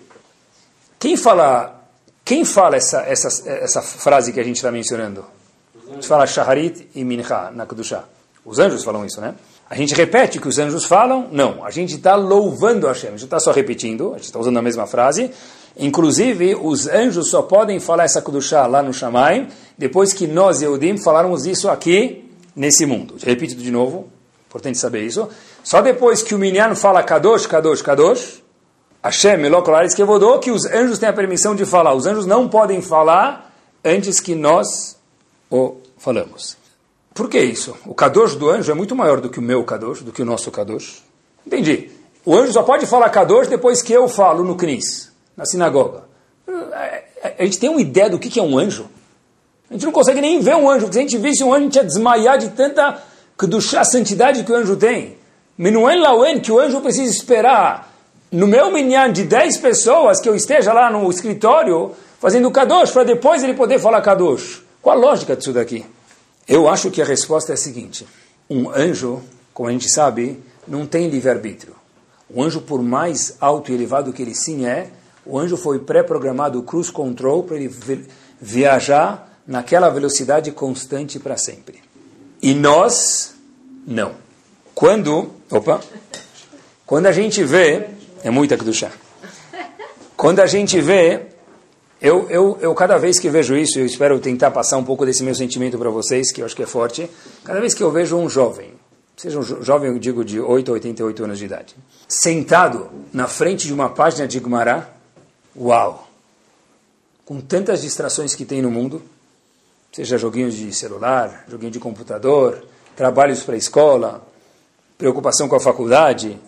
Quem 0.99 1.17
fala, 1.17 1.83
quem 2.23 2.45
fala 2.45 2.77
essa, 2.77 3.01
essa, 3.01 3.49
essa 3.49 3.81
frase 3.81 4.31
que 4.31 4.39
a 4.39 4.45
gente 4.45 4.57
está 4.57 4.71
mencionando? 4.71 5.25
A 5.91 5.95
gente 5.95 6.07
fala 6.07 6.27
Shaharit 6.27 6.91
e 6.95 7.03
Mincha 7.03 7.51
na. 7.51 7.67
Os 8.45 8.59
anjos 8.59 8.85
falam 8.85 9.07
isso, 9.07 9.19
né? 9.19 9.35
A 9.71 9.77
gente 9.77 9.95
repete 9.95 10.39
o 10.39 10.41
que 10.41 10.49
os 10.49 10.59
anjos 10.59 10.85
falam? 10.85 11.29
Não. 11.31 11.65
A 11.65 11.71
gente 11.71 11.95
está 11.95 12.17
louvando 12.17 12.89
Hashem. 12.89 13.11
A 13.11 13.13
gente 13.13 13.23
está 13.23 13.39
só 13.39 13.53
repetindo, 13.53 14.11
a 14.11 14.17
gente 14.17 14.25
está 14.25 14.41
usando 14.41 14.59
a 14.59 14.63
mesma 14.63 14.85
frase. 14.85 15.31
Inclusive, 15.79 16.57
os 16.61 16.89
anjos 16.89 17.31
só 17.31 17.43
podem 17.43 17.79
falar 17.79 18.03
essa 18.03 18.21
Kedushá 18.21 18.67
lá 18.67 18.83
no 18.83 18.93
Shamayim, 18.93 19.47
depois 19.79 20.13
que 20.13 20.27
nós, 20.27 20.61
Yehudim, 20.61 20.99
falarmos 20.99 21.47
isso 21.47 21.71
aqui 21.71 22.29
nesse 22.57 22.85
mundo. 22.85 23.15
Repito 23.23 23.55
de 23.55 23.71
novo, 23.71 24.09
importante 24.49 24.77
saber 24.77 25.07
isso. 25.07 25.29
Só 25.63 25.81
depois 25.81 26.21
que 26.21 26.35
o 26.35 26.39
Minyan 26.39 26.75
fala 26.75 27.01
Kadosh, 27.05 27.47
Kadosh, 27.47 27.81
Kadosh, 27.81 28.43
Hashem, 29.05 29.45
Elokolares, 29.45 29.95
Kevodô, 29.95 30.41
que 30.41 30.51
os 30.51 30.67
anjos 30.67 30.99
têm 30.99 31.09
a 31.09 31.13
permissão 31.13 31.55
de 31.55 31.65
falar. 31.65 31.95
Os 31.95 32.07
anjos 32.07 32.27
não 32.27 32.49
podem 32.49 32.83
falar 32.83 33.55
antes 33.85 34.19
que 34.19 34.35
nós 34.35 34.99
o 35.49 35.77
falamos. 35.97 36.60
Por 37.15 37.29
que 37.29 37.41
isso? 37.41 37.77
O 37.87 37.95
Kadosh 37.95 38.37
do 38.37 38.49
anjo 38.49 38.71
é 38.71 38.75
muito 38.75 38.95
maior 38.95 39.21
do 39.21 39.29
que 39.29 39.39
o 39.39 39.43
meu 39.43 39.65
Kadosh, 39.65 40.03
do 40.03 40.13
que 40.13 40.23
o 40.23 40.25
nosso 40.25 40.51
Kadosh. 40.51 41.03
Entendi. 41.47 41.91
O 42.25 42.35
anjo 42.35 42.53
só 42.53 42.63
pode 42.63 42.87
falar 42.87 43.09
Kadosh 43.11 43.49
depois 43.49 43.83
que 43.83 43.93
eu 43.93 44.09
falo 44.09 44.45
no 44.45 44.57
Knis, 44.57 45.11
na 45.37 45.45
sinagoga. 45.45 46.05
A 47.39 47.45
gente 47.45 47.59
tem 47.59 47.71
uma 47.71 47.81
ideia 47.81 48.11
do 48.11 48.19
que 48.19 48.39
é 48.39 48.43
um 48.43 48.59
anjo? 48.59 48.89
A 49.71 49.75
gente 49.75 49.85
não 49.85 49.93
consegue 49.93 50.21
nem 50.21 50.41
ver 50.41 50.57
um 50.57 50.69
anjo. 50.69 50.93
Se 50.93 50.99
a 50.99 51.03
gente 51.03 51.17
visse 51.19 51.45
um 51.45 51.53
anjo, 51.53 51.61
a 51.61 51.65
gente 51.65 51.77
ia 51.77 51.85
desmaiar 51.85 52.39
de 52.39 52.51
tanta 52.51 53.03
a 53.79 53.85
santidade 53.85 54.45
que 54.45 54.53
o 54.53 54.55
anjo 54.55 54.77
tem. 54.77 55.17
Menuen 55.57 56.01
Lauen, 56.01 56.41
que 56.41 56.53
o 56.53 56.59
anjo 56.59 56.81
precisa 56.81 57.11
esperar 57.11 57.91
no 58.31 58.47
meu 58.47 58.71
minyan 58.71 59.13
de 59.13 59.25
10 59.25 59.59
pessoas 59.59 60.21
que 60.21 60.29
eu 60.29 60.35
esteja 60.35 60.73
lá 60.73 60.91
no 60.91 61.09
escritório 61.11 61.93
fazendo 62.19 62.51
Kadosh, 62.51 62.91
para 62.91 63.05
depois 63.05 63.43
ele 63.43 63.55
poder 63.55 63.79
falar 63.79 64.01
Kadosh. 64.03 64.63
Qual 64.81 64.97
a 64.97 65.01
lógica 65.01 65.35
disso 65.35 65.53
daqui? 65.53 65.85
Eu 66.51 66.69
acho 66.69 66.91
que 66.91 67.01
a 67.01 67.05
resposta 67.05 67.53
é 67.53 67.55
a 67.55 67.57
seguinte: 67.57 68.05
um 68.51 68.69
anjo, 68.69 69.23
como 69.55 69.69
a 69.69 69.73
gente 69.73 69.89
sabe, 69.89 70.43
não 70.67 70.85
tem 70.85 71.09
livre-arbítrio. 71.09 71.77
O 72.29 72.43
anjo, 72.43 72.61
por 72.61 72.83
mais 72.83 73.37
alto 73.41 73.71
e 73.71 73.75
elevado 73.75 74.13
que 74.13 74.21
ele 74.21 74.35
sim 74.35 74.67
é, 74.67 74.91
o 75.25 75.39
anjo 75.39 75.57
foi 75.57 75.79
pré-programado 75.79 76.61
cruise 76.65 76.91
control 76.91 77.45
para 77.45 77.57
ele 77.57 77.73
viajar 78.41 79.41
naquela 79.47 79.89
velocidade 79.91 80.51
constante 80.51 81.21
para 81.21 81.37
sempre. 81.37 81.81
E 82.43 82.53
nós, 82.53 83.35
não. 83.87 84.15
Quando, 84.75 85.31
opa, 85.49 85.81
quando 86.85 87.07
a 87.07 87.13
gente 87.13 87.45
vê, 87.45 87.91
é 88.25 88.31
muita 88.31 88.59
chá. 88.73 88.91
Quando 90.17 90.41
a 90.41 90.47
gente 90.47 90.81
vê 90.81 91.27
eu, 92.01 92.27
eu, 92.31 92.59
eu, 92.63 92.75
cada 92.75 92.97
vez 92.97 93.19
que 93.19 93.29
vejo 93.29 93.55
isso, 93.55 93.79
eu 93.79 93.85
espero 93.85 94.19
tentar 94.19 94.51
passar 94.51 94.79
um 94.79 94.85
pouco 94.85 95.05
desse 95.05 95.23
meu 95.23 95.35
sentimento 95.35 95.77
para 95.77 95.91
vocês, 95.91 96.33
que 96.33 96.41
eu 96.41 96.47
acho 96.47 96.57
que 96.57 96.63
é 96.63 96.67
forte. 96.67 97.11
Cada 97.45 97.61
vez 97.61 97.75
que 97.75 97.83
eu 97.83 97.91
vejo 97.91 98.17
um 98.17 98.27
jovem, 98.27 98.73
seja 99.15 99.39
um 99.39 99.43
jovem, 99.43 99.91
eu 99.91 99.99
digo 99.99 100.25
de 100.25 100.41
8 100.41 100.71
a 100.71 100.75
88 100.75 101.25
anos 101.25 101.39
de 101.39 101.45
idade, 101.45 101.77
sentado 102.09 102.89
na 103.13 103.27
frente 103.27 103.67
de 103.67 103.75
uma 103.75 103.91
página 103.91 104.27
de 104.27 104.41
Gumará, 104.41 104.89
uau! 105.55 106.09
Com 107.27 107.39
tantas 107.39 107.83
distrações 107.83 108.35
que 108.35 108.47
tem 108.47 108.63
no 108.63 108.71
mundo, 108.71 109.03
seja 109.93 110.17
joguinhos 110.17 110.55
de 110.55 110.73
celular, 110.73 111.45
joguinho 111.49 111.71
de 111.71 111.79
computador, 111.79 112.65
trabalhos 112.97 113.43
para 113.43 113.57
a 113.57 113.59
escola, 113.59 114.27
preocupação 114.97 115.49
com 115.49 115.57
a 115.57 115.61
faculdade, 115.61 116.39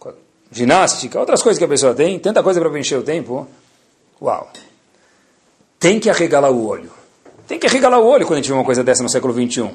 com 0.00 0.08
a 0.08 0.14
ginástica, 0.50 1.20
outras 1.20 1.44
coisas 1.44 1.58
que 1.58 1.64
a 1.64 1.68
pessoa 1.68 1.94
tem, 1.94 2.18
tanta 2.18 2.42
coisa 2.42 2.60
para 2.60 2.70
preencher 2.70 2.96
o 2.96 3.02
tempo. 3.02 3.46
Uau! 4.20 4.48
Tem 5.78 6.00
que 6.00 6.08
arregalar 6.08 6.50
o 6.50 6.66
olho. 6.66 6.90
Tem 7.46 7.58
que 7.58 7.66
arregalar 7.66 8.00
o 8.00 8.06
olho 8.06 8.26
quando 8.26 8.38
a 8.38 8.40
gente 8.40 8.48
vê 8.48 8.54
uma 8.54 8.64
coisa 8.64 8.82
dessa 8.82 9.02
no 9.02 9.08
século 9.08 9.34
XXI. 9.34 9.70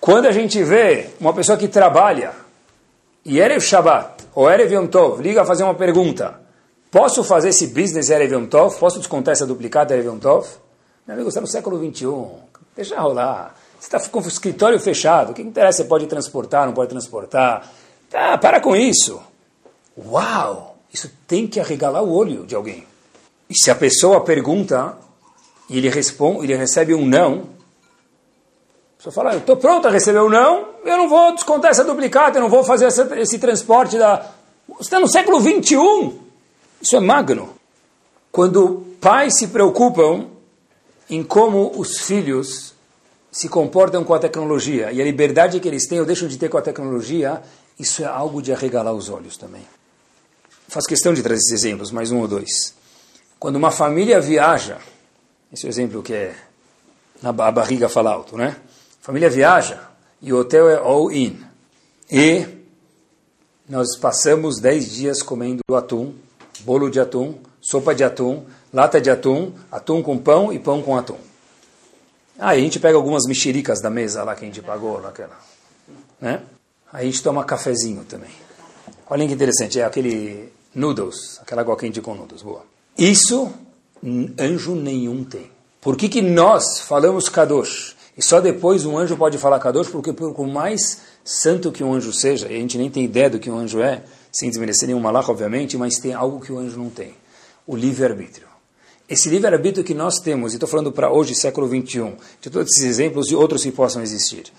Quando 0.00 0.26
a 0.26 0.32
gente 0.32 0.62
vê 0.62 1.10
uma 1.20 1.32
pessoa 1.32 1.56
que 1.56 1.66
trabalha 1.68 2.32
e 3.24 3.38
Erev 3.38 3.60
Shabbat 3.60 4.26
ou 4.34 4.50
Erev 4.50 4.72
Yom 4.72 4.86
Tov 4.86 5.22
liga 5.22 5.42
a 5.42 5.44
fazer 5.44 5.64
uma 5.64 5.74
pergunta, 5.74 6.40
posso 6.90 7.24
fazer 7.24 7.48
esse 7.48 7.68
business 7.68 8.10
Erev 8.10 8.32
Yom 8.32 8.46
Tov? 8.46 8.78
Posso 8.78 8.98
descontar 8.98 9.32
essa 9.32 9.46
duplicada 9.46 9.94
Erev 9.94 10.06
Yom 10.08 10.18
Tov? 10.18 10.46
Meu 11.06 11.14
amigo, 11.14 11.28
está 11.28 11.40
no 11.40 11.46
século 11.46 11.78
XXI, 11.78 12.06
deixa 12.76 13.00
rolar. 13.00 13.54
Você 13.80 13.96
está 13.96 14.10
com 14.10 14.18
o 14.18 14.28
escritório 14.28 14.78
fechado, 14.78 15.30
o 15.30 15.34
que 15.34 15.40
interessa? 15.42 15.78
Você 15.78 15.88
pode 15.88 16.06
transportar, 16.06 16.66
não 16.66 16.74
pode 16.74 16.90
transportar? 16.90 17.70
Tá, 18.10 18.36
para 18.36 18.60
com 18.60 18.74
isso. 18.74 19.20
Uau! 19.96 20.76
Isso 20.92 21.10
tem 21.26 21.46
que 21.46 21.60
arregalar 21.60 22.02
o 22.02 22.12
olho 22.12 22.46
de 22.46 22.54
alguém. 22.54 22.87
E 23.48 23.54
se 23.54 23.70
a 23.70 23.74
pessoa 23.74 24.22
pergunta 24.22 24.96
e 25.68 25.78
ele 25.78 25.88
responde, 25.88 26.44
ele 26.44 26.56
recebe 26.56 26.94
um 26.94 27.04
não, 27.04 27.48
a 28.94 28.96
pessoa 28.98 29.12
fala, 29.12 29.34
eu 29.34 29.38
estou 29.38 29.56
pronto 29.56 29.86
a 29.86 29.90
receber 29.90 30.20
um 30.20 30.28
não, 30.28 30.70
eu 30.84 30.96
não 30.96 31.08
vou 31.08 31.32
descontar 31.32 31.70
essa 31.70 31.84
duplicata, 31.84 32.38
eu 32.38 32.42
não 32.42 32.48
vou 32.48 32.64
fazer 32.64 32.86
essa, 32.86 33.08
esse 33.20 33.38
transporte 33.38 33.96
da... 33.96 34.26
Você 34.66 34.82
está 34.82 34.98
no 34.98 35.08
século 35.08 35.40
21. 35.40 36.18
Isso 36.82 36.96
é 36.96 37.00
magno. 37.00 37.54
Quando 38.32 38.86
pais 39.00 39.38
se 39.38 39.48
preocupam 39.48 40.26
em 41.08 41.22
como 41.22 41.72
os 41.78 42.00
filhos 42.00 42.74
se 43.30 43.48
comportam 43.48 44.02
com 44.02 44.14
a 44.14 44.18
tecnologia 44.18 44.90
e 44.90 45.00
a 45.00 45.04
liberdade 45.04 45.60
que 45.60 45.68
eles 45.68 45.86
têm 45.86 46.00
ou 46.00 46.06
deixam 46.06 46.26
de 46.26 46.36
ter 46.36 46.48
com 46.48 46.58
a 46.58 46.62
tecnologia, 46.62 47.40
isso 47.78 48.02
é 48.02 48.06
algo 48.06 48.42
de 48.42 48.52
arregalar 48.52 48.92
os 48.92 49.08
olhos 49.08 49.36
também. 49.36 49.62
faço 50.66 50.88
questão 50.88 51.14
de 51.14 51.22
trazer 51.22 51.40
esses 51.40 51.52
exemplos, 51.52 51.92
mais 51.92 52.10
um 52.10 52.18
ou 52.18 52.26
dois. 52.26 52.74
Quando 53.38 53.56
uma 53.56 53.70
família 53.70 54.20
viaja, 54.20 54.78
esse 55.52 55.64
é 55.64 55.68
o 55.68 55.70
exemplo 55.70 56.02
que 56.02 56.12
é 56.12 56.34
na 57.22 57.30
a 57.30 57.52
barriga 57.52 57.88
fala 57.88 58.12
alto, 58.12 58.36
né? 58.36 58.56
Família 59.00 59.30
viaja 59.30 59.80
e 60.20 60.32
o 60.32 60.38
hotel 60.38 60.68
é 60.68 60.76
all-in. 60.76 61.40
E 62.10 62.46
nós 63.68 63.96
passamos 63.96 64.58
10 64.60 64.90
dias 64.90 65.22
comendo 65.22 65.62
atum, 65.72 66.14
bolo 66.60 66.90
de 66.90 66.98
atum, 66.98 67.38
sopa 67.60 67.94
de 67.94 68.02
atum, 68.02 68.44
lata 68.72 69.00
de 69.00 69.10
atum, 69.10 69.52
atum 69.70 70.02
com 70.02 70.18
pão 70.18 70.52
e 70.52 70.58
pão 70.58 70.82
com 70.82 70.96
atum. 70.96 71.18
Aí 72.38 72.58
a 72.58 72.62
gente 72.62 72.80
pega 72.80 72.96
algumas 72.96 73.24
mexericas 73.26 73.80
da 73.80 73.90
mesa 73.90 74.22
lá 74.22 74.34
que 74.34 74.44
a 74.44 74.48
gente 74.48 74.62
pagou, 74.62 75.00
naquela, 75.00 75.38
né? 76.20 76.42
Aí 76.92 77.02
a 77.02 77.10
gente 77.10 77.22
toma 77.22 77.44
cafezinho 77.44 78.04
também. 78.04 78.30
Olha 79.10 79.26
que 79.26 79.32
interessante, 79.32 79.80
é 79.80 79.84
aquele 79.84 80.52
noodles, 80.74 81.38
aquela 81.40 81.62
água 81.62 81.76
quente 81.76 82.00
com 82.00 82.14
noodles, 82.14 82.42
boa. 82.42 82.77
Isso 82.98 83.52
anjo 84.38 84.74
nenhum 84.74 85.22
tem. 85.22 85.50
Por 85.80 85.96
que, 85.96 86.08
que 86.08 86.20
nós 86.20 86.80
falamos 86.80 87.28
Kadosh? 87.28 87.94
E 88.16 88.22
só 88.22 88.40
depois 88.40 88.84
um 88.84 88.98
anjo 88.98 89.16
pode 89.16 89.38
falar 89.38 89.60
Kadosh, 89.60 89.88
porque 89.88 90.12
por 90.12 90.46
mais 90.48 90.98
santo 91.24 91.70
que 91.70 91.84
um 91.84 91.94
anjo 91.94 92.12
seja, 92.12 92.48
e 92.48 92.56
a 92.56 92.58
gente 92.58 92.76
nem 92.76 92.90
tem 92.90 93.04
ideia 93.04 93.30
do 93.30 93.38
que 93.38 93.48
um 93.48 93.56
anjo 93.56 93.80
é, 93.80 94.02
sem 94.32 94.50
desmerecer 94.50 94.88
nenhum 94.88 94.98
malach, 94.98 95.30
obviamente, 95.30 95.76
mas 95.76 96.00
tem 96.00 96.12
algo 96.12 96.40
que 96.40 96.50
o 96.50 96.58
anjo 96.58 96.76
não 96.76 96.90
tem: 96.90 97.14
o 97.64 97.76
livre-arbítrio. 97.76 98.48
Esse 99.08 99.28
livre-arbítrio 99.28 99.84
que 99.84 99.94
nós 99.94 100.18
temos, 100.18 100.52
e 100.52 100.56
estou 100.56 100.68
falando 100.68 100.90
para 100.90 101.12
hoje, 101.12 101.36
século 101.36 101.68
21, 101.68 102.16
de 102.40 102.50
todos 102.50 102.72
esses 102.72 102.84
exemplos 102.84 103.30
e 103.30 103.36
outros 103.36 103.62
que 103.62 103.70
possam 103.70 104.02
existir. 104.02 104.52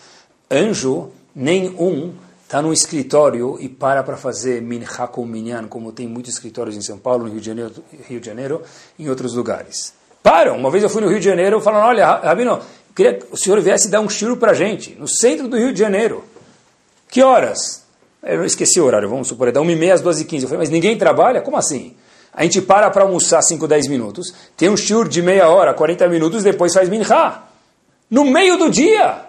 Anjo, 0.49 1.09
nenhum 1.35 2.13
está 2.49 2.63
no 2.63 2.73
escritório 2.73 3.57
e 3.59 3.69
para 3.69 4.01
para 4.01 4.17
fazer 4.17 4.59
minha 4.59 4.87
com 5.07 5.23
minyan, 5.23 5.67
como 5.67 5.91
tem 5.91 6.07
muitos 6.07 6.33
escritórios 6.33 6.75
em 6.75 6.81
São 6.81 6.97
Paulo, 6.97 7.25
no 7.25 7.29
Rio 7.29 7.39
de 7.39 7.45
Janeiro, 7.45 7.71
Rio 8.07 8.19
de 8.19 8.25
Janeiro 8.25 8.63
em 8.97 9.07
outros 9.07 9.35
lugares. 9.35 9.93
Param! 10.23 10.57
Uma 10.57 10.71
vez 10.71 10.83
eu 10.83 10.89
fui 10.89 10.99
no 10.99 11.07
Rio 11.07 11.19
de 11.19 11.25
Janeiro 11.25 11.61
falando, 11.61 11.83
olha, 11.83 12.07
Rabino, 12.07 12.59
queria 12.95 13.13
que 13.13 13.27
o 13.31 13.37
senhor 13.37 13.61
viesse 13.61 13.87
dar 13.87 13.99
um 13.99 14.07
tiro 14.07 14.35
para 14.35 14.55
gente, 14.55 14.95
no 14.95 15.07
centro 15.07 15.47
do 15.47 15.55
Rio 15.55 15.71
de 15.71 15.77
Janeiro. 15.77 16.25
Que 17.07 17.21
horas? 17.21 17.83
Eu 18.23 18.43
esqueci 18.43 18.81
o 18.81 18.85
horário, 18.85 19.07
vamos 19.07 19.27
supor, 19.27 19.49
é 19.49 19.51
da 19.51 19.61
1h30 19.61 19.93
às 19.93 20.01
2h15. 20.01 20.41
Eu 20.41 20.47
falei, 20.47 20.57
mas 20.57 20.69
ninguém 20.71 20.97
trabalha? 20.97 21.41
Como 21.41 21.55
assim? 21.55 21.95
A 22.33 22.41
gente 22.41 22.63
para 22.63 22.89
para 22.89 23.03
almoçar 23.03 23.43
5, 23.43 23.67
10 23.67 23.85
minutos, 23.85 24.33
tem 24.57 24.69
um 24.69 24.75
shiur 24.75 25.07
de 25.07 25.21
meia 25.21 25.49
hora, 25.49 25.71
40 25.75 26.07
minutos, 26.07 26.41
depois 26.41 26.73
faz 26.73 26.89
minha. 26.89 27.43
No 28.09 28.25
meio 28.25 28.57
do 28.57 28.71
dia! 28.71 29.28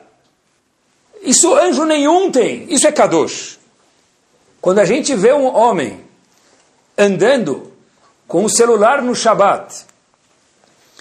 Isso 1.22 1.54
anjo 1.54 1.84
nenhum 1.84 2.30
tem. 2.30 2.66
Isso 2.72 2.86
é 2.86 2.92
kadosh. 2.92 3.58
Quando 4.60 4.78
a 4.78 4.84
gente 4.84 5.14
vê 5.14 5.32
um 5.32 5.46
homem 5.54 6.00
andando 6.96 7.72
com 8.28 8.44
o 8.44 8.48
celular 8.48 9.02
no 9.02 9.14
Shabat, 9.14 9.86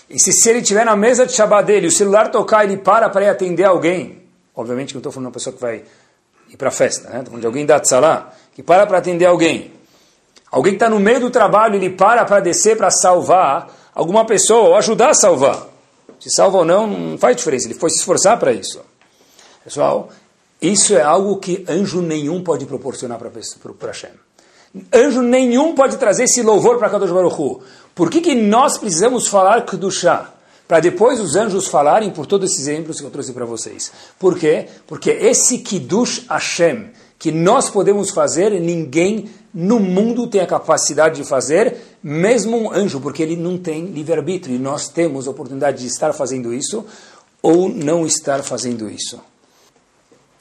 e 0.10 0.20
se, 0.20 0.32
se 0.34 0.50
ele 0.50 0.60
estiver 0.60 0.86
na 0.86 0.96
mesa 0.96 1.26
de 1.26 1.34
Shabat 1.34 1.68
dele, 1.68 1.88
o 1.88 1.92
celular 1.92 2.32
tocar, 2.32 2.64
ele 2.64 2.78
para 2.78 3.10
para 3.10 3.26
ir 3.26 3.30
atender 3.30 3.66
alguém, 3.66 4.24
obviamente 4.56 4.92
que 4.92 4.98
eu 4.98 5.00
estou 5.00 5.12
falando 5.12 5.26
de 5.26 5.28
uma 5.28 5.34
pessoa 5.34 5.54
que 5.54 5.62
vai 5.62 5.84
ir 6.50 6.58
para 6.58 6.70
a 6.70 6.72
festa, 6.72 7.10
né? 7.10 7.20
estou 7.20 7.26
falando 7.26 7.42
de 7.42 7.48
alguém 7.48 7.66
da 7.66 7.80
Tzalá, 7.80 8.34
que 8.54 8.64
para 8.64 8.88
para 8.88 8.98
atender 8.98 9.26
alguém. 9.26 9.72
Alguém 10.52 10.74
que 10.74 10.78
está 10.78 10.90
no 10.90 11.00
meio 11.00 11.20
do 11.20 11.30
trabalho, 11.30 11.76
ele 11.76 11.92
para 11.92 12.26
para 12.26 12.40
descer 12.40 12.76
para 12.76 12.90
salvar 12.90 13.68
alguma 13.94 14.26
pessoa 14.26 14.70
ou 14.70 14.76
ajudar 14.76 15.12
a 15.12 15.14
salvar. 15.14 15.68
Se 16.20 16.30
salva 16.32 16.58
ou 16.58 16.66
não, 16.66 16.88
não 16.88 17.18
faz 17.18 17.36
diferença, 17.36 17.68
ele 17.68 17.76
foi 17.76 17.90
se 17.90 18.00
esforçar 18.00 18.40
para 18.40 18.52
isso. 18.52 18.82
Pessoal, 19.64 20.10
isso 20.62 20.94
é 20.96 21.02
algo 21.02 21.38
que 21.38 21.66
anjo 21.68 22.02
nenhum 22.02 22.44
pode 22.44 22.66
proporcionar 22.66 23.18
para 23.18 23.30
Hashem. 23.88 24.12
Anjo 24.94 25.22
nenhum 25.22 25.74
pode 25.74 25.98
trazer 25.98 26.26
esse 26.26 26.42
louvor 26.42 26.78
para 26.78 26.90
Kadosh 26.90 27.12
Baruch 27.12 27.42
Hu. 27.42 27.62
Por 27.96 28.10
que, 28.10 28.22
que 28.22 28.36
nós 28.36 28.78
precisamos 28.78 29.28
falar 29.28 29.66
Kedushá? 29.66 30.34
Para 30.68 30.80
depois 30.80 31.20
os 31.20 31.36
anjos 31.36 31.68
falarem 31.68 32.12
por 32.12 32.28
todos 32.28 32.52
esses 32.52 32.68
exemplos 32.68 33.00
que 33.00 33.06
eu 33.06 33.10
trouxe 33.10 33.34
para 33.34 33.46
vocês. 33.46 33.92
Por 34.20 34.38
quê? 34.38 34.68
Porque 34.86 35.10
esse 35.10 35.58
Kiddush 35.58 36.28
Hashem, 36.30 36.92
que 37.18 37.32
nós 37.32 37.72
podemos 37.72 38.12
fazer, 38.12 38.52
ninguém 38.52 39.28
no 39.52 39.80
mundo 39.80 40.28
tem 40.28 40.42
a 40.42 40.46
capacidade 40.46 41.16
de 41.16 41.28
fazer, 41.28 41.76
mesmo 42.04 42.56
um 42.56 42.72
anjo, 42.72 43.00
porque 43.00 43.24
ele 43.24 43.36
não 43.36 43.58
tem 43.58 43.86
livre-arbítrio. 43.88 44.56
E 44.56 44.60
nós 44.60 44.88
temos 44.88 45.28
a 45.28 45.32
oportunidade 45.32 45.80
de 45.80 45.88
estar 45.88 46.14
fazendo 46.14 46.54
isso 46.54 46.86
ou 47.42 47.68
não 47.68 48.06
estar 48.06 48.44
fazendo 48.44 48.88
isso. 48.90 49.20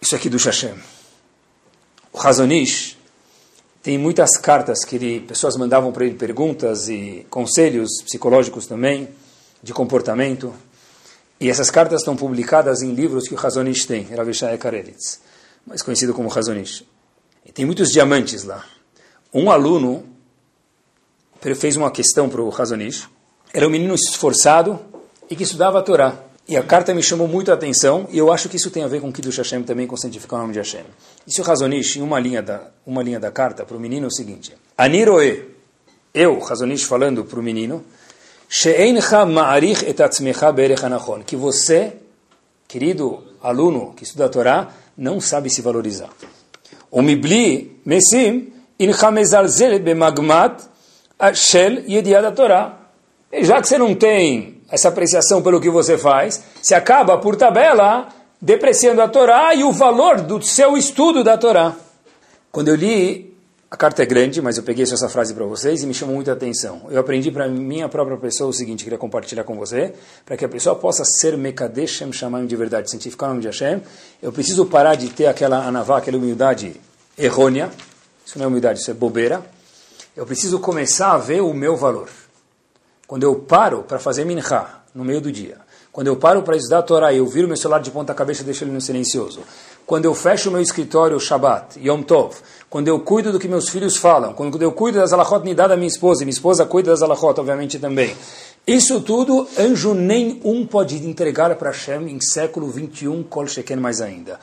Isso 0.01 0.15
aqui 0.15 0.29
do 0.29 0.37
Hashem. 0.39 0.75
O 2.13 2.19
Razonish 2.19 2.97
tem 3.83 3.99
muitas 3.99 4.37
cartas 4.37 4.85
que 4.85 4.97
ele, 4.97 5.21
pessoas 5.21 5.57
mandavam 5.57 5.93
para 5.93 6.05
ele 6.05 6.15
perguntas 6.15 6.89
e 6.89 7.27
conselhos 7.31 8.03
psicológicos 8.03 8.67
também, 8.67 9.09
de 9.63 9.73
comportamento. 9.73 10.53
E 11.41 11.49
essas 11.49 11.71
cartas 11.71 12.01
estão 12.01 12.17
publicadas 12.17 12.83
em 12.83 12.93
livros 12.93 13.27
que 13.27 13.35
o 13.35 13.37
Razonish 13.37 13.87
tem, 13.87 14.03
Rav 14.05 14.33
Shai 14.33 14.59
Karelitz, 14.59 15.21
mais 15.67 15.83
conhecido 15.83 16.15
como 16.15 16.29
Razonish. 16.29 16.85
E 17.45 17.53
tem 17.53 17.65
muitos 17.65 17.91
diamantes 17.91 18.45
lá. 18.45 18.65
Um 19.33 19.51
aluno 19.51 20.05
fez 21.57 21.77
uma 21.77 21.91
questão 21.91 22.29
para 22.29 22.43
o 22.43 22.49
Razonish. 22.49 23.09
Era 23.53 23.67
um 23.67 23.71
menino 23.71 23.95
esforçado 23.95 24.79
e 25.31 25.37
que 25.37 25.43
estudava 25.43 25.79
a 25.79 25.83
Torá. 25.83 26.28
E 26.49 26.57
a 26.57 26.63
carta 26.63 26.95
me 26.95 27.03
chamou 27.03 27.29
muito 27.29 27.51
a 27.51 27.55
atenção, 27.55 28.09
e 28.11 28.17
eu 28.17 28.33
acho 28.33 28.49
que 28.49 28.57
isso 28.57 28.71
tem 28.71 28.83
a 28.83 28.89
ver 28.89 29.03
com 29.03 29.13
Kiddush 29.13 29.37
Hashem 29.37 29.65
também, 29.65 29.87
com 29.87 29.99
santificar 29.99 30.39
o 30.39 30.43
nome 30.43 30.55
de 30.55 30.59
Hashem. 30.59 30.85
Isso 31.27 31.43
Razonish, 31.43 31.97
em 31.97 32.01
uma 32.01 32.19
linha 32.19 32.41
da, 32.41 32.63
uma 32.87 33.03
linha 33.03 33.21
da 33.21 33.31
carta, 33.31 33.67
para 33.67 33.77
o 33.77 33.81
menino 33.81 34.07
é 34.07 34.09
o 34.09 34.11
seguinte: 34.11 34.55
Aniroe, 34.77 35.45
eu, 36.15 36.39
Razonish, 36.39 36.85
falando 36.85 37.23
para 37.23 37.39
o 37.39 37.43
menino, 37.43 37.85
que 41.27 41.37
você, 41.37 41.93
querido 42.67 43.25
aluno 43.43 43.93
que 43.95 44.05
estuda 44.05 44.25
a 44.25 44.29
Torá, 44.31 44.73
não 44.97 45.21
sabe 45.21 45.51
se 45.51 45.61
valorizar. 45.61 46.09
O 46.91 47.03
mibli 47.03 47.79
mesim 47.85 48.55
incha 48.81 49.11
mezalzel 49.11 49.79
bemagmat 49.81 50.63
shel 51.35 51.85
yediad 51.87 52.35
Torá. 52.35 52.79
Já 53.43 53.61
que 53.61 53.69
você 53.69 53.77
não 53.77 53.95
tem 53.95 54.58
essa 54.71 54.89
apreciação 54.89 55.43
pelo 55.43 55.61
que 55.61 55.71
você 55.71 55.97
faz, 55.97 56.43
se 56.63 56.75
acaba, 56.75 57.19
por 57.19 57.37
tabela, 57.37 58.09
depreciando 58.41 59.03
a 59.03 59.09
Torá 59.09 59.55
e 59.55 59.65
o 59.65 59.73
valor 59.73 60.21
do 60.21 60.43
seu 60.43 60.77
estudo 60.77 61.25
da 61.25 61.37
Torá. 61.37 61.75
Quando 62.53 62.69
eu 62.69 62.75
li, 62.75 63.29
a 63.71 63.77
carta 63.77 64.03
é 64.03 64.07
grande, 64.07 64.41
mas 64.41 64.57
eu 64.57 64.63
peguei 64.63 64.85
essa 64.85 65.09
frase 65.11 65.35
para 65.35 65.45
vocês 65.45 65.83
e 65.83 65.87
me 65.87 65.93
chamou 65.93 66.15
muita 66.15 66.33
atenção. 66.33 66.87
Eu 66.91 66.99
aprendi 66.99 67.31
para 67.31 67.47
minha 67.49 67.87
própria 67.89 68.17
pessoa 68.17 68.49
o 68.49 68.53
seguinte, 68.53 68.83
queria 68.83 68.99
compartilhar 68.99 69.45
com 69.45 69.57
você, 69.57 69.93
para 70.25 70.37
que 70.37 70.45
a 70.45 70.49
pessoa 70.49 70.75
possa 70.75 71.05
ser 71.05 71.37
Mekadeshem 71.37 72.11
Shamayim 72.11 72.47
de 72.47 72.57
verdade, 72.57 72.91
cientificar 72.91 73.29
o 73.29 73.33
nome 73.33 73.43
de 73.43 73.49
Hashem, 73.49 73.83
eu 74.23 74.33
preciso 74.33 74.65
parar 74.65 74.95
de 74.95 75.11
ter 75.11 75.27
aquela 75.27 75.67
anavá, 75.67 75.99
aquela 75.99 76.17
humildade 76.17 76.81
errônea, 77.19 77.71
isso 78.25 78.39
não 78.39 78.47
é 78.47 78.49
humildade, 78.49 78.81
isso 78.81 78.91
é 78.91 78.95
bobeira, 78.95 79.45
eu 80.17 80.25
preciso 80.25 80.59
começar 80.59 81.13
a 81.13 81.19
ver 81.19 81.43
o 81.43 81.53
meu 81.53 81.77
valor. 81.77 82.09
Quando 83.09 83.23
eu 83.23 83.37
paro 83.37 83.85
para 83.89 83.99
fazer 83.99 84.27
minha 84.27 84.45
no 84.95 85.03
meio 85.03 85.19
do 85.19 85.33
dia, 85.33 85.57
quando 85.91 86.09
eu 86.09 86.17
paro 86.17 86.43
para 86.43 86.59
estudar 86.59 86.81
a 86.81 86.83
Torá 86.83 87.11
e 87.11 87.17
eu 87.17 87.27
viro 87.27 87.49
meu 87.49 87.57
celular 87.57 87.81
de 87.81 87.91
ponta 87.91 88.13
cabeça 88.13 88.43
e 88.43 88.45
deixo 88.45 88.65
ele 88.65 88.71
no 88.71 88.83
silencioso, 88.83 89.41
quando 89.87 90.05
eu 90.05 90.15
fecho 90.15 90.51
meu 90.51 90.61
escritório 90.61 91.19
Shabbat, 91.19 91.81
Yom 91.81 92.03
Tov, 92.03 92.37
quando 92.69 92.89
eu 92.89 93.01
cuido 93.01 93.33
do 93.33 93.39
que 93.39 93.49
meus 93.49 93.71
filhos 93.71 93.97
falam, 93.97 94.35
quando 94.35 94.61
eu 94.61 94.73
cuido 94.73 94.99
das 94.99 95.15
alachot 95.15 95.55
dá 95.55 95.67
da 95.67 95.75
minha 95.75 95.89
esposa, 95.89 96.23
e 96.23 96.27
minha 96.27 96.35
esposa 96.35 96.67
cuida 96.67 96.91
das 96.91 97.01
alachot, 97.01 97.41
obviamente 97.41 97.79
também. 97.79 98.15
Isso 98.67 99.01
tudo, 99.01 99.49
anjo 99.59 99.95
nenhum 99.95 100.67
pode 100.67 100.97
entregar 100.97 101.55
para 101.55 101.71
Hashem 101.71 102.11
em 102.11 102.21
século 102.21 102.69
21, 102.69 103.23
Kol 103.23 103.47
Sheken 103.47 103.79
mais 103.79 104.03
ainda. 104.03 104.39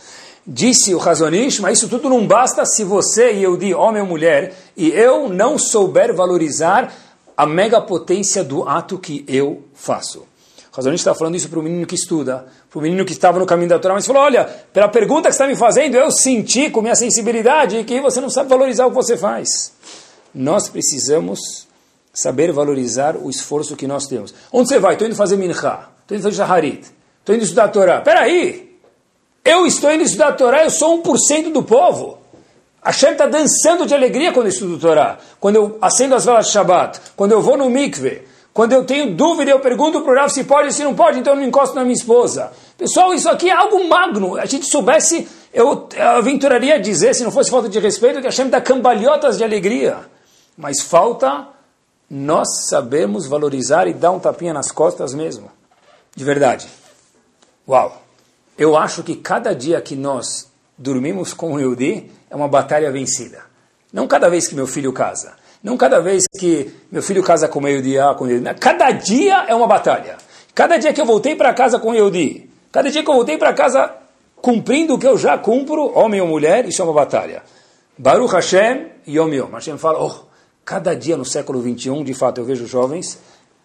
Disse 0.47 0.95
o 0.95 0.97
Razonish, 0.97 1.59
mas 1.59 1.77
isso 1.77 1.87
tudo 1.87 2.09
não 2.09 2.25
basta 2.25 2.65
se 2.65 2.83
você 2.83 3.33
e 3.33 3.43
eu, 3.43 3.55
de 3.55 3.75
homem 3.75 4.01
ou 4.01 4.07
mulher, 4.07 4.55
e 4.75 4.89
eu 4.89 5.29
não 5.29 5.59
souber 5.59 6.15
valorizar 6.15 6.91
a 7.35 7.45
mega 7.45 7.81
potência 7.81 8.43
do 8.43 8.67
ato 8.67 8.97
que 8.97 9.25
eu 9.27 9.63
faço. 9.73 10.19
O 10.19 10.75
Razonista 10.75 11.09
está 11.09 11.17
falando 11.17 11.35
isso 11.35 11.47
para 11.49 11.59
o 11.59 11.63
menino 11.63 11.85
que 11.85 11.95
estuda, 11.95 12.45
para 12.69 12.79
o 12.79 12.81
menino 12.81 13.05
que 13.05 13.13
estava 13.13 13.39
no 13.39 13.45
caminho 13.45 13.69
da 13.69 13.79
Torá, 13.79 13.93
mas 13.93 14.05
falou, 14.05 14.23
olha, 14.23 14.43
pela 14.73 14.89
pergunta 14.89 15.29
que 15.29 15.33
está 15.33 15.47
me 15.47 15.55
fazendo, 15.55 15.95
eu 15.95 16.11
senti 16.11 16.69
com 16.69 16.81
minha 16.81 16.95
sensibilidade 16.95 17.81
que 17.85 18.01
você 18.01 18.19
não 18.19 18.29
sabe 18.29 18.49
valorizar 18.49 18.85
o 18.85 18.89
que 18.89 18.95
você 18.95 19.15
faz. 19.15 19.71
Nós 20.33 20.67
precisamos 20.67 21.65
saber 22.13 22.51
valorizar 22.51 23.15
o 23.15 23.29
esforço 23.29 23.75
que 23.75 23.87
nós 23.87 24.05
temos. 24.05 24.33
Onde 24.51 24.67
você 24.67 24.79
vai? 24.79 24.93
Estou 24.93 25.07
indo 25.07 25.15
fazer 25.15 25.37
minha, 25.37 25.51
estou 25.51 25.71
indo 26.11 26.23
fazer 26.23 26.35
shaharit, 26.35 26.85
estou 27.19 27.35
indo 27.35 27.43
estudar 27.43 27.65
a 27.65 27.69
Torá. 27.69 28.01
Peraí, 28.01 28.77
eu 29.45 29.65
estou 29.65 29.91
indo 29.91 30.03
estudar 30.03 30.29
a 30.29 30.33
Torá, 30.33 30.63
eu 30.63 30.69
sou 30.69 31.01
1% 31.01 31.53
do 31.53 31.63
povo. 31.63 32.17
Hashem 32.85 33.13
está 33.13 33.25
dançando 33.25 33.87
de 33.87 33.95
alegria 33.95 34.31
quando 34.31 34.45
eu 34.45 34.51
estudo 34.51 34.77
Torá, 34.77 35.17
quando 35.39 35.55
eu 35.55 35.77
acendo 35.81 36.13
as 36.13 36.23
velas 36.23 36.45
de 36.45 36.51
Shabbat, 36.51 37.01
quando 37.15 37.31
eu 37.31 37.41
vou 37.41 37.57
no 37.57 37.67
mikve, 37.67 38.21
quando 38.53 38.73
eu 38.73 38.85
tenho 38.85 39.15
dúvida 39.15 39.49
eu 39.49 39.59
pergunto 39.59 40.01
para 40.01 40.13
o 40.13 40.15
Rav 40.15 40.29
se 40.29 40.43
pode 40.43 40.67
ou 40.67 40.71
se 40.71 40.83
não 40.83 40.93
pode, 40.93 41.19
então 41.19 41.33
eu 41.33 41.37
não 41.37 41.43
encosto 41.43 41.75
na 41.75 41.81
minha 41.81 41.95
esposa. 41.95 42.51
Pessoal, 42.77 43.11
isso 43.13 43.27
aqui 43.27 43.49
é 43.49 43.53
algo 43.53 43.89
magno. 43.89 44.37
A 44.37 44.45
gente 44.45 44.67
soubesse, 44.67 45.27
eu 45.51 45.89
aventuraria 45.99 46.79
dizer, 46.79 47.15
se 47.15 47.23
não 47.23 47.31
fosse 47.31 47.49
falta 47.49 47.67
de 47.67 47.79
respeito, 47.79 48.21
que 48.21 48.27
Hashem 48.27 48.49
dá 48.49 48.61
cambalhotas 48.61 49.37
de 49.37 49.43
alegria. 49.43 49.97
mas 50.55 50.81
falta 50.81 51.47
nós 52.09 52.67
sabemos 52.69 53.25
valorizar 53.25 53.87
e 53.87 53.93
dar 53.93 54.11
um 54.11 54.19
tapinha 54.19 54.53
nas 54.53 54.71
costas 54.71 55.13
mesmo. 55.13 55.51
De 56.15 56.23
verdade. 56.23 56.67
Uau! 57.67 57.99
Eu 58.57 58.77
acho 58.77 59.03
que 59.03 59.15
cada 59.15 59.53
dia 59.53 59.81
que 59.81 59.95
nós 59.95 60.47
dormimos 60.77 61.33
com 61.33 61.53
o 61.53 61.59
Yehudi 61.59 62.11
é 62.29 62.35
uma 62.35 62.47
batalha 62.47 62.91
vencida. 62.91 63.43
Não 63.91 64.07
cada 64.07 64.29
vez 64.29 64.47
que 64.47 64.55
meu 64.55 64.67
filho 64.67 64.91
casa. 64.91 65.33
Não 65.63 65.77
cada 65.77 65.99
vez 65.99 66.23
que 66.37 66.71
meu 66.91 67.01
filho 67.01 67.23
casa 67.23 67.47
com 67.47 67.59
o 67.59 67.67
Yehudi, 67.67 67.97
ah, 67.97 68.13
com 68.13 68.25
o. 68.25 68.29
Cada 68.59 68.91
dia 68.91 69.45
é 69.47 69.55
uma 69.55 69.67
batalha. 69.67 70.17
Cada 70.53 70.77
dia 70.77 70.93
que 70.93 71.01
eu 71.01 71.05
voltei 71.05 71.35
para 71.35 71.53
casa 71.53 71.79
com 71.79 71.91
o 71.91 71.95
Yehudi. 71.95 72.49
Cada 72.71 72.91
dia 72.91 73.03
que 73.03 73.09
eu 73.09 73.13
voltei 73.13 73.37
para 73.37 73.53
casa 73.53 73.93
cumprindo 74.41 74.93
o 74.93 74.99
que 74.99 75.07
eu 75.07 75.17
já 75.17 75.37
cumpro, 75.37 75.97
homem 75.97 76.21
ou 76.21 76.27
mulher, 76.27 76.67
isso 76.67 76.81
é 76.81 76.85
uma 76.85 76.93
batalha. 76.93 77.41
Baruch 77.97 78.33
Hashem, 78.33 78.87
Yom 79.07 79.33
Yom. 79.33 79.49
Hashem 79.51 79.77
fala, 79.77 80.03
oh, 80.05 80.25
cada 80.63 80.93
dia 80.93 81.17
no 81.17 81.25
século 81.25 81.61
21, 81.61 82.03
de 82.03 82.13
fato, 82.13 82.41
eu 82.41 82.45
vejo 82.45 82.67
jovens, 82.67 83.17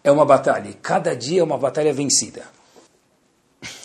é 0.03 0.11
uma 0.11 0.25
batalha. 0.25 0.69
E 0.69 0.73
cada 0.73 1.15
dia 1.15 1.41
é 1.41 1.43
uma 1.43 1.57
batalha 1.57 1.93
vencida. 1.93 2.43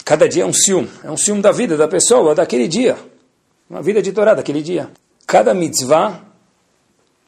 Cada 0.05 0.29
dia 0.29 0.45
é 0.45 0.47
um 0.47 0.53
ciúme. 0.53 0.89
É 1.05 1.11
um 1.11 1.16
ciúme 1.16 1.43
da 1.43 1.53
vida 1.53 1.77
da 1.77 1.89
pessoa, 1.89 2.35
daquele 2.35 2.68
dia. 2.68 2.97
Uma 3.69 3.83
vida 3.83 4.01
de 4.01 4.12
Torá, 4.12 4.35
daquele 4.35 4.62
dia. 4.62 4.91
Cada 5.27 5.53
mitzvah 5.53 6.23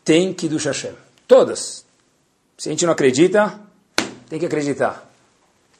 tem 0.04 0.32
que 0.32 0.48
do 0.48 0.56
Hashem. 0.56 0.92
Todas. 1.26 1.84
Se 2.56 2.68
a 2.68 2.72
gente 2.72 2.86
não 2.86 2.92
acredita, 2.92 3.60
tem 4.28 4.38
que 4.38 4.46
acreditar. 4.46 5.08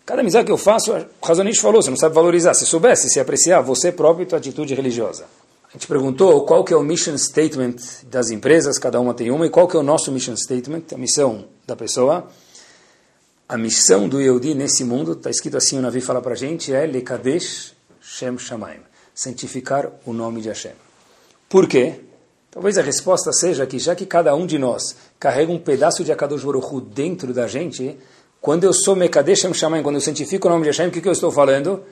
Cada 0.04 0.22
mitzvah 0.22 0.42
que 0.42 0.50
eu 0.50 0.58
faço, 0.58 0.92
o 0.92 1.26
Razonich 1.26 1.60
falou, 1.60 1.82
você 1.82 1.90
não 1.90 1.96
sabe 1.96 2.14
valorizar. 2.14 2.54
Se 2.54 2.66
soubesse, 2.66 3.08
se 3.10 3.20
apreciar 3.20 3.60
você 3.60 3.92
próprio 3.92 4.24
e 4.24 4.26
tua 4.26 4.38
atitude 4.38 4.74
religiosa. 4.74 5.26
A 5.68 5.72
gente 5.72 5.86
perguntou 5.86 6.46
qual 6.46 6.64
que 6.64 6.72
é 6.72 6.76
o 6.76 6.82
mission 6.82 7.16
statement 7.18 7.76
das 8.04 8.30
empresas, 8.30 8.78
cada 8.78 8.98
uma 8.98 9.12
tem 9.12 9.30
uma, 9.30 9.46
e 9.46 9.50
qual 9.50 9.68
que 9.68 9.76
é 9.76 9.78
o 9.78 9.82
nosso 9.82 10.10
mission 10.10 10.34
statement, 10.34 10.84
a 10.94 10.96
missão 10.96 11.44
da 11.66 11.76
pessoa. 11.76 12.26
A 13.46 13.58
missão 13.58 14.08
do 14.08 14.18
Yehudi 14.18 14.54
nesse 14.54 14.82
mundo, 14.82 15.12
está 15.12 15.28
escrito 15.28 15.58
assim, 15.58 15.78
o 15.78 15.82
Navi 15.82 16.00
fala 16.00 16.22
para 16.22 16.32
a 16.32 16.36
gente, 16.36 16.72
é 16.72 16.86
Lekadesh 16.86 17.74
Shem 18.00 18.38
Shamaim, 18.38 18.80
santificar 19.18 19.90
o 20.06 20.12
nome 20.12 20.40
de 20.40 20.48
Hashem. 20.48 20.70
Por 21.48 21.66
quê? 21.66 22.00
Talvez 22.52 22.78
a 22.78 22.82
resposta 22.82 23.32
seja 23.32 23.66
que 23.66 23.76
já 23.76 23.96
que 23.96 24.06
cada 24.06 24.32
um 24.36 24.46
de 24.46 24.58
nós 24.58 24.96
carrega 25.18 25.50
um 25.50 25.58
pedaço 25.58 26.04
de 26.04 26.12
Akadosh 26.12 26.44
Baruch 26.44 26.80
dentro 26.94 27.34
da 27.34 27.48
gente, 27.48 27.98
quando 28.40 28.62
eu 28.62 28.72
sou 28.72 28.94
Mekadesh 28.94 29.40
Shem 29.40 29.52
Shamaim, 29.52 29.82
quando 29.82 29.96
eu 29.96 30.00
santifico 30.00 30.46
o 30.46 30.50
nome 30.50 30.62
de 30.62 30.68
Hashem, 30.68 30.86
o 30.86 30.90
que, 30.92 31.00
que 31.00 31.08
eu 31.08 31.12
estou 31.12 31.32
falando? 31.32 31.82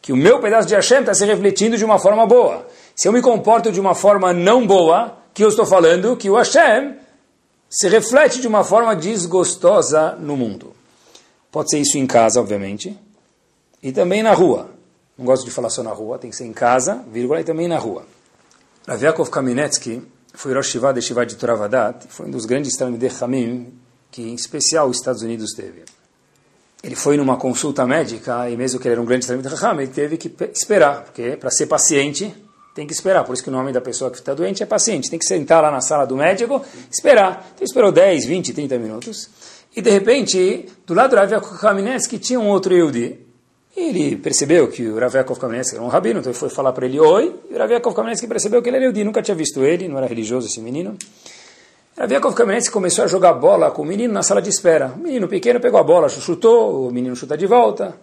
Que 0.00 0.10
o 0.10 0.16
meu 0.16 0.40
pedaço 0.40 0.66
de 0.66 0.74
Hashem 0.74 1.00
está 1.00 1.12
se 1.12 1.26
refletindo 1.26 1.76
de 1.76 1.84
uma 1.84 1.98
forma 1.98 2.26
boa. 2.26 2.66
Se 2.96 3.06
eu 3.06 3.12
me 3.12 3.20
comporto 3.20 3.70
de 3.70 3.78
uma 3.78 3.94
forma 3.94 4.32
não 4.32 4.66
boa, 4.66 5.18
que 5.34 5.44
eu 5.44 5.50
estou 5.50 5.66
falando 5.66 6.16
que 6.16 6.30
o 6.30 6.36
Hashem 6.36 6.96
se 7.68 7.88
reflete 7.88 8.40
de 8.40 8.48
uma 8.48 8.64
forma 8.64 8.96
desgostosa 8.96 10.16
no 10.18 10.34
mundo. 10.34 10.72
Pode 11.52 11.68
ser 11.68 11.78
isso 11.78 11.98
em 11.98 12.06
casa, 12.06 12.40
obviamente, 12.40 12.98
e 13.82 13.92
também 13.92 14.22
na 14.22 14.32
rua. 14.32 14.79
Não 15.20 15.26
gosto 15.26 15.44
de 15.44 15.50
falar 15.50 15.68
só 15.68 15.82
na 15.82 15.90
rua, 15.90 16.18
tem 16.18 16.30
que 16.30 16.36
ser 16.36 16.46
em 16.46 16.52
casa, 16.54 17.04
vírgula, 17.12 17.42
e 17.42 17.44
também 17.44 17.68
na 17.68 17.76
rua. 17.76 18.06
Rav 18.88 19.02
Yaakov 19.02 19.28
Kaminetsky 19.28 20.02
foi 20.32 20.54
Rosh 20.54 20.68
Hashivah 20.68 20.92
de 20.92 21.02
Shivá 21.02 21.24
de 21.24 21.36
Turavadat, 21.36 22.06
foi 22.08 22.26
um 22.26 22.30
dos 22.30 22.46
grandes 22.46 22.74
Talmidei 22.74 23.12
Hamim 23.20 23.70
que, 24.10 24.22
em 24.22 24.34
especial, 24.34 24.88
os 24.88 24.96
Estados 24.96 25.20
Unidos 25.20 25.52
teve. 25.54 25.84
Ele 26.82 26.96
foi 26.96 27.18
numa 27.18 27.36
consulta 27.36 27.86
médica, 27.86 28.48
e 28.48 28.56
mesmo 28.56 28.80
que 28.80 28.88
ele 28.88 28.94
era 28.94 29.02
um 29.02 29.04
grande 29.04 29.26
Talmidei 29.26 29.52
Hamim, 29.60 29.82
ele 29.82 29.92
teve 29.92 30.16
que 30.16 30.34
esperar, 30.54 31.02
porque 31.02 31.36
para 31.36 31.50
ser 31.50 31.66
paciente 31.66 32.34
tem 32.74 32.86
que 32.86 32.94
esperar, 32.94 33.22
por 33.22 33.34
isso 33.34 33.42
que 33.42 33.50
o 33.50 33.52
nome 33.52 33.74
da 33.74 33.80
pessoa 33.82 34.10
que 34.10 34.16
está 34.16 34.32
doente 34.32 34.62
é 34.62 34.66
paciente. 34.66 35.10
Tem 35.10 35.18
que 35.18 35.26
sentar 35.26 35.62
lá 35.62 35.70
na 35.70 35.82
sala 35.82 36.06
do 36.06 36.16
médico, 36.16 36.64
esperar. 36.90 37.50
Então 37.54 37.66
esperou 37.66 37.92
10, 37.92 38.24
20, 38.24 38.54
30 38.54 38.78
minutos. 38.78 39.28
E 39.76 39.82
de 39.82 39.90
repente, 39.90 40.66
do 40.86 40.94
lado 40.94 41.10
do 41.10 41.16
Rav 41.16 41.30
Yaakov 41.30 41.58
Kamenetsky 41.58 42.18
tinha 42.18 42.40
um 42.40 42.48
outro 42.48 42.72
Yehudi. 42.72 43.29
Ele 43.88 44.16
percebeu 44.16 44.68
que 44.68 44.86
o 44.86 44.98
Rav 44.98 45.14
Kamenetsky 45.38 45.76
era 45.76 45.84
um 45.84 45.88
rabino, 45.88 46.20
então 46.20 46.30
ele 46.30 46.38
foi 46.38 46.50
falar 46.50 46.72
para 46.72 46.86
ele 46.86 47.00
oi. 47.00 47.34
E 47.50 47.54
o 47.54 47.58
Rav 47.58 47.80
Kamenetsky 47.94 48.26
percebeu 48.26 48.62
que 48.62 48.68
ele 48.68 48.76
era 48.76 48.84
Yehudi, 48.84 49.04
nunca 49.04 49.22
tinha 49.22 49.34
visto 49.34 49.64
ele, 49.64 49.88
não 49.88 49.96
era 49.96 50.06
religioso 50.06 50.46
esse 50.46 50.60
menino. 50.60 50.96
Rav 51.96 52.10
Yaakov 52.10 52.34
Kamenetsky 52.34 52.72
começou 52.72 53.04
a 53.04 53.06
jogar 53.06 53.34
bola 53.34 53.70
com 53.70 53.82
o 53.82 53.84
menino 53.84 54.12
na 54.12 54.22
sala 54.22 54.40
de 54.40 54.48
espera. 54.48 54.94
O 54.96 55.00
menino 55.00 55.28
pequeno 55.28 55.60
pegou 55.60 55.78
a 55.78 55.82
bola, 55.82 56.08
chutou, 56.08 56.88
o 56.88 56.90
menino 56.90 57.14
chuta 57.14 57.36
de 57.36 57.46
volta. 57.46 57.94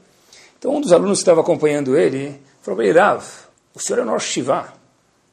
Então 0.60 0.76
um 0.76 0.82
dos 0.82 0.92
alunos 0.92 1.20
que 1.20 1.24
estava 1.24 1.42
acompanhando 1.42 1.98
ele 1.98 2.40
falou 2.62 2.78
para 2.78 2.86
ele, 2.86 3.00
Rav, 3.00 3.24
o 3.74 3.80
senhor 3.80 4.00
é 4.00 4.02
o 4.02 4.06
nosso 4.06 4.28
Shiva. 4.28 4.74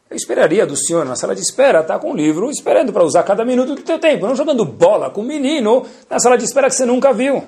Eu 0.09 0.17
esperaria 0.17 0.67
do 0.67 0.77
senhor 0.77 1.05
na 1.05 1.17
sala 1.17 1.35
de 1.35 1.41
espera, 1.41 1.83
tá 1.83 1.99
com 1.99 2.13
um 2.13 2.15
livro, 2.15 2.51
esperando 2.51 2.93
para 2.93 3.03
usar 3.03 3.23
cada 3.23 3.45
minuto 3.45 3.75
do 3.75 3.83
teu 3.83 3.99
tempo, 3.99 4.27
não 4.27 4.37
jogando 4.37 4.65
bola 4.65 5.11
com 5.11 5.23
um 5.23 5.25
menino 5.25 5.85
na 6.09 6.19
sala 6.19 6.39
de 6.39 6.45
espera 6.45 6.69
que 6.69 6.75
você 6.75 6.87
nunca 6.87 7.13
viu. 7.13 7.43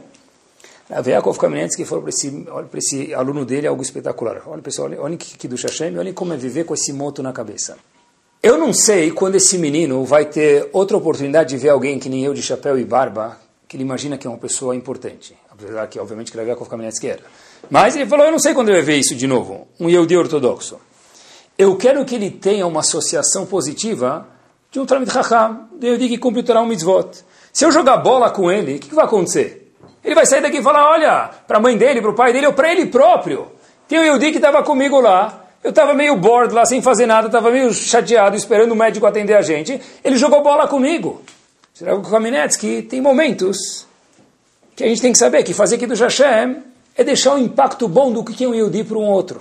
Rav 0.88 1.08
Yaakov 1.08 1.38
Kamenetsky 1.38 1.84
falou 1.84 2.02
para 2.02 2.10
esse, 2.10 2.46
esse 2.76 3.14
aluno 3.14 3.44
dele 3.44 3.66
algo 3.66 3.82
espetacular. 3.82 4.42
Olha, 4.46 4.62
pessoal, 4.62 4.88
olha, 4.88 5.00
olha 5.00 5.16
que 5.16 5.48
do 5.48 5.56
Hashem, 5.56 5.98
olha 5.98 6.12
como 6.12 6.32
é 6.32 6.36
viver 6.36 6.64
com 6.64 6.74
esse 6.74 6.92
moto 6.92 7.22
na 7.22 7.32
cabeça. 7.32 7.76
Eu 8.42 8.56
não 8.56 8.72
sei 8.72 9.10
quando 9.10 9.34
esse 9.34 9.58
menino 9.58 10.04
vai 10.04 10.26
ter 10.26 10.68
outra 10.72 10.96
oportunidade 10.96 11.50
de 11.50 11.56
ver 11.56 11.70
alguém 11.70 11.98
que 11.98 12.08
nem 12.08 12.24
eu, 12.24 12.32
de 12.32 12.42
chapéu 12.42 12.78
e 12.78 12.84
barba, 12.84 13.36
que 13.66 13.76
ele 13.76 13.82
imagina 13.82 14.16
que 14.16 14.26
é 14.26 14.30
uma 14.30 14.38
pessoa 14.38 14.76
importante. 14.76 15.36
Apesar 15.50 15.86
que, 15.88 15.98
obviamente, 15.98 16.30
que 16.30 16.38
Rav 16.38 16.46
Yaakov 16.46 16.68
Kamenetsky 16.68 17.08
era. 17.08 17.22
Mas 17.68 17.96
ele 17.96 18.06
falou, 18.06 18.24
eu 18.24 18.30
não 18.30 18.38
sei 18.38 18.54
quando 18.54 18.68
ele 18.68 18.76
vai 18.76 18.86
ver 18.86 18.96
isso 18.96 19.16
de 19.16 19.26
novo, 19.26 19.66
um 19.80 19.88
Yehudi 19.88 20.16
ortodoxo. 20.16 20.78
Eu 21.58 21.76
quero 21.76 22.04
que 22.04 22.14
ele 22.14 22.30
tenha 22.30 22.66
uma 22.66 22.80
associação 22.80 23.46
positiva 23.46 24.28
de 24.70 24.78
um 24.78 24.86
Talmud 24.86 25.10
Chacham, 25.10 25.68
de 25.78 25.86
Yehudi 25.88 26.08
que 26.10 26.18
cumpre 26.18 26.40
o 26.40 26.44
Torah 26.44 26.64
Mitzvot. 26.64 27.24
Se 27.52 27.64
eu 27.64 27.72
jogar 27.72 27.96
bola 27.96 28.30
com 28.30 28.52
ele, 28.52 28.76
o 28.76 28.78
que, 28.78 28.88
que, 28.90 28.94
vai 28.94 29.06
acontecer? 29.06 29.65
Ele 30.06 30.14
vai 30.14 30.24
sair 30.24 30.40
daqui 30.40 30.58
e 30.58 30.62
falar, 30.62 30.88
olha, 30.88 31.30
para 31.48 31.58
a 31.58 31.60
mãe 31.60 31.76
dele, 31.76 32.00
para 32.00 32.10
o 32.10 32.14
pai 32.14 32.32
dele, 32.32 32.46
ou 32.46 32.52
para 32.52 32.70
ele 32.70 32.86
próprio. 32.86 33.48
Tem 33.88 33.98
um 33.98 34.04
Yehudi 34.04 34.30
que 34.30 34.36
estava 34.36 34.62
comigo 34.62 35.00
lá, 35.00 35.46
eu 35.64 35.70
estava 35.70 35.94
meio 35.94 36.16
bored 36.16 36.54
lá, 36.54 36.64
sem 36.64 36.80
fazer 36.80 37.06
nada, 37.06 37.26
estava 37.26 37.50
meio 37.50 37.74
chateado, 37.74 38.36
esperando 38.36 38.70
o 38.70 38.76
médico 38.76 39.04
atender 39.04 39.34
a 39.34 39.42
gente. 39.42 39.80
Ele 40.04 40.16
jogou 40.16 40.44
bola 40.44 40.68
comigo. 40.68 41.22
Será 41.74 41.90
que 41.90 41.98
o 41.98 42.02
Kaminetsky 42.02 42.82
tem 42.82 43.00
momentos 43.00 43.84
que 44.76 44.84
a 44.84 44.86
gente 44.86 45.02
tem 45.02 45.10
que 45.10 45.18
saber 45.18 45.42
que 45.42 45.52
fazer 45.52 45.74
aqui 45.74 45.86
do 45.88 45.94
Hashem 45.96 46.62
é 46.96 47.02
deixar 47.02 47.34
um 47.34 47.38
impacto 47.38 47.88
bom 47.88 48.12
do 48.12 48.22
que 48.22 48.44
é 48.44 48.48
um 48.48 48.54
Yehudi 48.54 48.84
para 48.84 48.98
um 48.98 49.06
outro. 49.06 49.40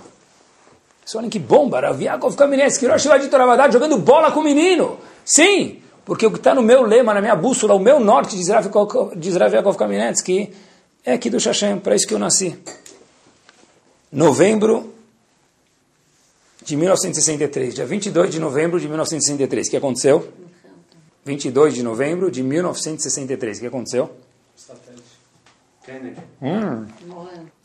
Vocês 1.05 1.13
olhem 1.13 1.29
que 1.29 1.37
bomba, 1.37 1.79
Rav 1.79 2.01
Yaakov 2.01 2.35
Kamenetsky, 2.35 2.87
Rosh 2.87 3.03
de 3.03 3.27
Toravadad, 3.27 3.71
jogando 3.71 3.99
bola 3.99 4.31
com 4.31 4.39
o 4.39 4.43
menino. 4.43 4.97
Sim, 5.23 5.79
porque 6.05 6.25
o 6.25 6.31
que 6.31 6.37
está 6.37 6.53
no 6.53 6.61
meu 6.61 6.83
lema, 6.83 7.13
na 7.13 7.19
minha 7.19 7.35
bússola, 7.35 7.73
o 7.73 7.79
meu 7.79 7.99
norte, 7.99 8.37
diz 8.37 8.47
Rav 8.47 9.75
Kamenetsky, 9.77 10.53
é 11.03 11.13
aqui 11.13 11.29
do 11.29 11.39
Shashem, 11.39 11.79
para 11.79 11.95
isso 11.95 12.07
que 12.07 12.13
eu 12.13 12.19
nasci. 12.19 12.57
Novembro 14.11 14.93
de 16.63 16.77
1963, 16.77 17.75
dia 17.75 17.85
22 17.85 18.31
de 18.31 18.39
novembro 18.39 18.79
de 18.79 18.87
1963. 18.87 19.67
O 19.67 19.69
que 19.71 19.77
aconteceu? 19.77 20.29
22 21.25 21.73
de 21.73 21.83
novembro 21.83 22.29
de 22.29 22.43
1963. 22.43 23.57
O 23.57 23.61
que 23.61 23.67
aconteceu? 23.67 24.11
Kennedy. 25.83 26.21
Hum. 26.41 26.85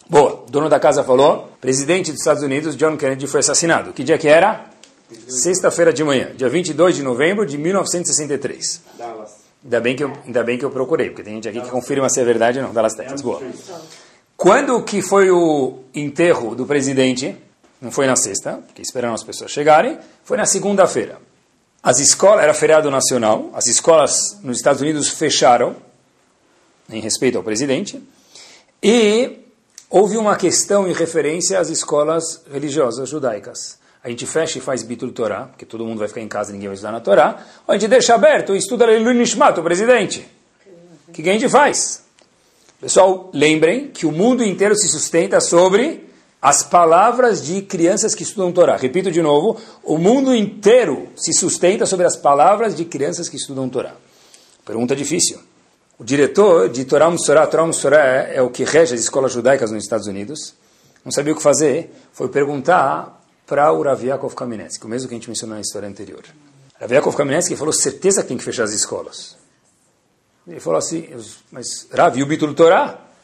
Boa. 0.08 0.44
O 0.46 0.50
dono 0.50 0.68
da 0.68 0.80
casa 0.80 1.04
falou: 1.04 1.50
presidente 1.60 2.10
dos 2.10 2.20
Estados 2.20 2.42
Unidos, 2.42 2.76
John 2.76 2.96
Kennedy, 2.96 3.26
foi 3.26 3.40
assassinado. 3.40 3.92
Que 3.92 4.02
dia 4.02 4.18
que 4.18 4.28
era? 4.28 4.69
Sexta-feira 5.28 5.92
de 5.92 6.04
manhã, 6.04 6.32
dia 6.36 6.48
22 6.48 6.96
de 6.96 7.02
novembro 7.02 7.44
de 7.46 7.58
1963. 7.58 8.80
Dallas. 8.96 9.30
Ainda 9.62 9.80
bem 9.80 9.96
que 9.96 10.04
eu, 10.04 10.12
ainda 10.24 10.42
bem 10.42 10.58
que 10.58 10.64
eu 10.64 10.70
procurei, 10.70 11.10
porque 11.10 11.22
tem 11.22 11.34
gente 11.34 11.48
aqui 11.48 11.60
que 11.60 11.70
confirma 11.70 12.08
se 12.08 12.20
é 12.20 12.24
verdade 12.24 12.58
ou 12.58 12.66
não. 12.66 12.72
Dallas, 12.72 12.94
Texas. 12.94 13.20
Boa. 13.20 13.42
Quando 14.36 14.82
que 14.82 15.02
foi 15.02 15.30
o 15.30 15.80
enterro 15.94 16.54
do 16.54 16.64
presidente? 16.64 17.36
Não 17.80 17.90
foi 17.90 18.06
na 18.06 18.16
sexta, 18.16 18.62
porque 18.66 18.82
esperaram 18.82 19.14
as 19.14 19.24
pessoas 19.24 19.50
chegarem. 19.50 19.98
Foi 20.24 20.36
na 20.36 20.46
segunda-feira. 20.46 21.18
As 21.82 21.98
escolas, 21.98 22.42
era 22.42 22.52
feriado 22.52 22.90
nacional, 22.90 23.50
as 23.54 23.66
escolas 23.66 24.38
nos 24.42 24.58
Estados 24.58 24.82
Unidos 24.82 25.08
fecharam 25.08 25.76
em 26.92 27.00
respeito 27.00 27.38
ao 27.38 27.44
presidente, 27.44 28.02
e 28.82 29.38
houve 29.88 30.16
uma 30.16 30.36
questão 30.36 30.88
em 30.88 30.92
referência 30.92 31.58
às 31.58 31.68
escolas 31.68 32.42
religiosas 32.52 33.08
judaicas. 33.08 33.79
A 34.02 34.08
gente 34.08 34.26
fecha 34.26 34.58
e 34.58 34.60
faz 34.60 34.82
Bitul 34.82 35.12
Torá, 35.12 35.42
porque 35.42 35.66
todo 35.66 35.84
mundo 35.84 35.98
vai 35.98 36.08
ficar 36.08 36.22
em 36.22 36.28
casa 36.28 36.50
e 36.50 36.52
ninguém 36.54 36.68
vai 36.68 36.74
estudar 36.74 36.92
na 36.92 37.00
Torá, 37.00 37.44
ou 37.66 37.74
a 37.74 37.78
gente 37.78 37.88
deixa 37.88 38.14
aberto 38.14 38.54
e 38.54 38.58
estuda 38.58 38.86
Leilu 38.86 39.12
Nishmat, 39.12 39.58
o 39.58 39.62
presidente. 39.62 40.26
O 41.08 41.12
que 41.12 41.28
a 41.28 41.32
gente 41.32 41.48
faz? 41.48 42.02
Pessoal, 42.80 43.30
lembrem 43.34 43.88
que 43.88 44.06
o 44.06 44.12
mundo 44.12 44.42
inteiro 44.42 44.74
se 44.74 44.88
sustenta 44.88 45.38
sobre 45.38 46.08
as 46.40 46.62
palavras 46.62 47.44
de 47.44 47.60
crianças 47.60 48.14
que 48.14 48.22
estudam 48.22 48.50
Torá. 48.50 48.76
Repito 48.76 49.10
de 49.10 49.20
novo, 49.20 49.60
o 49.84 49.98
mundo 49.98 50.34
inteiro 50.34 51.08
se 51.14 51.34
sustenta 51.34 51.84
sobre 51.84 52.06
as 52.06 52.16
palavras 52.16 52.74
de 52.74 52.86
crianças 52.86 53.28
que 53.28 53.36
estudam 53.36 53.68
Torá. 53.68 53.94
Pergunta 54.64 54.96
difícil. 54.96 55.38
O 55.98 56.04
diretor 56.04 56.70
de 56.70 56.86
Torah 56.86 57.10
Musorah, 57.10 57.46
Torah 57.46 57.66
Musorah 57.66 58.02
é, 58.02 58.36
é 58.36 58.42
o 58.42 58.48
que 58.48 58.64
rege 58.64 58.94
as 58.94 59.00
escolas 59.00 59.32
judaicas 59.32 59.70
nos 59.70 59.84
Estados 59.84 60.06
Unidos, 60.06 60.54
não 61.04 61.12
sabia 61.12 61.34
o 61.34 61.36
que 61.36 61.42
fazer, 61.42 61.94
foi 62.12 62.28
perguntar 62.28 63.19
para 63.50 63.72
o 63.72 63.82
Rav 63.82 64.00
Kamenetsky, 64.36 64.86
o 64.86 64.88
mesmo 64.88 65.08
que 65.08 65.14
a 65.14 65.18
gente 65.18 65.28
mencionou 65.28 65.56
na 65.56 65.60
história 65.60 65.88
anterior. 65.88 66.22
Rav 66.80 66.92
Yaakov 66.92 67.16
Kamenetsky 67.16 67.56
falou, 67.56 67.72
certeza 67.72 68.22
que 68.22 68.28
tem 68.28 68.38
que 68.38 68.44
fechar 68.44 68.62
as 68.62 68.72
escolas. 68.72 69.36
Ele 70.46 70.60
falou 70.60 70.78
assim, 70.78 71.08
mas 71.50 71.88
Rav, 71.92 72.16
e 72.16 72.22
o? 72.22 72.28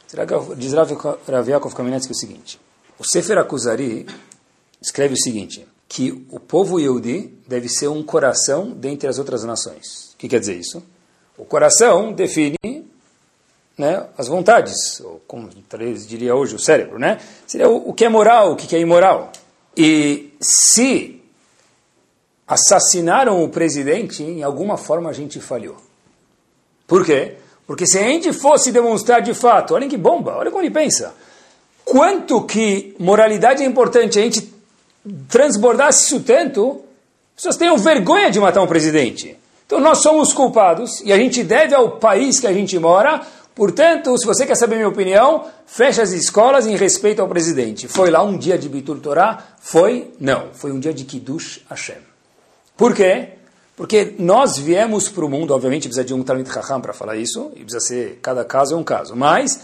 Será 0.09 0.27
que 0.27 0.35
diz 0.57 0.73
Rav 0.73 1.49
Yaakov 1.49 1.73
Kamenetsky 1.77 2.13
o 2.13 2.17
seguinte, 2.17 2.61
o 2.99 3.05
Sefer 3.05 3.39
Akuzari 3.39 4.05
escreve 4.83 5.15
o 5.15 5.17
seguinte, 5.17 5.65
que 5.89 6.27
o 6.29 6.41
povo 6.41 6.81
Yehudi 6.81 7.33
deve 7.47 7.69
ser 7.69 7.87
um 7.87 8.03
coração 8.03 8.73
dentre 8.73 9.09
as 9.09 9.21
outras 9.21 9.45
nações. 9.45 10.13
O 10.15 10.17
que 10.17 10.29
quer 10.29 10.41
dizer 10.41 10.57
isso? 10.57 10.83
O 11.39 11.45
coração 11.45 12.13
define 12.13 12.57
né, 13.79 14.09
as 14.19 14.27
vontades, 14.27 15.01
ou 15.01 15.23
como 15.25 15.49
talvez 15.69 16.05
diria 16.05 16.35
hoje 16.35 16.57
o 16.57 16.59
cérebro, 16.59 16.99
né? 16.99 17.21
Seria 17.47 17.69
o, 17.69 17.91
o 17.91 17.95
que 17.95 18.05
é 18.05 18.09
moral, 18.09 18.53
o 18.53 18.57
que 18.57 18.75
é 18.75 18.81
imoral. 18.81 19.31
E 19.77 20.33
se 20.41 21.21
assassinaram 22.47 23.43
o 23.43 23.49
presidente, 23.49 24.23
em 24.23 24.43
alguma 24.43 24.77
forma 24.77 25.11
a 25.11 25.13
gente 25.13 25.41
falhou. 25.41 25.77
Por 26.87 27.05
quê? 27.05 27.35
Porque 27.67 27.87
se 27.87 27.99
a 27.99 28.03
gente 28.03 28.33
fosse 28.33 28.71
demonstrar 28.71 29.21
de 29.21 29.35
fato, 29.35 29.75
olhem 29.75 29.89
que 29.89 29.97
bomba, 29.97 30.37
olha 30.37 30.51
como 30.51 30.63
ele 30.63 30.71
pensa, 30.71 31.15
quanto 31.85 32.45
que 32.45 32.95
moralidade 32.99 33.63
é 33.63 33.67
importante, 33.67 34.19
a 34.19 34.23
gente 34.23 34.53
transbordasse 35.29 36.07
isso 36.07 36.21
tanto, 36.21 36.83
as 37.37 37.43
pessoas 37.43 37.57
tenham 37.57 37.77
vergonha 37.77 38.31
de 38.31 38.39
matar 38.39 38.63
um 38.63 38.67
presidente. 38.67 39.37
Então 39.67 39.81
nós 39.81 39.99
somos 39.99 40.33
culpados 40.33 41.01
e 41.05 41.13
a 41.13 41.17
gente 41.17 41.43
deve 41.43 41.75
ao 41.75 41.99
país 41.99 42.39
que 42.39 42.47
a 42.47 42.53
gente 42.53 42.79
mora. 42.79 43.21
Portanto, 43.57 44.17
se 44.19 44.27
você 44.27 44.45
quer 44.45 44.55
saber 44.55 44.77
minha 44.77 44.89
opinião, 44.89 45.47
feche 45.65 46.03
as 46.03 46.13
escolas 46.13 46.67
em 46.67 46.77
respeito 46.77 47.23
ao 47.23 47.27
presidente. 47.27 47.89
Foi 47.89 48.11
lá 48.11 48.23
um 48.23 48.37
dia 48.37 48.59
de 48.59 48.69
Bitur 48.69 49.01
Torah? 49.01 49.43
Foi? 49.59 50.13
Não. 50.21 50.51
Foi 50.53 50.71
um 50.71 50.79
dia 50.79 50.93
de 50.93 51.05
Kiddush 51.05 51.65
Hashem. 51.67 51.97
Por 52.77 52.95
quê? 52.95 53.31
Porque 53.75 54.15
nós 54.19 54.59
viemos 54.59 55.09
para 55.09 55.25
o 55.25 55.29
mundo, 55.29 55.55
obviamente 55.55 55.89
precisa 55.89 56.05
de 56.05 56.13
um 56.13 56.23
Talmud 56.23 56.53
Chacham 56.53 56.83
para 56.83 56.93
falar 56.93 57.17
isso, 57.17 57.51
e 57.57 57.61
precisa 57.61 57.81
ser, 57.81 58.19
cada 58.21 58.45
caso 58.45 58.75
é 58.75 58.77
um 58.77 58.85
caso. 58.85 59.17
Mas 59.17 59.59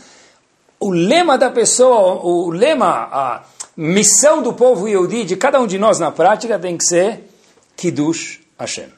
o 0.80 0.90
lema 0.90 1.36
da 1.36 1.50
pessoa, 1.50 2.24
o 2.24 2.48
lema, 2.48 3.08
a 3.12 3.42
missão 3.76 4.42
do 4.42 4.54
povo 4.54 4.88
Yehudi, 4.88 5.24
de 5.24 5.36
cada 5.36 5.60
um 5.60 5.66
de 5.66 5.78
nós 5.78 5.98
na 5.98 6.10
prática, 6.10 6.58
tem 6.58 6.78
que 6.78 6.84
ser 6.84 7.28
Kiddush 7.76 8.40
Hashem. 8.58 8.88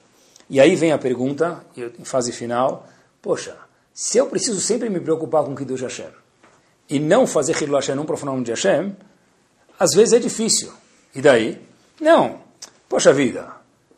E 0.49 0.61
aí 0.61 0.77
vem 0.77 0.93
a 0.93 0.99
pergunta, 0.99 1.65
em 1.77 2.05
fase 2.05 2.31
final, 2.31 2.87
poxa, 3.21 3.57
se 3.95 4.19
eu 4.19 4.27
preciso 4.27 4.61
sempre 4.61 4.91
me 4.91 4.99
preocupar 4.99 5.45
com 5.45 5.55
Kiddush 5.55 5.83
Hashem, 5.83 6.09
e 6.91 6.99
não 6.99 7.29
fazer 7.29 7.55
Kiddush 7.55 7.77
Hashem, 7.77 7.95
não 7.95 8.05
profanar 8.05 8.35
o 8.35 8.37
nome 8.37 8.45
de 8.45 8.51
Hashem, 8.51 8.95
às 9.79 9.93
vezes 9.93 10.13
é 10.13 10.19
difícil. 10.19 10.73
E 11.15 11.23
daí? 11.23 11.61
Não. 12.01 12.41
Poxa 12.89 13.13
vida, 13.13 13.47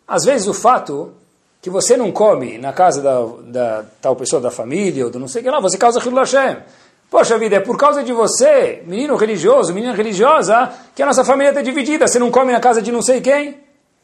às 0.07 0.25
vezes 0.25 0.47
o 0.47 0.55
fato 0.55 1.15
que 1.63 1.71
você 1.71 1.97
não 1.97 2.13
come 2.13 2.59
na 2.59 2.73
casa 2.73 3.01
da, 3.01 3.27
da 3.43 3.85
tal 4.01 4.15
pessoa 4.15 4.41
da 4.41 4.51
família, 4.51 5.07
ou 5.07 5.11
do 5.11 5.19
não 5.19 5.27
sei 5.27 5.41
o 5.41 5.45
que 5.45 5.51
lá, 5.51 5.61
você 5.61 5.79
causa 5.79 5.99
Kiddush 5.99 6.33
Hashem. 6.33 6.63
Poxa 7.11 7.39
vida, 7.39 7.57
é 7.57 7.61
por 7.61 7.79
causa 7.79 8.03
de 8.03 8.13
você, 8.13 8.83
menino 8.87 9.17
religioso, 9.17 9.73
menina 9.73 9.95
religiosa, 9.95 10.73
que 10.95 11.03
a 11.03 11.07
nossa 11.07 11.25
família 11.25 11.51
está 11.51 11.63
dividida. 11.63 12.07
Você 12.07 12.19
não 12.19 12.31
come 12.31 12.53
na 12.53 12.61
casa 12.61 12.83
de 12.83 12.93
não 12.93 13.01
sei 13.01 13.23
quem. 13.23 13.59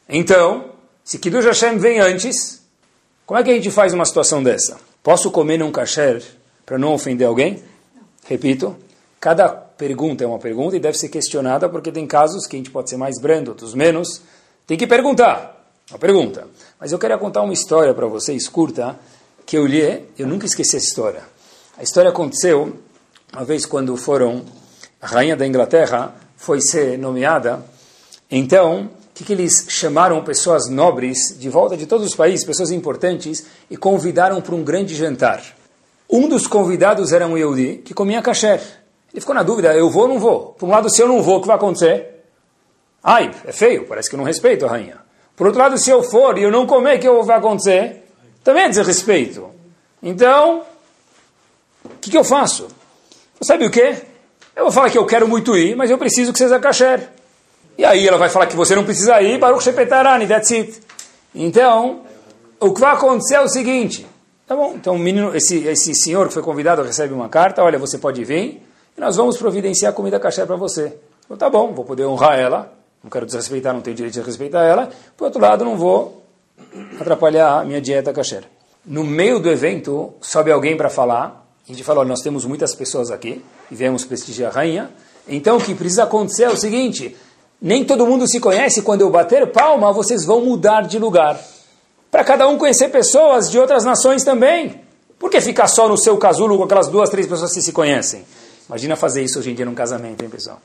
Então, 0.08 0.70
se 1.04 1.18
Kiddush 1.18 1.44
Hashem 1.44 1.76
vem 1.76 2.00
antes, 2.00 2.62
como 3.26 3.38
é 3.38 3.42
que 3.42 3.50
a 3.50 3.54
gente 3.54 3.70
faz 3.70 3.92
uma 3.92 4.06
situação 4.06 4.42
dessa? 4.42 4.91
Posso 5.02 5.30
comer 5.30 5.58
num 5.58 5.72
kasher 5.72 6.22
para 6.64 6.78
não 6.78 6.94
ofender 6.94 7.26
alguém? 7.26 7.62
Repito, 8.24 8.76
cada 9.20 9.48
pergunta 9.48 10.22
é 10.22 10.26
uma 10.26 10.38
pergunta 10.38 10.76
e 10.76 10.80
deve 10.80 10.96
ser 10.96 11.08
questionada 11.08 11.68
porque 11.68 11.90
tem 11.90 12.06
casos 12.06 12.46
que 12.46 12.56
a 12.56 12.58
gente 12.58 12.70
pode 12.70 12.88
ser 12.88 12.96
mais 12.96 13.20
brando, 13.20 13.50
outros 13.50 13.74
menos. 13.74 14.22
Tem 14.66 14.78
que 14.78 14.86
perguntar. 14.86 15.60
Uma 15.90 15.98
pergunta. 15.98 16.46
Mas 16.78 16.92
eu 16.92 16.98
queria 16.98 17.18
contar 17.18 17.42
uma 17.42 17.52
história 17.52 17.92
para 17.92 18.06
vocês, 18.06 18.48
curta, 18.48 18.98
que 19.44 19.58
eu 19.58 19.66
li, 19.66 20.04
eu 20.18 20.26
nunca 20.26 20.46
esqueci 20.46 20.76
essa 20.76 20.86
história. 20.86 21.22
A 21.76 21.82
história 21.82 22.10
aconteceu 22.10 22.78
uma 23.32 23.44
vez 23.44 23.66
quando 23.66 23.96
foram, 23.96 24.44
a 25.00 25.06
rainha 25.06 25.34
da 25.34 25.46
Inglaterra 25.46 26.14
foi 26.36 26.60
ser 26.60 26.98
nomeada, 26.98 27.64
então, 28.30 28.90
que, 29.14 29.24
que 29.24 29.32
eles 29.32 29.66
chamaram 29.68 30.22
pessoas 30.24 30.68
nobres 30.68 31.36
de 31.38 31.48
volta 31.48 31.76
de 31.76 31.86
todos 31.86 32.06
os 32.06 32.14
países, 32.14 32.44
pessoas 32.46 32.70
importantes, 32.70 33.46
e 33.70 33.76
convidaram 33.76 34.40
para 34.40 34.54
um 34.54 34.62
grande 34.62 34.94
jantar. 34.94 35.42
Um 36.08 36.28
dos 36.28 36.46
convidados 36.46 37.12
era 37.12 37.26
um 37.26 37.36
Yehudi 37.36 37.82
que 37.84 37.94
comia 37.94 38.22
kasher. 38.22 38.60
Ele 39.12 39.20
ficou 39.20 39.34
na 39.34 39.42
dúvida, 39.42 39.74
eu 39.74 39.90
vou 39.90 40.02
ou 40.02 40.08
não 40.08 40.18
vou? 40.18 40.54
Por 40.58 40.66
um 40.66 40.70
lado, 40.70 40.90
se 40.90 41.00
eu 41.00 41.08
não 41.08 41.22
vou, 41.22 41.38
o 41.38 41.40
que 41.40 41.46
vai 41.46 41.56
acontecer? 41.56 42.24
Ai, 43.02 43.30
é 43.44 43.52
feio, 43.52 43.86
parece 43.86 44.08
que 44.08 44.14
eu 44.14 44.18
não 44.18 44.24
respeito 44.24 44.64
a 44.64 44.68
rainha. 44.68 44.98
Por 45.36 45.46
outro 45.46 45.60
lado, 45.60 45.76
se 45.76 45.90
eu 45.90 46.02
for 46.02 46.38
e 46.38 46.42
eu 46.42 46.50
não 46.50 46.66
comer, 46.66 46.96
o 46.96 47.00
que 47.00 47.22
vai 47.24 47.36
acontecer? 47.36 48.04
Também 48.44 48.64
é 48.64 48.68
desrespeito. 48.68 49.50
Então, 50.02 50.62
o 51.84 51.98
que, 52.00 52.10
que 52.10 52.16
eu 52.16 52.24
faço? 52.24 52.68
Sabe 53.40 53.66
o 53.66 53.70
que? 53.70 53.96
Eu 54.54 54.64
vou 54.64 54.72
falar 54.72 54.90
que 54.90 54.98
eu 54.98 55.06
quero 55.06 55.26
muito 55.26 55.56
ir, 55.56 55.74
mas 55.76 55.90
eu 55.90 55.98
preciso 55.98 56.32
que 56.32 56.38
seja 56.38 56.60
kasher. 56.60 57.08
E 57.76 57.84
aí 57.84 58.06
ela 58.06 58.18
vai 58.18 58.28
falar 58.28 58.46
que 58.46 58.56
você 58.56 58.74
não 58.74 58.84
precisa 58.84 59.20
ir, 59.22 59.38
Baruch 59.38 59.62
Shepetarani, 59.62 60.26
that's 60.26 60.50
it. 60.52 60.80
Então, 61.34 62.02
o 62.60 62.72
que 62.72 62.80
vai 62.80 62.92
acontecer 62.94 63.34
é 63.34 63.40
o 63.40 63.48
seguinte, 63.48 64.06
tá 64.46 64.54
bom, 64.54 64.74
então 64.74 64.98
menino, 64.98 65.34
esse, 65.34 65.66
esse 65.66 65.94
senhor 65.94 66.28
que 66.28 66.34
foi 66.34 66.42
convidado 66.42 66.82
recebe 66.82 67.14
uma 67.14 67.28
carta, 67.28 67.62
olha, 67.62 67.78
você 67.78 67.98
pode 67.98 68.22
vir, 68.24 68.62
e 68.96 69.00
nós 69.00 69.16
vamos 69.16 69.36
providenciar 69.38 69.92
comida 69.94 70.20
kasher 70.20 70.46
para 70.46 70.56
você. 70.56 70.94
Então 71.24 71.36
tá 71.36 71.48
bom, 71.48 71.72
vou 71.72 71.84
poder 71.84 72.04
honrar 72.04 72.38
ela, 72.38 72.72
não 73.02 73.10
quero 73.10 73.24
desrespeitar, 73.24 73.72
não 73.72 73.80
tenho 73.80 73.96
direito 73.96 74.14
de 74.14 74.20
respeitar 74.20 74.62
ela, 74.62 74.90
por 75.16 75.24
outro 75.24 75.40
lado 75.40 75.64
não 75.64 75.76
vou 75.76 76.22
atrapalhar 77.00 77.60
a 77.60 77.64
minha 77.64 77.80
dieta 77.80 78.12
kasher. 78.12 78.44
No 78.84 79.02
meio 79.02 79.38
do 79.38 79.48
evento, 79.48 80.12
sobe 80.20 80.52
alguém 80.52 80.76
para 80.76 80.90
falar, 80.90 81.42
a 81.66 81.72
gente 81.72 81.84
falou, 81.84 82.04
nós 82.04 82.20
temos 82.20 82.44
muitas 82.44 82.74
pessoas 82.74 83.10
aqui 83.10 83.42
e 83.70 83.74
viemos 83.74 84.04
prestigiar 84.04 84.50
a 84.50 84.54
rainha. 84.54 84.90
Então 85.26 85.56
o 85.56 85.60
que 85.60 85.74
precisa 85.74 86.02
acontecer 86.02 86.44
é 86.44 86.50
o 86.50 86.56
seguinte: 86.56 87.16
nem 87.62 87.84
todo 87.84 88.04
mundo 88.04 88.26
se 88.26 88.40
conhece. 88.40 88.82
Quando 88.82 89.02
eu 89.02 89.10
bater 89.10 89.46
palma, 89.52 89.92
vocês 89.92 90.24
vão 90.24 90.44
mudar 90.44 90.82
de 90.82 90.98
lugar. 90.98 91.40
Para 92.10 92.24
cada 92.24 92.48
um 92.48 92.58
conhecer 92.58 92.88
pessoas 92.88 93.48
de 93.48 93.58
outras 93.58 93.84
nações 93.84 94.24
também. 94.24 94.82
Por 95.18 95.30
que 95.30 95.40
ficar 95.40 95.68
só 95.68 95.88
no 95.88 95.96
seu 95.96 96.18
casulo 96.18 96.58
com 96.58 96.64
aquelas 96.64 96.88
duas, 96.88 97.08
três 97.08 97.26
pessoas 97.28 97.54
que 97.54 97.62
se 97.62 97.72
conhecem? 97.72 98.24
Imagina 98.68 98.96
fazer 98.96 99.22
isso 99.22 99.38
hoje 99.38 99.52
em 99.52 99.54
dia 99.54 99.64
num 99.64 99.74
casamento, 99.74 100.22
hein, 100.24 100.28
pessoal? 100.28 100.60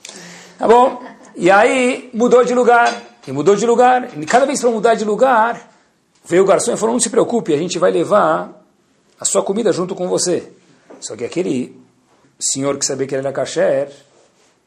Tá 0.58 0.68
bom? 0.68 1.00
E 1.36 1.52
aí 1.52 2.10
mudou 2.12 2.44
de 2.44 2.56
lugar. 2.56 2.92
E 3.28 3.32
mudou 3.32 3.56
de 3.56 3.66
lugar. 3.66 4.10
E 4.18 4.26
cada 4.26 4.46
vez 4.46 4.60
para 4.60 4.72
mudar 4.72 4.96
de 4.96 5.06
lugar, 5.06 5.70
veio 6.26 6.44
o 6.44 6.46
garçom 6.46 6.74
e 6.74 6.78
falou: 6.78 6.94
não 6.94 7.00
se 7.00 7.10
preocupe, 7.10 7.54
a 7.54 7.58
gente 7.58 7.78
vai 7.78 7.92
levar 7.92 8.66
a 9.20 9.26
sua 9.26 9.44
comida 9.44 9.72
junto 9.72 9.94
com 9.94 10.08
você. 10.08 10.52
Só 11.00 11.16
que 11.16 11.24
aquele 11.24 11.80
senhor 12.40 12.78
que 12.78 12.86
sabia 12.86 13.06
que 13.06 13.14
ele 13.14 13.22
era 13.22 13.34
kasher, 13.34 13.92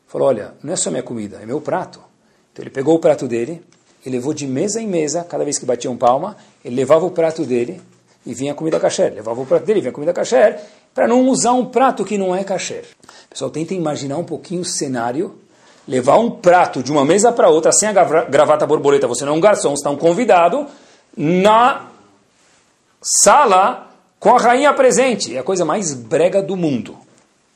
falou, 0.06 0.28
olha, 0.28 0.54
não 0.62 0.72
é 0.72 0.76
só 0.76 0.90
minha 0.90 1.02
comida, 1.02 1.38
é 1.42 1.46
meu 1.46 1.60
prato. 1.60 2.09
Então 2.52 2.62
ele 2.62 2.70
pegou 2.70 2.94
o 2.94 2.98
prato 2.98 3.26
dele 3.26 3.62
e 4.04 4.10
levou 4.10 4.32
de 4.32 4.46
mesa 4.46 4.80
em 4.80 4.86
mesa, 4.86 5.24
cada 5.24 5.44
vez 5.44 5.58
que 5.58 5.66
batia 5.66 5.90
um 5.90 5.96
palma, 5.96 6.36
ele 6.64 6.76
levava 6.76 7.04
o 7.04 7.10
prato 7.10 7.44
dele 7.44 7.80
e 8.24 8.34
vinha 8.34 8.54
comida 8.54 8.78
kasher. 8.80 9.12
Levava 9.14 9.40
o 9.40 9.46
prato 9.46 9.64
dele 9.64 9.80
e 9.80 9.82
vinha 9.82 9.92
comida 9.92 10.12
kasher, 10.12 10.58
para 10.94 11.06
não 11.06 11.28
usar 11.28 11.52
um 11.52 11.66
prato 11.66 12.04
que 12.04 12.18
não 12.18 12.34
é 12.34 12.44
kasher. 12.44 12.84
Pessoal, 13.28 13.50
tentem 13.50 13.78
imaginar 13.78 14.18
um 14.18 14.24
pouquinho 14.24 14.62
o 14.62 14.64
cenário, 14.64 15.38
levar 15.86 16.18
um 16.18 16.30
prato 16.30 16.82
de 16.82 16.90
uma 16.92 17.04
mesa 17.04 17.32
para 17.32 17.48
outra, 17.48 17.72
sem 17.72 17.88
a 17.88 17.92
gravata 17.92 18.66
borboleta, 18.66 19.06
você 19.06 19.24
não 19.24 19.34
é 19.34 19.36
um 19.36 19.40
garçom, 19.40 19.70
você 19.70 19.80
está 19.80 19.90
um 19.90 19.96
convidado, 19.96 20.66
na 21.16 21.88
sala 23.00 23.90
com 24.18 24.36
a 24.36 24.38
rainha 24.38 24.72
presente. 24.74 25.34
É 25.34 25.40
a 25.40 25.42
coisa 25.42 25.64
mais 25.64 25.94
brega 25.94 26.42
do 26.42 26.56
mundo. 26.56 26.96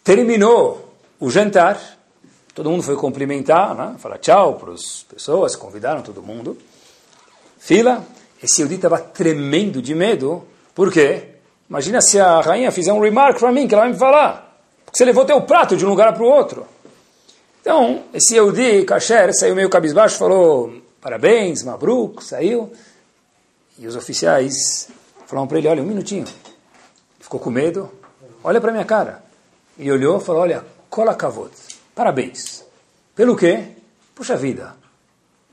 Terminou 0.02 0.92
o 1.20 1.30
jantar, 1.30 1.93
todo 2.54 2.70
mundo 2.70 2.82
foi 2.82 2.96
cumprimentar, 2.96 3.74
né? 3.74 3.96
falar 3.98 4.18
tchau 4.18 4.54
para 4.54 4.72
as 4.72 5.02
pessoas, 5.02 5.56
convidaram 5.56 6.02
todo 6.02 6.22
mundo. 6.22 6.56
Fila, 7.58 8.04
esse 8.42 8.60
Yehudi 8.60 8.76
estava 8.76 8.98
tremendo 8.98 9.82
de 9.82 9.94
medo, 9.94 10.44
por 10.74 10.92
quê? 10.92 11.30
Imagina 11.68 12.00
se 12.00 12.20
a 12.20 12.40
rainha 12.40 12.70
fizer 12.70 12.92
um 12.92 13.00
remark 13.00 13.38
para 13.38 13.50
mim, 13.50 13.66
que 13.66 13.74
ela 13.74 13.84
vai 13.84 13.92
me 13.92 13.98
falar. 13.98 14.60
Porque 14.84 14.98
você 14.98 15.04
levou 15.04 15.24
teu 15.24 15.40
prato 15.42 15.76
de 15.76 15.84
um 15.84 15.88
lugar 15.88 16.12
para 16.12 16.22
o 16.22 16.26
outro. 16.26 16.66
Então, 17.60 18.02
esse 18.12 18.34
Yehudi, 18.34 18.84
Kasher, 18.84 19.34
saiu 19.34 19.54
meio 19.54 19.70
cabisbaixo, 19.70 20.18
falou 20.18 20.74
parabéns, 21.00 21.62
Mabruk, 21.62 22.22
saiu. 22.22 22.70
E 23.78 23.86
os 23.86 23.96
oficiais 23.96 24.88
falaram 25.26 25.48
para 25.48 25.58
ele, 25.58 25.68
olha, 25.68 25.82
um 25.82 25.86
minutinho, 25.86 26.26
ficou 27.18 27.40
com 27.40 27.50
medo, 27.50 27.90
olha 28.44 28.60
para 28.60 28.70
minha 28.70 28.84
cara. 28.84 29.24
E 29.78 29.90
olhou 29.90 30.18
e 30.18 30.20
falou, 30.20 30.42
olha, 30.42 30.64
cola 30.88 31.14
kavod, 31.14 31.50
parabéns. 31.94 32.64
Pelo 33.14 33.36
quê? 33.36 33.64
Puxa 34.14 34.36
vida, 34.36 34.74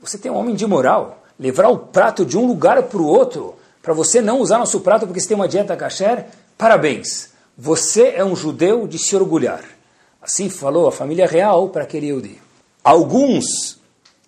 você 0.00 0.18
tem 0.18 0.30
um 0.30 0.36
homem 0.36 0.54
de 0.54 0.66
moral, 0.66 1.22
levar 1.38 1.68
o 1.68 1.78
prato 1.78 2.24
de 2.24 2.36
um 2.36 2.46
lugar 2.46 2.82
para 2.82 3.00
o 3.00 3.06
outro, 3.06 3.54
para 3.82 3.94
você 3.94 4.20
não 4.20 4.40
usar 4.40 4.58
nosso 4.58 4.80
prato 4.80 5.06
porque 5.06 5.20
você 5.20 5.28
tem 5.28 5.36
uma 5.36 5.48
dieta 5.48 5.76
kasher, 5.76 6.26
parabéns. 6.56 7.30
Você 7.56 8.12
é 8.16 8.24
um 8.24 8.34
judeu 8.34 8.86
de 8.86 8.98
se 8.98 9.14
orgulhar. 9.14 9.62
Assim 10.20 10.48
falou 10.48 10.86
a 10.86 10.92
família 10.92 11.26
real 11.26 11.68
para 11.68 11.82
aquele 11.82 12.06
Yehudi. 12.06 12.40
Alguns 12.82 13.78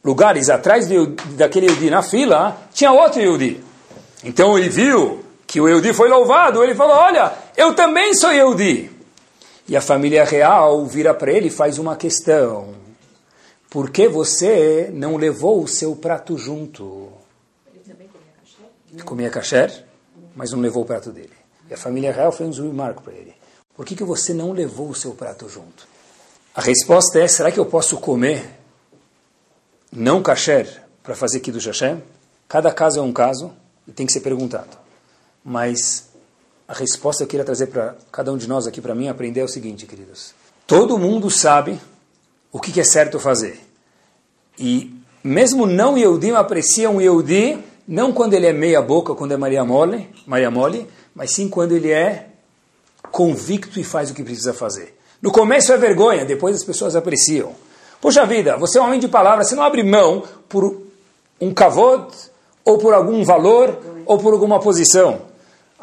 lugares 0.05 0.51
atrás 0.51 0.89
de, 0.89 1.07
daquele 1.37 1.67
Yehudi 1.67 1.91
na 1.91 2.03
fila, 2.03 2.57
tinha 2.73 2.93
outro 2.93 3.21
Yehudi. 3.21 3.61
Então 4.23 4.59
ele 4.59 4.69
viu 4.69 5.25
que 5.47 5.61
o 5.61 5.69
Eudi 5.69 5.93
foi 5.93 6.09
louvado, 6.09 6.63
ele 6.63 6.75
falou, 6.75 6.97
olha, 6.97 7.33
eu 7.57 7.75
também 7.75 8.15
sou 8.15 8.33
Yehudi. 8.33 8.91
E 9.67 9.77
a 9.77 9.81
família 9.81 10.25
real 10.25 10.85
vira 10.85 11.15
para 11.15 11.33
ele 11.33 11.49
e 11.49 11.51
faz 11.51 11.79
uma 11.79 11.97
questão. 11.97 12.75
Por 13.71 13.91
que 13.91 14.07
você 14.07 14.91
não 14.93 15.17
levou 15.17 15.63
o 15.63 15.69
seu 15.69 15.97
prato 15.97 16.37
junto? 16.37 17.09
Ele 17.73 17.83
também 17.85 18.09
comia 18.09 18.33
kasher? 18.39 19.05
Comia 19.05 19.31
kasher, 19.31 19.85
mas 20.37 20.53
não 20.53 20.61
levou 20.61 20.83
o 20.83 20.87
prato 20.87 21.11
dele. 21.11 21.33
E 21.69 21.75
a 21.75 21.77
família 21.77 22.13
real 22.13 22.31
fez 22.31 22.59
um 22.59 22.69
remarco 22.69 23.03
para 23.03 23.15
ele. 23.15 23.35
Por 23.75 23.85
que, 23.85 23.97
que 23.97 24.05
você 24.05 24.33
não 24.33 24.53
levou 24.53 24.91
o 24.91 24.95
seu 24.95 25.13
prato 25.13 25.49
junto? 25.49 25.89
A 26.55 26.61
resposta 26.61 27.19
é, 27.19 27.27
será 27.27 27.51
que 27.51 27.59
eu 27.59 27.67
posso 27.67 27.97
comer 27.97 28.49
não 29.91 30.23
kasher 30.23 30.85
para 31.03 31.17
fazer 31.17 31.41
Kiddush 31.41 31.67
Hashem? 31.67 32.03
Cada 32.47 32.73
caso 32.73 33.01
é 33.01 33.03
um 33.03 33.13
caso 33.13 33.53
e 33.89 33.93
tem 33.93 34.07
que 34.07 34.13
ser 34.13 34.21
perguntado. 34.21 34.77
Mas 35.45 36.09
a 36.67 36.75
resposta 36.75 37.19
que 37.19 37.25
eu 37.25 37.29
queria 37.29 37.45
trazer 37.45 37.67
para 37.67 37.95
cada 38.11 38.33
um 38.33 38.37
de 38.37 38.49
nós 38.49 38.67
aqui, 38.67 38.81
para 38.81 38.95
mim, 38.95 39.09
aprender 39.09 39.41
é 39.41 39.45
o 39.45 39.49
seguinte, 39.49 39.87
queridos. 39.87 40.35
Todo 40.67 40.99
mundo 40.99 41.31
sabe 41.31 41.79
o 42.51 42.59
que, 42.59 42.81
é 42.81 42.85
certo 42.85 43.19
fazer. 43.19 43.61
E 44.59 44.95
mesmo 45.23 45.67
não 45.67 45.99
Yehudi 45.99 46.31
apreciam 46.31 46.97
o 46.97 47.01
Yehudi, 47.01 47.59
não 47.87 48.13
quando 48.13 48.35
ele 48.35 48.47
é 48.47 48.53
meia 48.53 48.81
boca, 48.81 49.15
quando 49.15 49.33
é 49.33 49.37
Maria 49.37 49.65
Mole, 49.65 50.09
Maria 50.27 50.51
Mole, 50.51 50.89
mas 51.15 51.33
sim 51.33 51.49
quando 51.49 51.73
ele 51.73 51.91
é 51.91 52.29
convicto 53.11 53.79
e 53.79 53.85
faz 53.85 54.11
o 54.11 54.15
que 54.15 54.23
precisa 54.23 54.55
fazer. 54.55 54.97
No 55.21 55.31
começo 55.31 55.73
é 55.73 55.77
vergonha, 55.77 56.25
depois 56.25 56.57
as 56.57 56.65
pessoas 56.65 56.97
apreciam. 56.97 57.55
Poxa 58.01 58.25
vida, 58.25 58.57
você 58.57 58.79
é 58.79 58.81
um 58.81 58.87
homem 58.87 59.01
de 59.01 59.09
palavra, 59.09 59.45
você 59.45 59.55
não 59.55 59.63
abre 59.63 59.83
mão 59.83 60.23
por 60.49 60.83
um 61.41 61.53
kavod, 61.53 62.09
ou 62.65 62.79
por 62.79 62.95
algum 62.95 63.23
valor, 63.25 63.79
ou 64.07 64.19
por 64.19 64.33
alguma 64.33 64.59
posição. 64.61 65.34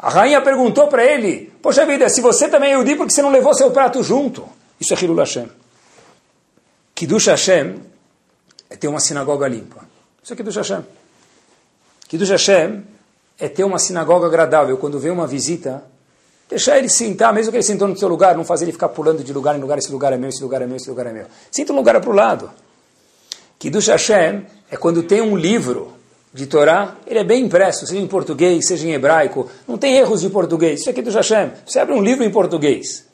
A 0.02 0.10
rainha 0.10 0.42
perguntou 0.42 0.88
para 0.88 1.04
ele, 1.04 1.52
poxa 1.62 1.86
vida, 1.86 2.08
se 2.08 2.20
você 2.20 2.48
também 2.48 2.70
é 2.70 2.72
Yehudi, 2.72 2.96
por 2.96 3.06
que 3.06 3.14
você 3.14 3.22
não 3.22 3.30
levou 3.30 3.54
seu 3.54 3.70
prato 3.70 4.02
junto? 4.02 4.44
Isso 4.80 4.92
é 4.92 4.96
Hilul 5.00 5.16
Hashem. 5.16 5.48
Kiddush 6.92 7.26
Hashem 7.26 7.80
é 8.68 8.76
ter 8.76 8.88
uma 8.88 8.98
sinagoga 8.98 9.46
limpa. 9.46 9.86
Isso 10.20 10.32
é 10.32 10.36
Kiddush 10.36 10.56
Hashem. 10.56 10.84
Kiddush 12.08 12.30
Hashem 12.30 12.84
é 13.38 13.48
ter 13.48 13.62
uma 13.62 13.78
sinagoga 13.78 14.26
agradável. 14.26 14.76
Quando 14.76 14.98
vem 14.98 15.12
uma 15.12 15.26
visita, 15.26 15.84
deixar 16.50 16.78
ele 16.78 16.88
sentar, 16.88 17.32
mesmo 17.32 17.52
que 17.52 17.58
ele 17.58 17.64
sentou 17.64 17.86
no 17.86 17.96
seu 17.96 18.08
lugar, 18.08 18.36
não 18.36 18.44
fazer 18.44 18.64
ele 18.64 18.72
ficar 18.72 18.88
pulando 18.88 19.22
de 19.22 19.32
lugar 19.32 19.56
em 19.56 19.60
lugar, 19.60 19.78
esse 19.78 19.92
lugar 19.92 20.12
é 20.12 20.16
meu, 20.16 20.30
esse 20.30 20.42
lugar 20.42 20.62
é 20.62 20.66
meu, 20.66 20.78
esse 20.78 20.90
lugar 20.90 21.06
é 21.06 21.12
meu. 21.12 21.26
Sinta 21.48 21.72
um 21.72 21.76
lugar 21.76 22.00
para 22.00 22.10
o 22.10 22.12
lado. 22.12 22.50
Kiddush 23.56 23.86
Hashem 23.86 24.46
é 24.68 24.76
quando 24.76 25.04
tem 25.04 25.22
um 25.22 25.36
livro 25.36 26.01
de 26.34 26.46
Torá, 26.46 26.96
ele 27.06 27.18
é 27.18 27.24
bem 27.24 27.44
impresso, 27.44 27.86
seja 27.86 28.00
em 28.00 28.06
português, 28.06 28.66
seja 28.66 28.86
em 28.86 28.92
hebraico, 28.92 29.50
não 29.68 29.76
tem 29.76 29.96
erros 29.96 30.22
de 30.22 30.30
português. 30.30 30.80
Isso 30.80 30.90
aqui 30.90 31.00
é 31.00 31.02
do 31.02 31.10
Hashem. 31.10 31.50
Você 31.66 31.78
abre 31.78 31.94
um 31.94 32.02
livro 32.02 32.24
em 32.24 32.30
português. 32.30 33.04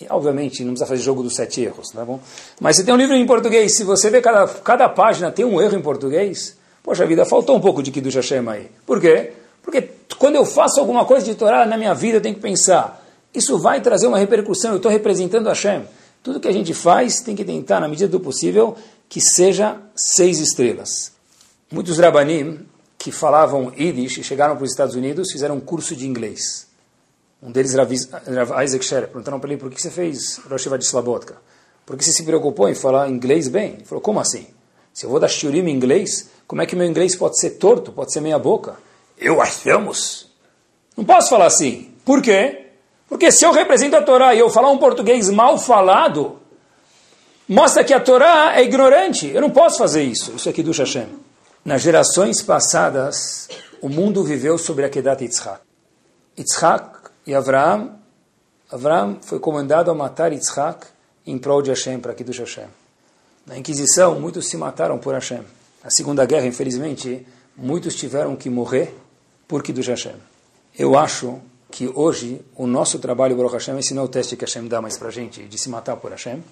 E, 0.00 0.06
obviamente, 0.10 0.62
não 0.62 0.72
precisa 0.72 0.86
fazer 0.86 1.02
jogo 1.02 1.22
dos 1.22 1.34
sete 1.34 1.62
erros, 1.62 1.88
tá 1.88 2.04
bom? 2.04 2.20
Mas 2.60 2.76
você 2.76 2.84
tem 2.84 2.92
um 2.92 2.96
livro 2.96 3.14
em 3.14 3.24
português, 3.24 3.76
se 3.76 3.84
você 3.84 4.10
vê 4.10 4.20
cada, 4.20 4.46
cada 4.46 4.88
página 4.88 5.30
tem 5.30 5.44
um 5.44 5.60
erro 5.60 5.76
em 5.76 5.80
português, 5.80 6.56
poxa 6.82 7.06
vida, 7.06 7.24
faltou 7.24 7.56
um 7.56 7.60
pouco 7.60 7.82
de 7.82 7.90
Kiddush 7.90 8.16
Hashem 8.16 8.46
aí. 8.48 8.70
Por 8.84 9.00
quê? 9.00 9.32
Porque 9.62 9.88
quando 10.18 10.34
eu 10.34 10.44
faço 10.44 10.80
alguma 10.80 11.04
coisa 11.04 11.24
de 11.24 11.34
Torá 11.34 11.64
na 11.64 11.78
minha 11.78 11.94
vida, 11.94 12.18
eu 12.18 12.20
tenho 12.20 12.34
que 12.34 12.40
pensar, 12.42 13.02
isso 13.32 13.58
vai 13.58 13.80
trazer 13.80 14.06
uma 14.06 14.18
repercussão, 14.18 14.72
eu 14.72 14.76
estou 14.76 14.90
representando 14.90 15.48
Hashem. 15.48 15.82
Tudo 16.22 16.40
que 16.40 16.48
a 16.48 16.52
gente 16.52 16.74
faz 16.74 17.20
tem 17.20 17.34
que 17.34 17.44
tentar, 17.44 17.80
na 17.80 17.88
medida 17.88 18.08
do 18.08 18.20
possível, 18.20 18.76
que 19.08 19.20
seja 19.20 19.76
seis 19.94 20.40
estrelas. 20.40 21.15
Muitos 21.70 21.98
rabanim 21.98 22.66
que 22.96 23.10
falavam 23.10 23.72
Yiddish 23.76 24.18
e 24.18 24.24
chegaram 24.24 24.56
para 24.56 24.64
os 24.64 24.70
Estados 24.70 24.94
Unidos 24.94 25.32
fizeram 25.32 25.56
um 25.56 25.60
curso 25.60 25.96
de 25.96 26.06
inglês. 26.06 26.66
Um 27.42 27.50
deles 27.50 27.72
Isaac 27.72 28.84
Scherer. 28.84 29.08
Perguntaram 29.08 29.38
para 29.38 29.50
ele 29.50 29.60
por 29.60 29.70
que 29.70 29.80
você 29.80 29.90
fez 29.90 30.38
Rosh 30.48 30.64
de 30.64 30.84
Slabotka? 30.84 31.36
Porque 31.84 32.04
você 32.04 32.12
se 32.12 32.24
preocupou 32.24 32.68
em 32.68 32.74
falar 32.74 33.08
inglês 33.08 33.48
bem? 33.48 33.74
Ele 33.74 33.84
falou, 33.84 34.00
como 34.00 34.20
assim? 34.20 34.46
Se 34.92 35.04
eu 35.04 35.10
vou 35.10 35.20
dar 35.20 35.28
shiurim 35.28 35.60
em 35.60 35.70
inglês, 35.70 36.30
como 36.46 36.62
é 36.62 36.66
que 36.66 36.74
meu 36.74 36.86
inglês 36.86 37.14
pode 37.14 37.38
ser 37.38 37.50
torto, 37.50 37.92
pode 37.92 38.12
ser 38.12 38.20
meia 38.20 38.38
boca? 38.38 38.76
Eu 39.18 39.40
achamos. 39.42 40.28
Não 40.96 41.04
posso 41.04 41.28
falar 41.28 41.46
assim. 41.46 41.92
Por 42.04 42.22
quê? 42.22 42.66
Porque 43.08 43.30
se 43.30 43.44
eu 43.44 43.52
represento 43.52 43.96
a 43.96 44.02
Torá 44.02 44.34
e 44.34 44.38
eu 44.38 44.50
falar 44.50 44.70
um 44.70 44.78
português 44.78 45.28
mal 45.30 45.58
falado, 45.58 46.40
mostra 47.48 47.84
que 47.84 47.92
a 47.92 48.00
Torá 48.00 48.56
é 48.56 48.64
ignorante. 48.64 49.28
Eu 49.28 49.40
não 49.40 49.50
posso 49.50 49.78
fazer 49.78 50.02
isso. 50.02 50.32
Isso 50.34 50.48
aqui 50.48 50.62
do 50.62 50.72
Hashem. 50.72 51.25
Nas 51.66 51.82
gerações 51.82 52.42
passadas, 52.42 53.48
o 53.82 53.88
mundo 53.88 54.22
viveu 54.22 54.56
sobre 54.56 54.84
a 54.84 54.88
Kedat 54.88 55.20
Yitzhak. 55.20 55.62
Yitzhak 56.38 57.10
e 57.26 57.34
Avraham, 57.34 57.98
Avraham 58.70 59.18
foi 59.20 59.40
comandado 59.40 59.90
a 59.90 59.94
matar 59.94 60.32
Yitzhak 60.32 60.86
em 61.26 61.36
prol 61.36 61.60
de 61.62 61.70
Hashem, 61.70 61.98
para 61.98 62.14
Kiddush 62.14 62.38
Hashem. 62.38 62.68
Na 63.44 63.58
Inquisição, 63.58 64.20
muitos 64.20 64.48
se 64.48 64.56
mataram 64.56 64.96
por 64.96 65.12
Hashem. 65.12 65.42
Na 65.82 65.90
Segunda 65.90 66.24
Guerra, 66.24 66.46
infelizmente, 66.46 67.26
muitos 67.56 67.96
tiveram 67.96 68.36
que 68.36 68.48
morrer 68.48 68.96
por 69.48 69.60
Kiddush 69.60 69.88
Hashem. 69.88 70.14
Eu 70.78 70.96
acho 70.96 71.40
que 71.68 71.90
hoje 71.92 72.42
o 72.54 72.68
nosso 72.68 73.00
trabalho, 73.00 73.34
Baruch 73.34 73.54
Hashem, 73.54 73.76
esse 73.76 73.92
não 73.92 74.02
é 74.02 74.04
o 74.04 74.08
teste 74.08 74.36
que 74.36 74.44
Hashem 74.44 74.68
dá 74.68 74.80
mais 74.80 74.96
para 74.96 75.08
a 75.08 75.10
gente, 75.10 75.42
de 75.42 75.58
se 75.58 75.68
matar 75.68 75.96
por 75.96 76.12
Hashem. 76.12 76.44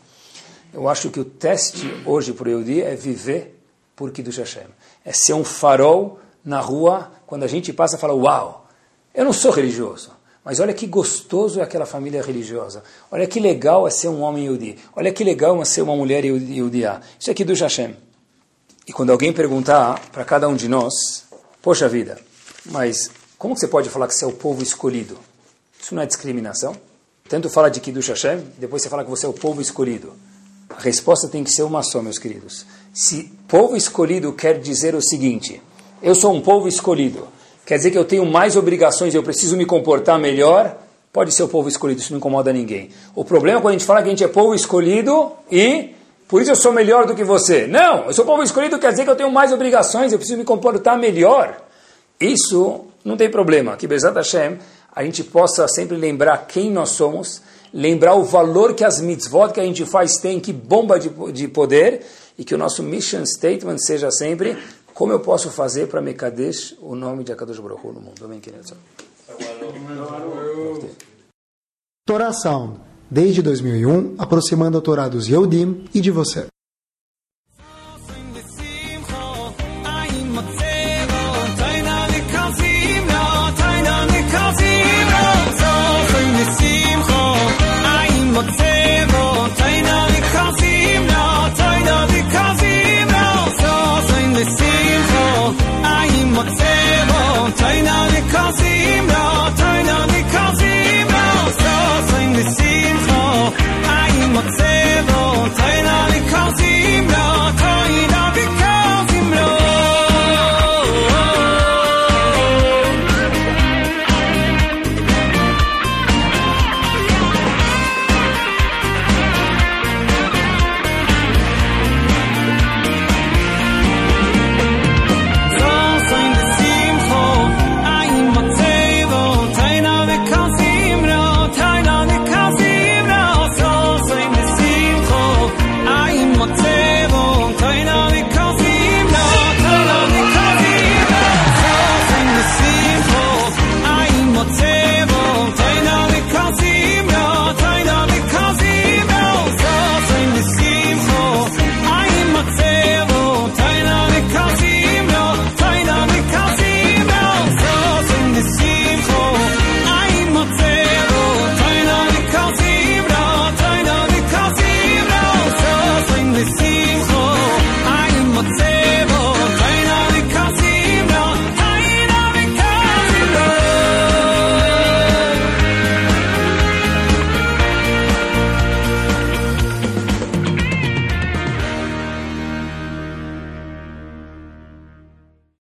Eu 0.72 0.88
acho 0.88 1.08
que 1.10 1.20
o 1.20 1.24
teste 1.24 2.02
hoje 2.04 2.32
para 2.32 2.48
o 2.48 2.64
dia 2.64 2.86
é 2.86 2.96
viver 2.96 3.53
por 3.96 4.10
Kiddush 4.10 4.38
Hashem 4.38 4.66
é 5.04 5.12
ser 5.12 5.34
um 5.34 5.44
farol 5.44 6.18
na 6.44 6.60
rua, 6.60 7.10
quando 7.26 7.44
a 7.44 7.46
gente 7.46 7.72
passa 7.72 7.96
e 7.96 7.98
fala, 7.98 8.14
uau, 8.14 8.68
eu 9.14 9.24
não 9.24 9.32
sou 9.32 9.50
religioso, 9.50 10.10
mas 10.44 10.60
olha 10.60 10.74
que 10.74 10.86
gostoso 10.86 11.60
é 11.60 11.62
aquela 11.62 11.86
família 11.86 12.22
religiosa, 12.22 12.82
olha 13.10 13.26
que 13.26 13.40
legal 13.40 13.86
é 13.86 13.90
ser 13.90 14.08
um 14.08 14.20
homem 14.20 14.44
Yehudi, 14.44 14.78
olha 14.94 15.12
que 15.12 15.24
legal 15.24 15.60
é 15.60 15.64
ser 15.64 15.82
uma 15.82 15.96
mulher 15.96 16.24
Yehudiá. 16.24 17.00
Isso 17.18 17.30
aqui 17.30 17.44
do 17.44 17.54
Hashem. 17.54 17.96
E 18.86 18.92
quando 18.92 19.10
alguém 19.10 19.32
perguntar 19.32 19.98
para 20.12 20.24
cada 20.24 20.46
um 20.46 20.54
de 20.54 20.68
nós, 20.68 21.24
poxa 21.62 21.88
vida, 21.88 22.20
mas 22.66 23.10
como 23.38 23.56
você 23.56 23.66
pode 23.66 23.88
falar 23.88 24.06
que 24.06 24.14
você 24.14 24.24
é 24.24 24.28
o 24.28 24.32
povo 24.32 24.62
escolhido? 24.62 25.18
Isso 25.80 25.94
não 25.94 26.02
é 26.02 26.06
discriminação? 26.06 26.76
Tanto 27.26 27.48
fala 27.48 27.70
de 27.70 27.80
Kiddush 27.80 28.08
Hashem, 28.08 28.44
depois 28.58 28.82
você 28.82 28.90
fala 28.90 29.02
que 29.02 29.08
você 29.08 29.24
é 29.24 29.28
o 29.28 29.32
povo 29.32 29.62
escolhido. 29.62 30.12
A 30.70 30.80
resposta 30.80 31.28
tem 31.28 31.44
que 31.44 31.50
ser 31.50 31.62
uma 31.62 31.82
só, 31.82 32.02
meus 32.02 32.18
queridos. 32.18 32.66
Se 32.92 33.32
povo 33.48 33.76
escolhido 33.76 34.32
quer 34.32 34.58
dizer 34.58 34.94
o 34.94 35.02
seguinte: 35.02 35.60
eu 36.02 36.14
sou 36.14 36.32
um 36.32 36.40
povo 36.40 36.68
escolhido, 36.68 37.28
quer 37.64 37.76
dizer 37.76 37.90
que 37.90 37.98
eu 37.98 38.04
tenho 38.04 38.24
mais 38.26 38.56
obrigações, 38.56 39.14
eu 39.14 39.22
preciso 39.22 39.56
me 39.56 39.66
comportar 39.66 40.18
melhor, 40.18 40.76
pode 41.12 41.34
ser 41.34 41.42
o 41.42 41.48
povo 41.48 41.68
escolhido, 41.68 42.00
isso 42.00 42.12
não 42.12 42.18
incomoda 42.18 42.52
ninguém. 42.52 42.90
O 43.14 43.24
problema 43.24 43.58
é 43.58 43.62
quando 43.62 43.74
a 43.74 43.78
gente 43.78 43.86
fala 43.86 44.02
que 44.02 44.08
a 44.08 44.10
gente 44.10 44.24
é 44.24 44.28
povo 44.28 44.54
escolhido 44.54 45.32
e 45.50 45.94
por 46.28 46.40
isso 46.40 46.50
eu 46.50 46.56
sou 46.56 46.72
melhor 46.72 47.06
do 47.06 47.14
que 47.14 47.24
você. 47.24 47.66
Não, 47.66 48.06
eu 48.06 48.12
sou 48.12 48.24
povo 48.24 48.42
escolhido, 48.42 48.78
quer 48.78 48.90
dizer 48.90 49.04
que 49.04 49.10
eu 49.10 49.16
tenho 49.16 49.30
mais 49.30 49.52
obrigações, 49.52 50.12
eu 50.12 50.18
preciso 50.18 50.38
me 50.38 50.44
comportar 50.44 50.98
melhor. 50.98 51.56
Isso 52.18 52.86
não 53.04 53.16
tem 53.16 53.30
problema. 53.30 53.76
Que 53.76 53.86
Bezat 53.86 54.14
Hashem, 54.14 54.58
a 54.94 55.04
gente 55.04 55.22
possa 55.22 55.68
sempre 55.68 55.96
lembrar 55.96 56.46
quem 56.46 56.70
nós 56.70 56.90
somos 56.90 57.42
lembrar 57.74 58.14
o 58.14 58.22
valor 58.22 58.72
que 58.72 58.84
as 58.84 59.00
mitzvot 59.00 59.52
que 59.52 59.58
a 59.58 59.64
gente 59.64 59.84
faz 59.84 60.16
tem, 60.16 60.38
que 60.38 60.52
bomba 60.52 60.98
de, 60.98 61.10
de 61.32 61.48
poder, 61.48 62.06
e 62.38 62.44
que 62.44 62.54
o 62.54 62.58
nosso 62.58 62.82
mission 62.82 63.26
statement 63.26 63.78
seja 63.78 64.10
sempre 64.12 64.56
como 64.94 65.12
eu 65.12 65.18
posso 65.18 65.50
fazer 65.50 65.88
para 65.88 66.00
Mekadesh 66.00 66.76
o 66.80 66.94
nome 66.94 67.24
de 67.24 67.32
Akadosh 67.32 67.58
Baruch 67.58 67.84
no 67.88 68.00
mundo. 68.00 68.24
Amém, 68.24 68.38
querido. 68.38 68.62
Torá 72.06 72.32
Sound, 72.32 72.78
desde 73.10 73.42
2001, 73.42 74.14
aproximando 74.18 74.78
a 74.78 74.80
Torá 74.80 75.08
dos 75.08 75.26
Yehudim 75.26 75.84
e 75.92 76.00
de 76.00 76.12
você. 76.12 76.46